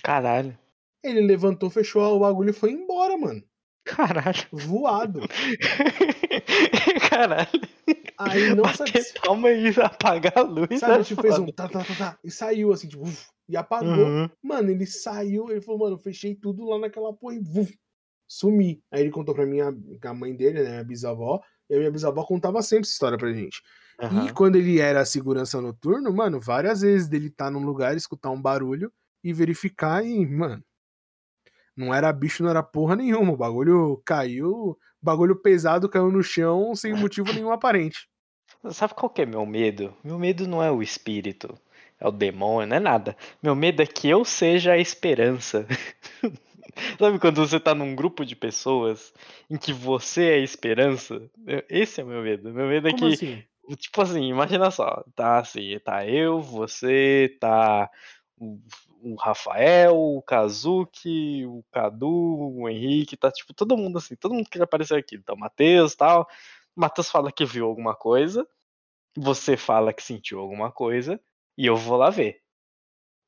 [0.03, 0.57] Caralho.
[1.03, 3.41] Ele levantou, fechou o bagulho e foi embora, mano.
[3.83, 4.47] Caralho.
[4.51, 5.21] Voado.
[7.09, 7.47] Caralho.
[8.17, 8.91] Aí não sabe.
[9.23, 10.79] Calma aí, apagar a luz.
[10.79, 13.57] Sabe, é tipo, fez um tá, tá, tá, tá, e saiu assim, tipo, uf, e
[13.57, 14.05] apagou.
[14.05, 14.29] Uhum.
[14.43, 17.77] Mano, ele saiu, ele falou, mano, fechei tudo lá naquela porra e uf,
[18.27, 18.81] sumi.
[18.91, 19.73] Aí ele contou pra mim, a,
[20.09, 23.33] a mãe dele, né, a bisavó, e a minha bisavó contava sempre essa história pra
[23.33, 23.61] gente.
[24.01, 24.27] Uhum.
[24.27, 28.41] E quando ele era segurança noturno, mano, várias vezes dele tá num lugar, escutar um
[28.41, 28.91] barulho
[29.23, 30.63] e verificar e, mano,
[31.75, 33.33] não era bicho, não era porra nenhuma.
[33.33, 38.07] O bagulho caiu, bagulho pesado caiu no chão sem motivo nenhum aparente.
[38.69, 39.95] Sabe qual que é meu medo?
[40.03, 41.57] Meu medo não é o espírito,
[41.99, 43.17] é o demônio, não é nada.
[43.41, 45.65] Meu medo é que eu seja a esperança.
[46.99, 49.13] Sabe quando você tá num grupo de pessoas
[49.49, 51.29] em que você é a esperança?
[51.69, 52.53] Esse é o meu medo.
[52.53, 53.43] Meu medo é Como que assim?
[53.77, 57.89] Tipo assim, imagina só, tá assim, tá eu, você, tá
[59.01, 64.49] o, Rafael, o Kazuki, o Cadu, o Henrique, tá tipo todo mundo assim, todo mundo
[64.49, 65.15] que já apareceu aqui.
[65.15, 66.27] Então, Matheus tal.
[66.75, 68.47] O Matheus fala que viu alguma coisa,
[69.15, 71.19] você fala que sentiu alguma coisa,
[71.57, 72.41] e eu vou lá ver.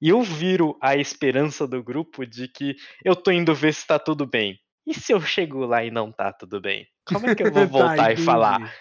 [0.01, 3.97] E eu viro a esperança do grupo de que eu tô indo ver se tá
[3.97, 4.59] tudo bem.
[4.85, 6.87] E se eu chego lá e não tá tudo bem?
[7.05, 8.73] Como é que eu vou tá, voltar tá, e falar?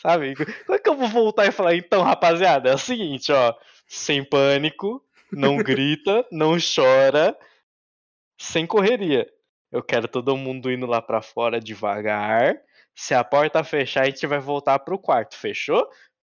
[0.00, 0.34] Sabe?
[0.36, 3.54] Como é que eu vou voltar e falar, então, rapaziada, é o seguinte, ó,
[3.86, 7.36] sem pânico, não grita, não chora,
[8.40, 9.26] sem correria.
[9.70, 12.56] Eu quero todo mundo indo lá para fora devagar.
[12.94, 15.88] Se a porta fechar, a gente vai voltar pro quarto, fechou?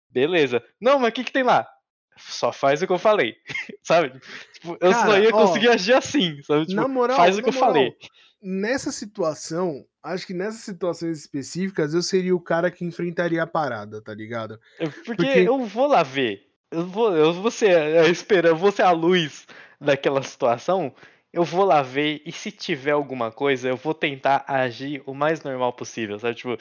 [0.10, 0.64] Beleza.
[0.82, 1.68] Não, mas o que, que tem lá?
[2.18, 3.36] Só faz o que eu falei,
[3.84, 4.12] sabe?
[4.54, 6.66] Tipo, eu Cara, só ia conseguir ó, agir assim, sabe?
[6.66, 7.96] Tipo, moral, faz o que eu moral, falei.
[8.42, 14.02] Nessa situação, acho que nessas situações específicas eu seria o cara que enfrentaria a parada,
[14.02, 14.60] tá ligado?
[14.78, 15.40] Porque, Porque...
[15.40, 16.49] eu vou lá ver.
[16.72, 19.48] Eu vou, eu vou ser a esperança, vou ser a luz
[19.80, 20.94] daquela situação.
[21.32, 25.44] Eu vou lá ver e se tiver alguma coisa, eu vou tentar agir o mais
[25.44, 26.36] normal possível, sabe?
[26.36, 26.58] Tipo,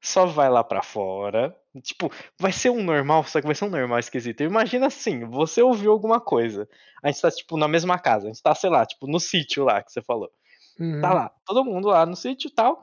[0.00, 1.56] só vai lá para fora.
[1.80, 4.42] Tipo, vai ser um normal, só que vai ser um normal esquisito.
[4.42, 6.68] Imagina assim, você ouviu alguma coisa.
[7.02, 8.26] A gente tá, tipo, na mesma casa.
[8.26, 10.28] A gente tá, sei lá, tipo, no sítio lá que você falou.
[10.28, 11.00] Tá uhum.
[11.00, 12.82] Tá lá, todo mundo lá no sítio e tal.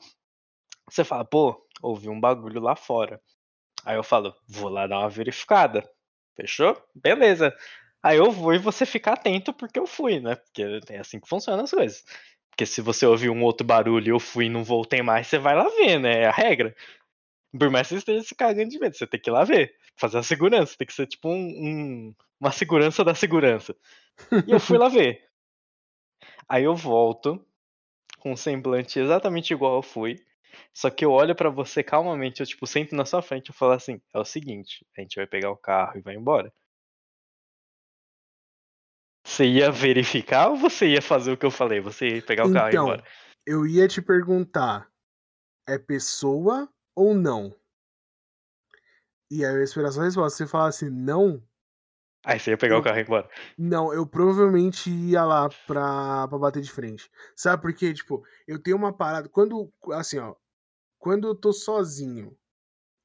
[0.89, 3.21] Você fala, pô, ouvi um bagulho lá fora.
[3.85, 5.89] Aí eu falo, vou lá dar uma verificada.
[6.39, 6.81] Fechou?
[6.95, 7.53] Beleza.
[8.01, 10.35] Aí eu vou e você fica atento porque eu fui, né?
[10.35, 12.05] Porque é assim que funcionam as coisas.
[12.49, 15.37] Porque se você ouvir um outro barulho e eu fui e não voltei mais, você
[15.37, 16.21] vai lá ver, né?
[16.21, 16.73] É a regra.
[17.57, 19.75] Por mais que você esteja se cagando de medo, você tem que ir lá ver.
[19.97, 20.77] Fazer a segurança.
[20.77, 23.75] Tem que ser tipo um, um, uma segurança da segurança.
[24.47, 25.27] E eu fui lá ver.
[26.47, 27.45] Aí eu volto,
[28.19, 30.15] com um semblante exatamente igual eu fui.
[30.73, 33.73] Só que eu olho para você calmamente, eu tipo, sento na sua frente e falo
[33.73, 36.53] assim: é o seguinte, a gente vai pegar o carro e vai embora.
[39.25, 41.79] Você ia verificar ou você ia fazer o que eu falei?
[41.79, 43.03] Você ia pegar o carro então, e ir então, embora?
[43.45, 44.89] Eu ia te perguntar:
[45.67, 47.55] é pessoa ou não?
[49.31, 50.37] E aí eu ia esperar a sua resposta.
[50.37, 51.43] Se você falasse não,
[52.25, 53.29] Aí você ia pegar eu, o carro e ir embora.
[53.57, 57.09] Não, eu provavelmente ia lá pra, pra bater de frente.
[57.35, 57.93] Sabe por quê?
[57.93, 59.29] Tipo, eu tenho uma parada.
[59.29, 60.35] Quando, assim, ó.
[60.97, 62.37] Quando eu tô sozinho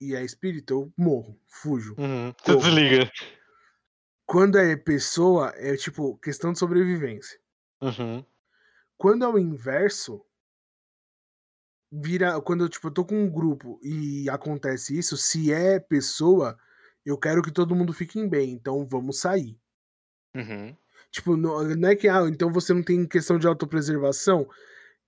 [0.00, 1.94] e é espírito, eu morro, fujo.
[1.96, 3.12] Uhum, você desliga.
[4.26, 7.38] Quando é pessoa, é tipo, questão de sobrevivência.
[7.80, 8.24] Uhum.
[8.96, 10.24] Quando é o inverso,
[11.92, 12.40] vira.
[12.40, 16.58] Quando tipo, eu tô com um grupo e acontece isso, se é pessoa
[17.04, 19.58] eu quero que todo mundo fique bem, então vamos sair.
[20.34, 20.74] Uhum.
[21.10, 24.48] Tipo, não, não, é que, ah, então você não tem questão de autopreservação.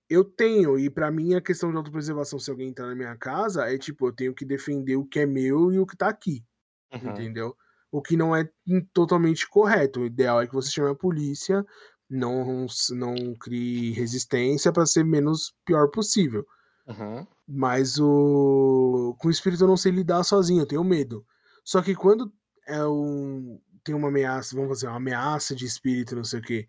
[0.09, 3.65] Eu tenho, e para mim a questão de autopreservação, se alguém entrar na minha casa,
[3.65, 6.45] é tipo, eu tenho que defender o que é meu e o que tá aqui.
[6.93, 7.11] Uhum.
[7.11, 7.55] Entendeu?
[7.91, 8.49] O que não é
[8.93, 10.01] totalmente correto.
[10.01, 11.65] O ideal é que você chame a polícia,
[12.09, 16.45] não, não crie resistência para ser menos pior possível.
[16.87, 17.27] Uhum.
[17.45, 21.25] Mas o com o espírito eu não sei lidar sozinho, eu tenho medo.
[21.67, 22.31] Só que quando
[22.65, 26.67] é um, tem uma ameaça, vamos fazer uma ameaça de espírito, não sei o quê,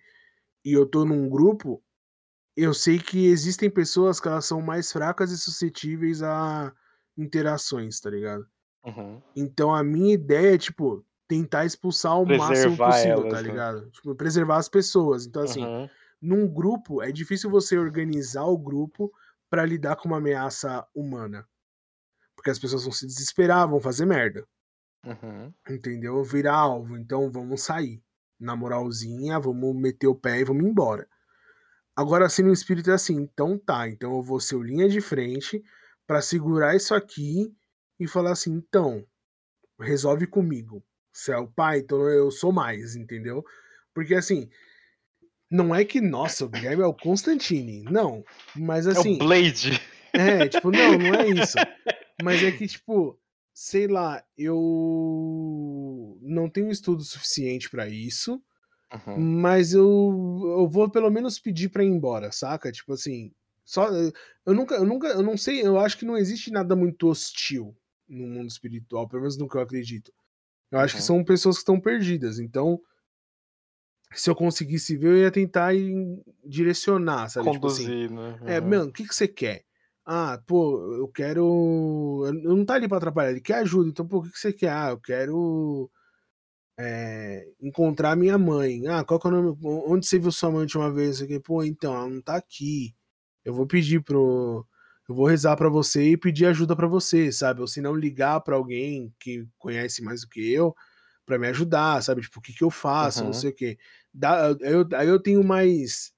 [0.65, 1.81] e eu tô num grupo,
[2.57, 6.75] eu sei que existem pessoas que elas são mais fracas e suscetíveis a
[7.16, 8.45] interações, tá ligado?
[8.85, 9.23] Uhum.
[9.37, 13.49] Então a minha ideia é, tipo, tentar expulsar o preservar máximo possível, elas, tá né?
[13.49, 13.81] ligado?
[13.83, 13.91] Né?
[13.93, 15.27] Tipo, preservar as pessoas.
[15.27, 15.89] Então, assim, uhum.
[16.20, 19.12] num grupo, é difícil você organizar o grupo
[19.49, 21.47] para lidar com uma ameaça humana.
[22.35, 24.45] Porque as pessoas vão se desesperar, vão fazer merda.
[25.09, 25.52] Uhum.
[25.68, 26.22] Entendeu?
[26.22, 28.02] Virar alvo, então vamos sair.
[28.39, 31.09] Na moralzinha, vamos meter o pé e vamos embora.
[31.97, 35.01] Agora, assim, no espírito é assim, então tá, então eu vou ser o linha de
[35.01, 35.62] frente
[36.06, 37.52] para segurar isso aqui
[37.98, 39.05] e falar assim, então,
[39.80, 40.85] resolve comigo.
[41.12, 43.44] Você é o pai, então eu sou mais, entendeu?
[43.93, 44.48] Porque assim,
[45.51, 48.24] não é que, nossa, o Guilherme é o Constantine, não.
[48.55, 48.98] Mas assim.
[48.98, 49.82] É o assim Blade.
[50.12, 51.56] É, tipo, não, não é isso.
[52.22, 53.18] Mas é que, tipo,
[53.60, 58.40] sei lá, eu não tenho estudo suficiente para isso,
[58.94, 59.18] uhum.
[59.18, 59.82] mas eu,
[60.60, 62.70] eu vou pelo menos pedir para ir embora, saca?
[62.70, 63.32] Tipo assim,
[63.64, 63.89] só
[64.47, 67.76] eu nunca, eu nunca, eu não sei, eu acho que não existe nada muito hostil
[68.09, 70.12] no mundo espiritual, pelo menos no que eu acredito.
[70.70, 71.01] Eu acho uhum.
[71.01, 72.39] que são pessoas que estão perdidas.
[72.39, 72.80] Então,
[74.12, 75.72] se eu conseguisse ver, eu ia tentar
[76.44, 77.48] direcionar, sabe?
[77.48, 78.39] Conduzir, tipo assim, né?
[78.40, 78.48] Uhum.
[78.48, 79.64] É, mano, o que, que você quer?
[80.10, 82.22] Ah, pô, eu quero.
[82.24, 83.90] Eu não tá ali pra atrapalhar, ele quer ajuda.
[83.90, 84.70] Então, pô, o que, que você quer?
[84.72, 85.90] Ah, eu quero.
[86.78, 88.86] É, encontrar minha mãe.
[88.89, 89.59] Ah, qual que é o nome?
[89.62, 91.20] Onde você viu sua mãe uma vez?
[91.20, 92.94] Aqui, pô, então, ela não tá aqui.
[93.44, 94.66] Eu vou pedir pro.
[95.09, 97.60] Eu vou rezar para você e pedir ajuda para você, sabe?
[97.60, 100.74] Ou se não ligar para alguém que conhece mais do que eu
[101.26, 102.22] para me ajudar, sabe?
[102.22, 103.26] Tipo, o que, que eu faço, uhum.
[103.26, 103.78] não sei o quê.
[104.14, 106.12] Dá, eu, aí eu tenho mais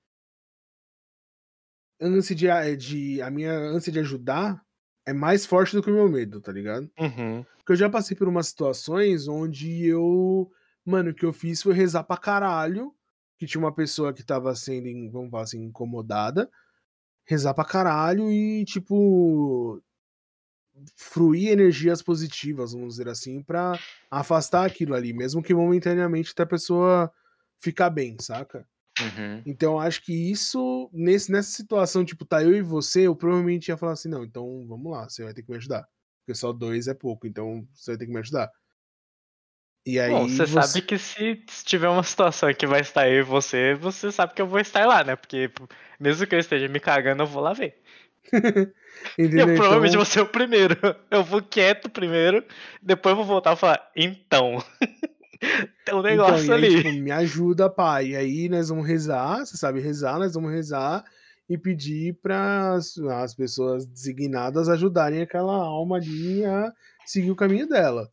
[2.00, 3.22] ânsia de, de.
[3.22, 4.64] A minha ânsia de ajudar
[5.06, 6.90] é mais forte do que o meu medo, tá ligado?
[6.98, 7.44] Uhum.
[7.58, 10.50] Porque eu já passei por umas situações onde eu.
[10.84, 12.94] Mano, o que eu fiz foi rezar pra caralho.
[13.38, 16.50] Que tinha uma pessoa que tava sendo, vamos falar assim, incomodada.
[17.24, 19.82] Rezar pra caralho e, tipo
[20.96, 23.78] fruir energias positivas, vamos dizer assim, para
[24.10, 27.12] afastar aquilo ali, mesmo que momentaneamente até a pessoa
[27.58, 28.66] ficar bem, saca?
[29.00, 29.42] Uhum.
[29.46, 33.76] Então acho que isso, nesse, nessa situação, tipo, tá eu e você, eu provavelmente ia
[33.76, 35.86] falar assim, não, então vamos lá, você vai ter que me ajudar.
[36.20, 38.50] Porque só dois é pouco, então você vai ter que me ajudar.
[39.86, 40.10] E aí.
[40.10, 40.62] Bom, você, você...
[40.62, 44.42] sabe que se tiver uma situação que vai estar eu e você, você sabe que
[44.42, 45.16] eu vou estar lá, né?
[45.16, 45.50] Porque
[45.98, 47.80] mesmo que eu esteja me cagando, eu vou lá ver.
[49.18, 49.48] Entendeu?
[49.48, 49.98] Eu provavelmente então...
[49.98, 50.76] vou ser o primeiro.
[51.10, 52.44] Eu vou quieto primeiro,
[52.82, 54.62] depois vou voltar e falar, então.
[55.84, 56.66] Tem um então, negócio então, ali.
[56.66, 58.08] Aí, tipo, me ajuda, pai.
[58.08, 61.04] E aí nós vamos rezar, você sabe rezar, nós vamos rezar
[61.48, 66.72] e pedir para as pessoas designadas ajudarem aquela alma ali a
[67.06, 68.08] seguir o caminho dela.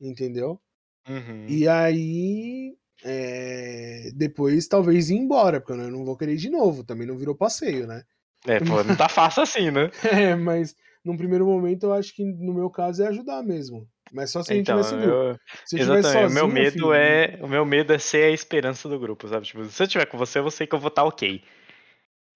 [0.00, 0.60] Entendeu?
[1.08, 1.46] Uhum.
[1.48, 2.76] E aí.
[3.02, 4.10] É...
[4.14, 6.84] depois talvez ir embora, porque eu não vou querer ir de novo.
[6.84, 8.02] Também não virou passeio, né?
[8.46, 9.90] É, pô, não tá fácil assim, né?
[10.04, 10.74] é, mas
[11.04, 13.86] num primeiro momento eu acho que no meu caso é ajudar mesmo.
[14.12, 15.38] Mas só se a gente então, tivesse.
[15.64, 16.06] Se eu Exatamente.
[16.06, 17.38] Sozinho, o meu medo filho, é.
[17.40, 19.46] O meu medo é ser a esperança do grupo, sabe?
[19.46, 21.42] Tipo, se eu estiver com você, eu sei que eu vou estar ok.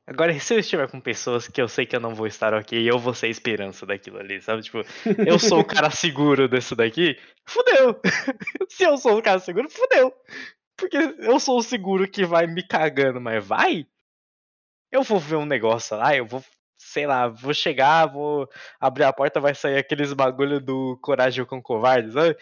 [0.07, 2.79] Agora, se eu estiver com pessoas que eu sei que eu não vou estar ok,
[2.89, 4.63] eu vou ser a esperança daquilo ali, sabe?
[4.63, 4.83] Tipo,
[5.27, 7.99] eu sou o cara seguro desse daqui, fudeu!
[8.69, 10.13] se eu sou o cara seguro, fudeu!
[10.77, 13.87] Porque eu sou o seguro que vai me cagando, mas vai?
[14.95, 16.43] eu vou ver um negócio lá, eu vou,
[16.95, 18.49] sei lá, vou chegar, vou
[18.81, 22.37] abrir a porta, vai sair aqueles bagulho do Coragem com Covarde, sabe?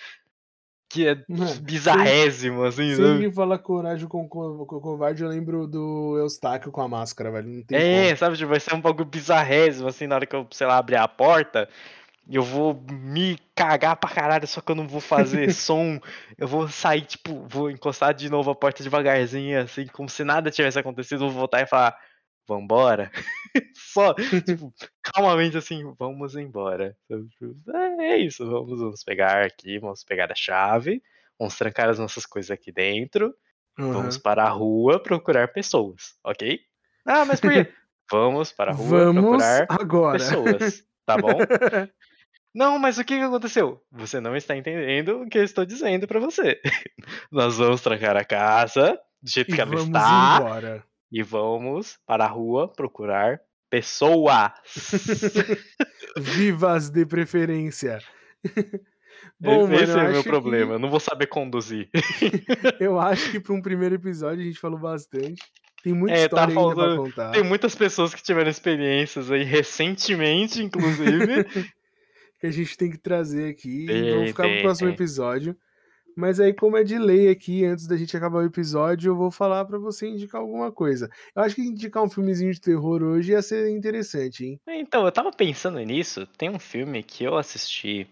[0.90, 1.16] Que é
[1.62, 6.82] bizarrésimo, assim, sempre, Sempre fala coragem com, com, com covarde, eu lembro do Eustáquio com
[6.82, 7.64] a máscara, velho.
[7.72, 8.16] É, como.
[8.18, 10.96] sabe, tipo, vai ser um bagulho bizarrésimo, assim, na hora que eu, sei lá, abrir
[10.96, 11.66] a porta,
[12.30, 15.98] eu vou me cagar pra caralho, só que eu não vou fazer som.
[16.36, 20.50] Eu vou sair, tipo, vou encostar de novo a porta devagarzinho, assim, como se nada
[20.50, 21.96] tivesse acontecido, vou voltar e falar
[22.46, 23.10] vambora.
[23.74, 24.14] Só,
[24.46, 26.96] tipo, calmamente assim, vamos embora.
[27.08, 31.02] Tipo, é, é isso, vamos, vamos pegar aqui, vamos pegar a chave,
[31.38, 33.34] vamos trancar as nossas coisas aqui dentro,
[33.78, 33.92] uhum.
[33.92, 36.60] vamos para a rua procurar pessoas, ok?
[37.06, 37.72] Ah, mas por quê?
[38.10, 40.18] vamos para a rua vamos procurar agora.
[40.18, 41.38] pessoas, tá bom?
[42.54, 43.82] Não, mas o que aconteceu?
[43.90, 46.60] Você não está entendendo o que eu estou dizendo para você.
[47.30, 50.38] Nós vamos trancar a casa do jeito e que ela está.
[50.38, 54.50] Embora e vamos para a rua procurar pessoas.
[56.16, 57.98] Vivas de preferência.
[59.38, 60.72] Bom, Esse mano, é o meu problema, que...
[60.72, 61.90] eu não vou saber conduzir.
[62.80, 65.42] eu acho que para um primeiro episódio a gente falou bastante.
[65.82, 67.30] Tem muita é, tá história tá pra contar.
[67.32, 71.44] Tem muitas pessoas que tiveram experiências aí recentemente, inclusive.
[72.38, 73.86] que a gente tem que trazer aqui.
[73.86, 74.94] Tem, Vamos ficar tem, pro próximo tem.
[74.94, 75.56] episódio.
[76.16, 79.30] Mas aí, como é de lei aqui, antes da gente acabar o episódio, eu vou
[79.30, 81.10] falar para você indicar alguma coisa.
[81.34, 84.60] Eu acho que indicar um filmezinho de terror hoje ia ser interessante, hein?
[84.68, 86.26] Então, eu tava pensando nisso.
[86.38, 88.06] Tem um filme que eu assisti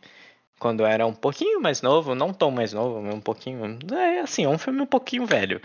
[0.58, 3.78] quando eu era um pouquinho mais novo, não tão mais novo, mas um pouquinho.
[3.92, 5.60] É assim, é um filme um pouquinho velho.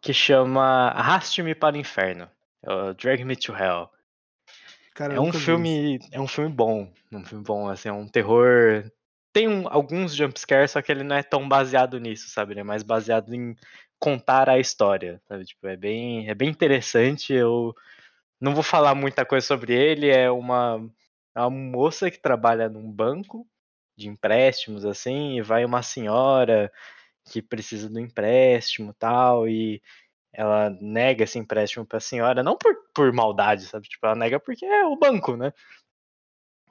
[0.00, 2.28] Que chama Arraste-me para o Inferno.
[2.62, 3.90] É Drag Me to Hell.
[4.94, 6.00] Cara, é um filme.
[6.10, 6.90] É um filme bom.
[7.12, 8.84] Um filme bom, assim, é um terror
[9.38, 12.54] tem um, alguns jumpscares, só que ele não é tão baseado nisso, sabe?
[12.54, 13.54] Ele é mais baseado em
[13.96, 15.44] contar a história, sabe?
[15.44, 17.32] Tipo, é bem, é bem interessante.
[17.32, 17.72] Eu
[18.40, 20.10] não vou falar muita coisa sobre ele.
[20.10, 20.84] É uma,
[21.36, 23.46] é uma moça que trabalha num banco
[23.96, 26.72] de empréstimos, assim, e vai uma senhora
[27.30, 29.80] que precisa do empréstimo tal, e
[30.32, 33.88] ela nega esse empréstimo para a senhora, não por, por maldade, sabe?
[33.88, 35.52] Tipo, ela nega porque é o banco, né?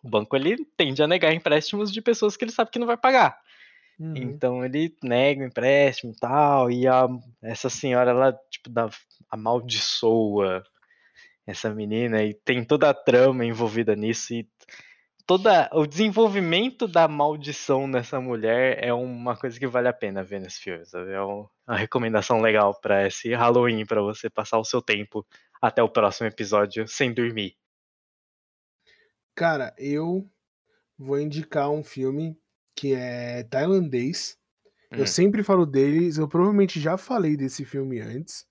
[0.03, 2.97] O banco ele tende a negar empréstimos de pessoas que ele sabe que não vai
[2.97, 3.39] pagar.
[3.99, 4.15] Uhum.
[4.15, 7.07] Então ele nega o empréstimo e tal, e a,
[7.41, 8.89] essa senhora ela tipo dá,
[9.29, 10.63] amaldiçoa
[11.45, 14.47] essa menina e tem toda a trama envolvida nisso e
[15.25, 20.39] toda o desenvolvimento da maldição nessa mulher é uma coisa que vale a pena ver
[20.39, 21.11] nesse filme, sabe?
[21.11, 25.25] É uma recomendação legal para esse Halloween para você passar o seu tempo
[25.61, 27.55] até o próximo episódio sem dormir.
[29.37, 30.27] Cara, eu
[30.97, 32.35] vou indicar um filme
[32.75, 34.35] que é tailandês.
[34.91, 34.97] Hum.
[34.97, 38.47] Eu sempre falo deles, eu provavelmente já falei desse filme antes.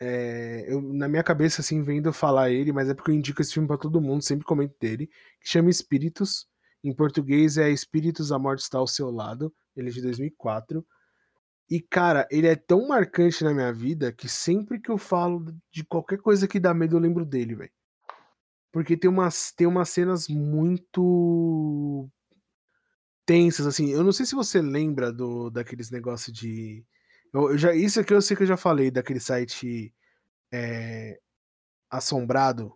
[0.00, 3.52] É, eu, na minha cabeça, assim, vendo falar ele, mas é porque eu indico esse
[3.52, 5.06] filme para todo mundo, sempre comento dele,
[5.40, 6.48] que chama Espíritos.
[6.82, 9.54] Em português é Espíritos, a Morte está ao seu lado.
[9.76, 10.84] Ele é de 2004.
[11.70, 15.84] E, cara, ele é tão marcante na minha vida que sempre que eu falo de
[15.84, 17.77] qualquer coisa que dá medo, eu lembro dele, velho.
[18.78, 22.08] Porque tem umas, tem umas cenas muito
[23.26, 23.90] tensas, assim.
[23.90, 26.84] Eu não sei se você lembra do daqueles negócios de.
[27.34, 29.92] Eu, eu já, isso aqui eu sei que eu já falei, daquele site
[30.54, 31.18] é,
[31.90, 32.72] assombrado.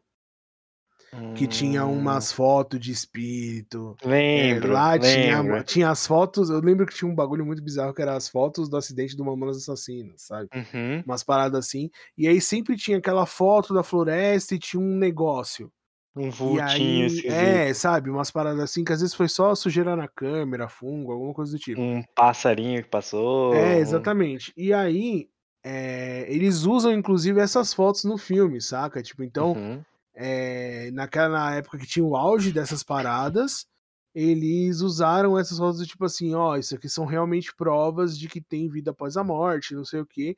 [1.36, 2.36] Que tinha umas hum.
[2.36, 3.96] fotos de espírito.
[4.04, 4.70] Lembro.
[4.70, 5.52] É, lá lembro.
[5.52, 6.50] Tinha, tinha as fotos.
[6.50, 9.24] Eu lembro que tinha um bagulho muito bizarro que era as fotos do acidente do
[9.24, 10.48] Mamonas Assassinas, sabe?
[10.52, 11.02] Uhum.
[11.06, 11.90] Umas paradas assim.
[12.18, 15.70] E aí sempre tinha aquela foto da floresta e tinha um negócio.
[16.14, 18.10] Um vultinho, aí, É, sabe?
[18.10, 21.58] Umas paradas assim que às vezes foi só sujeira na câmera, fungo, alguma coisa do
[21.58, 21.80] tipo.
[21.80, 23.54] Um passarinho que passou.
[23.54, 24.52] É, exatamente.
[24.54, 25.30] E aí,
[25.64, 29.02] é, eles usam inclusive essas fotos no filme, saca?
[29.02, 29.82] Tipo, então, uhum.
[30.14, 33.66] é, naquela na época que tinha o auge dessas paradas,
[34.14, 38.40] eles usaram essas fotos do tipo assim: ó, isso aqui são realmente provas de que
[38.40, 40.36] tem vida após a morte, não sei o quê.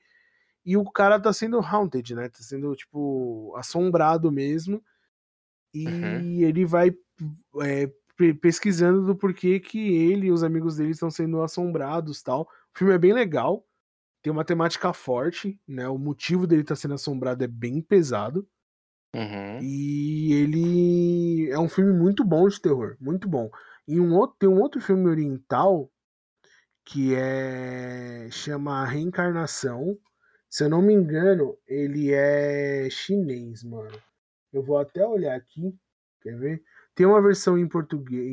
[0.65, 2.29] E o cara tá sendo haunted, né?
[2.29, 4.83] Tá sendo, tipo, assombrado mesmo.
[5.75, 6.41] E uhum.
[6.41, 6.95] ele vai
[7.63, 7.91] é,
[8.41, 12.43] pesquisando do porquê que ele e os amigos dele estão sendo assombrados tal.
[12.43, 13.67] O filme é bem legal,
[14.23, 15.89] tem uma temática forte, né?
[15.89, 18.49] O motivo dele estar tá sendo assombrado é bem pesado.
[19.15, 19.61] Uhum.
[19.61, 23.51] E ele é um filme muito bom de terror, muito bom.
[23.87, 25.91] E um outro, tem um outro filme oriental
[26.85, 29.99] que é chama Reencarnação.
[30.49, 34.01] Se eu não me engano, ele é chinês, mano.
[34.55, 35.77] Eu vou até olhar aqui,
[36.23, 36.63] quer ver?
[36.95, 38.33] Tem uma versão em português,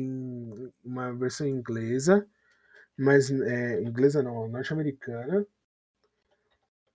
[0.84, 2.24] uma versão inglesa,
[2.96, 5.44] mas é, inglesa não, norte-americana.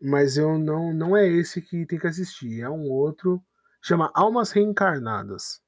[0.01, 3.43] Mas eu não, não é esse que tem que assistir, é um outro,
[3.81, 5.61] chama Almas Reencarnadas.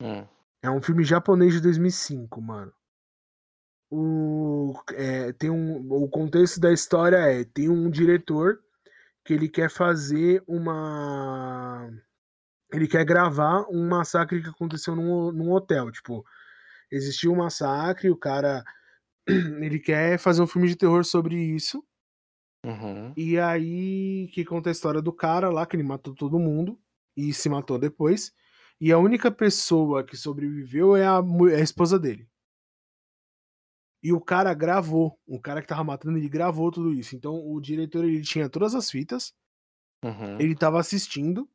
[0.00, 0.26] Hum.
[0.62, 2.72] É um filme japonês de 2005, mano.
[3.90, 8.60] O, é, tem um, o contexto da história é: tem um diretor
[9.24, 11.90] que ele quer fazer uma
[12.72, 15.90] ele quer gravar um massacre que aconteceu num, num hotel.
[15.90, 16.24] Tipo,
[16.90, 18.64] existiu um massacre, o cara.
[19.62, 21.84] Ele quer fazer um filme de terror sobre isso.
[22.64, 23.12] Uhum.
[23.16, 26.78] E aí que conta a história do cara lá, que ele matou todo mundo
[27.16, 28.32] e se matou depois.
[28.80, 31.20] E a única pessoa que sobreviveu é a,
[31.50, 32.28] é a esposa dele.
[34.02, 37.16] E o cara gravou, o cara que tava matando, ele gravou tudo isso.
[37.16, 39.34] Então o diretor ele tinha todas as fitas,
[40.04, 40.40] uhum.
[40.40, 41.48] ele tava assistindo,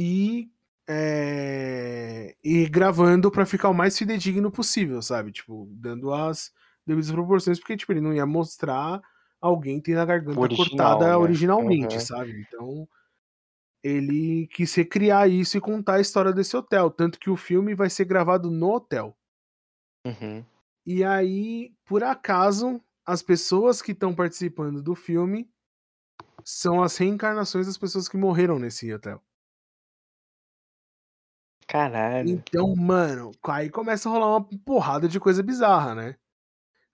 [0.00, 0.48] e,
[0.88, 5.32] é, e gravando para ficar o mais fidedigno possível, sabe?
[5.32, 6.52] Tipo, dando as
[6.86, 9.02] devidas proporções, porque tipo, ele não ia mostrar
[9.40, 11.16] alguém tendo a garganta Original, cortada né?
[11.16, 12.00] originalmente, uhum.
[12.00, 12.46] sabe?
[12.46, 12.88] Então
[13.82, 16.92] ele quis recriar isso e contar a história desse hotel.
[16.92, 19.18] Tanto que o filme vai ser gravado no hotel.
[20.06, 20.44] Uhum.
[20.86, 25.50] E aí, por acaso, as pessoas que estão participando do filme
[26.44, 29.20] são as reencarnações das pessoas que morreram nesse hotel.
[31.68, 32.30] Caralho.
[32.30, 36.16] Então, mano, aí começa a rolar uma porrada de coisa bizarra, né?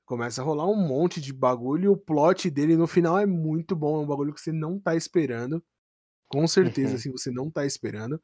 [0.04, 3.76] Começa a rolar um monte de bagulho e o plot dele no final é muito
[3.76, 3.96] bom.
[3.96, 5.62] É um bagulho que você não tá esperando.
[6.28, 6.96] Com certeza, uhum.
[6.96, 8.20] assim, você não tá esperando.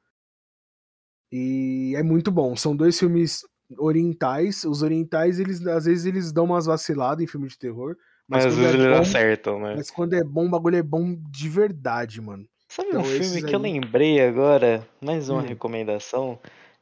[1.32, 2.56] E é muito bom.
[2.56, 3.43] São dois filmes
[3.78, 4.64] orientais.
[4.64, 7.97] Os orientais, eles às vezes eles dão umas vaciladas em filme de terror.
[8.28, 9.74] Mas, mas às vezes é eles acertam, né?
[9.77, 12.44] Mas quando é bom, o bagulho é bom de verdade, mano.
[12.70, 13.52] Sabe então, um filme que aí...
[13.52, 14.86] eu lembrei agora?
[15.01, 15.44] Mais uma hum.
[15.44, 16.38] recomendação.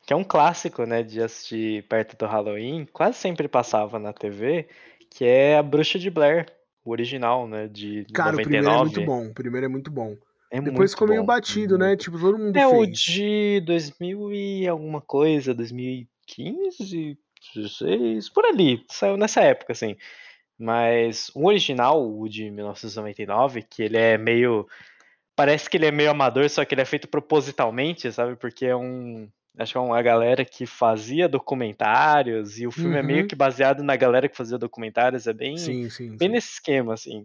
[0.07, 1.03] Que é um clássico, né?
[1.03, 2.87] De assistir perto do Halloween.
[2.93, 4.69] Quase sempre passava na TV.
[5.09, 6.45] Que é A Bruxa de Blair.
[6.85, 7.67] O original, né?
[7.69, 8.37] De Cara, 99.
[8.37, 9.27] o primeiro é muito bom.
[9.29, 10.17] O primeiro é muito bom.
[10.51, 11.97] É Depois ficou meio batido, né?
[11.97, 12.73] Tipo, todo mundo é fez.
[12.73, 15.55] É o de 2000 e alguma coisa.
[15.55, 17.19] 2015,
[17.55, 18.85] 16, por ali.
[18.91, 19.97] Saiu nessa época, assim.
[20.59, 24.67] Mas o original, o de 1999, que ele é meio
[25.39, 28.35] parece que ele é meio amador, só que ele é feito propositalmente, sabe?
[28.35, 29.29] Porque é um.
[29.57, 32.99] Acho que é uma galera que fazia documentários, e o filme uhum.
[32.99, 33.29] é meio uhum.
[33.29, 36.33] que baseado na galera que fazia documentários, é bem, sim, sim, bem sim.
[36.35, 37.25] nesse esquema, assim.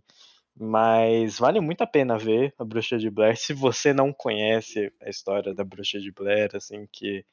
[0.56, 5.10] Mas vale muito a pena ver a Bruxa de Blair, se você não conhece a
[5.10, 7.26] história da Bruxa de Blair, assim, que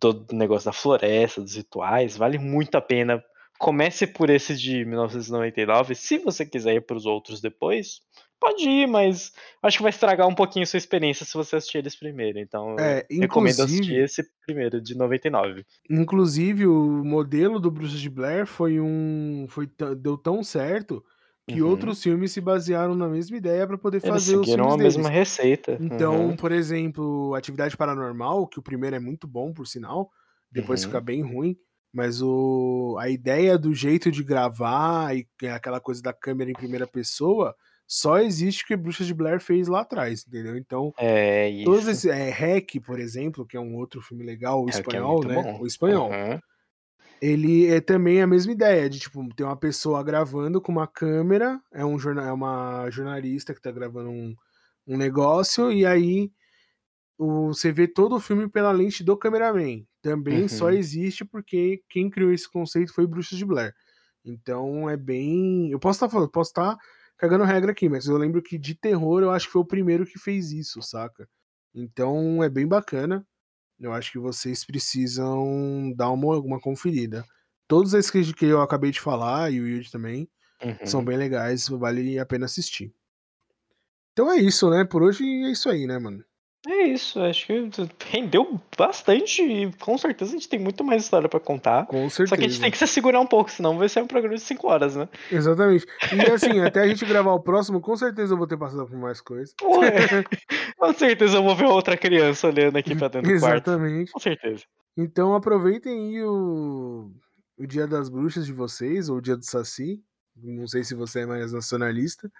[0.00, 3.22] do negócio da floresta, dos rituais, vale muito a pena.
[3.58, 5.94] Comece por esse de 1999.
[5.94, 8.00] Se você quiser ir para os outros depois,
[8.40, 11.94] pode ir, mas acho que vai estragar um pouquinho sua experiência se você assistir eles
[11.94, 12.38] primeiro.
[12.38, 15.64] Então, é, recomendo assistir esse primeiro, de 99.
[15.88, 19.46] Inclusive, o modelo do Bruce de Blair foi um.
[19.48, 19.68] Foi,
[19.98, 21.04] deu tão certo
[21.46, 21.68] que uhum.
[21.68, 24.96] outros filmes se basearam na mesma ideia para poder fazer Eles os filmes a deles.
[24.96, 25.78] mesma receita.
[25.80, 26.36] Então, uhum.
[26.36, 30.10] por exemplo, Atividade Paranormal, que o primeiro é muito bom, por sinal,
[30.50, 30.88] depois uhum.
[30.88, 31.56] fica bem ruim,
[31.92, 36.86] mas o, a ideia do jeito de gravar e aquela coisa da câmera em primeira
[36.86, 37.54] pessoa
[37.92, 40.56] só existe que Bruxas de Blair fez lá atrás, entendeu?
[40.56, 41.64] Então, é isso.
[41.64, 44.78] Todos esses, é, Hack, por exemplo, que é um outro filme legal, o Hack é
[44.78, 45.34] espanhol, é né?
[45.34, 45.60] Bom.
[45.60, 46.10] O espanhol.
[46.10, 46.38] Uhum
[47.20, 51.60] ele é também a mesma ideia de tipo ter uma pessoa gravando com uma câmera,
[51.70, 54.34] é um jornal, é uma jornalista que tá gravando um,
[54.86, 56.32] um negócio e aí
[57.18, 59.84] o, você vê todo o filme pela lente do cameraman.
[60.00, 60.48] Também uhum.
[60.48, 63.74] só existe porque quem criou esse conceito foi Bruxas de Blair.
[64.24, 66.82] Então é bem, eu posso estar tá falando, posso estar tá
[67.20, 70.06] cagando regra aqui, mas eu lembro que de terror eu acho que foi o primeiro
[70.06, 71.28] que fez isso, saca?
[71.74, 73.24] Então é bem bacana.
[73.78, 77.24] Eu acho que vocês precisam dar uma, uma conferida.
[77.68, 80.28] Todos esses que eu acabei de falar, e o Yuji também,
[80.62, 80.86] uhum.
[80.86, 82.92] são bem legais, vale a pena assistir.
[84.12, 84.84] Então é isso, né?
[84.84, 86.24] Por hoje é isso aí, né, mano?
[86.66, 87.70] É isso, acho que
[88.10, 91.86] rendeu bastante e com certeza a gente tem muito mais história para contar.
[91.86, 92.28] Com certeza.
[92.28, 94.36] Só que a gente tem que se segurar um pouco, senão vai ser um programa
[94.36, 95.08] de 5 horas, né?
[95.32, 95.86] Exatamente.
[96.12, 98.98] E assim, até a gente gravar o próximo, com certeza eu vou ter passado por
[98.98, 99.54] mais coisas.
[99.62, 99.90] Ué,
[100.76, 103.70] com certeza eu vou ver outra criança olhando aqui pra dentro do quarto.
[103.70, 104.12] Exatamente.
[104.12, 104.64] Com certeza.
[104.96, 107.10] Então aproveitem aí o,
[107.58, 110.02] o Dia das Bruxas de vocês, ou o Dia do Saci.
[110.36, 112.30] Não sei se você é mais nacionalista.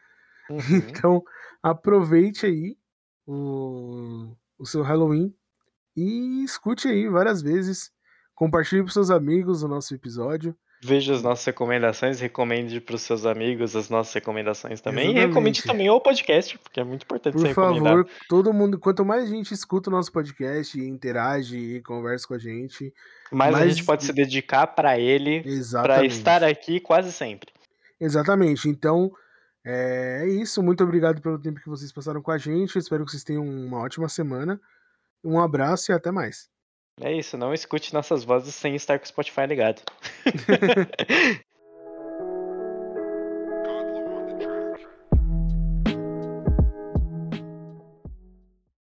[0.50, 0.76] Uhum.
[0.88, 1.22] Então
[1.62, 2.76] aproveite aí
[3.30, 5.32] o, o seu Halloween
[5.96, 7.92] e escute aí várias vezes.
[8.34, 10.56] Compartilhe para seus amigos o nosso episódio.
[10.82, 15.10] Veja as nossas recomendações, recomende para os seus amigos as nossas recomendações também.
[15.10, 15.24] Exatamente.
[15.24, 19.28] E recomende também o podcast, porque é muito importante Por favor, todo mundo, quanto mais
[19.28, 22.94] gente escuta o nosso podcast, interage e conversa com a gente,
[23.30, 23.64] mais, mais...
[23.64, 27.52] a gente pode se dedicar para ele, para estar aqui quase sempre.
[28.00, 28.66] Exatamente.
[28.66, 29.12] Então,
[29.64, 30.62] é isso.
[30.62, 32.78] Muito obrigado pelo tempo que vocês passaram com a gente.
[32.78, 34.60] espero que vocês tenham uma ótima semana.
[35.22, 36.48] Um abraço e até mais.
[37.00, 39.82] É isso, não escute nossas vozes sem estar com o Spotify ligado.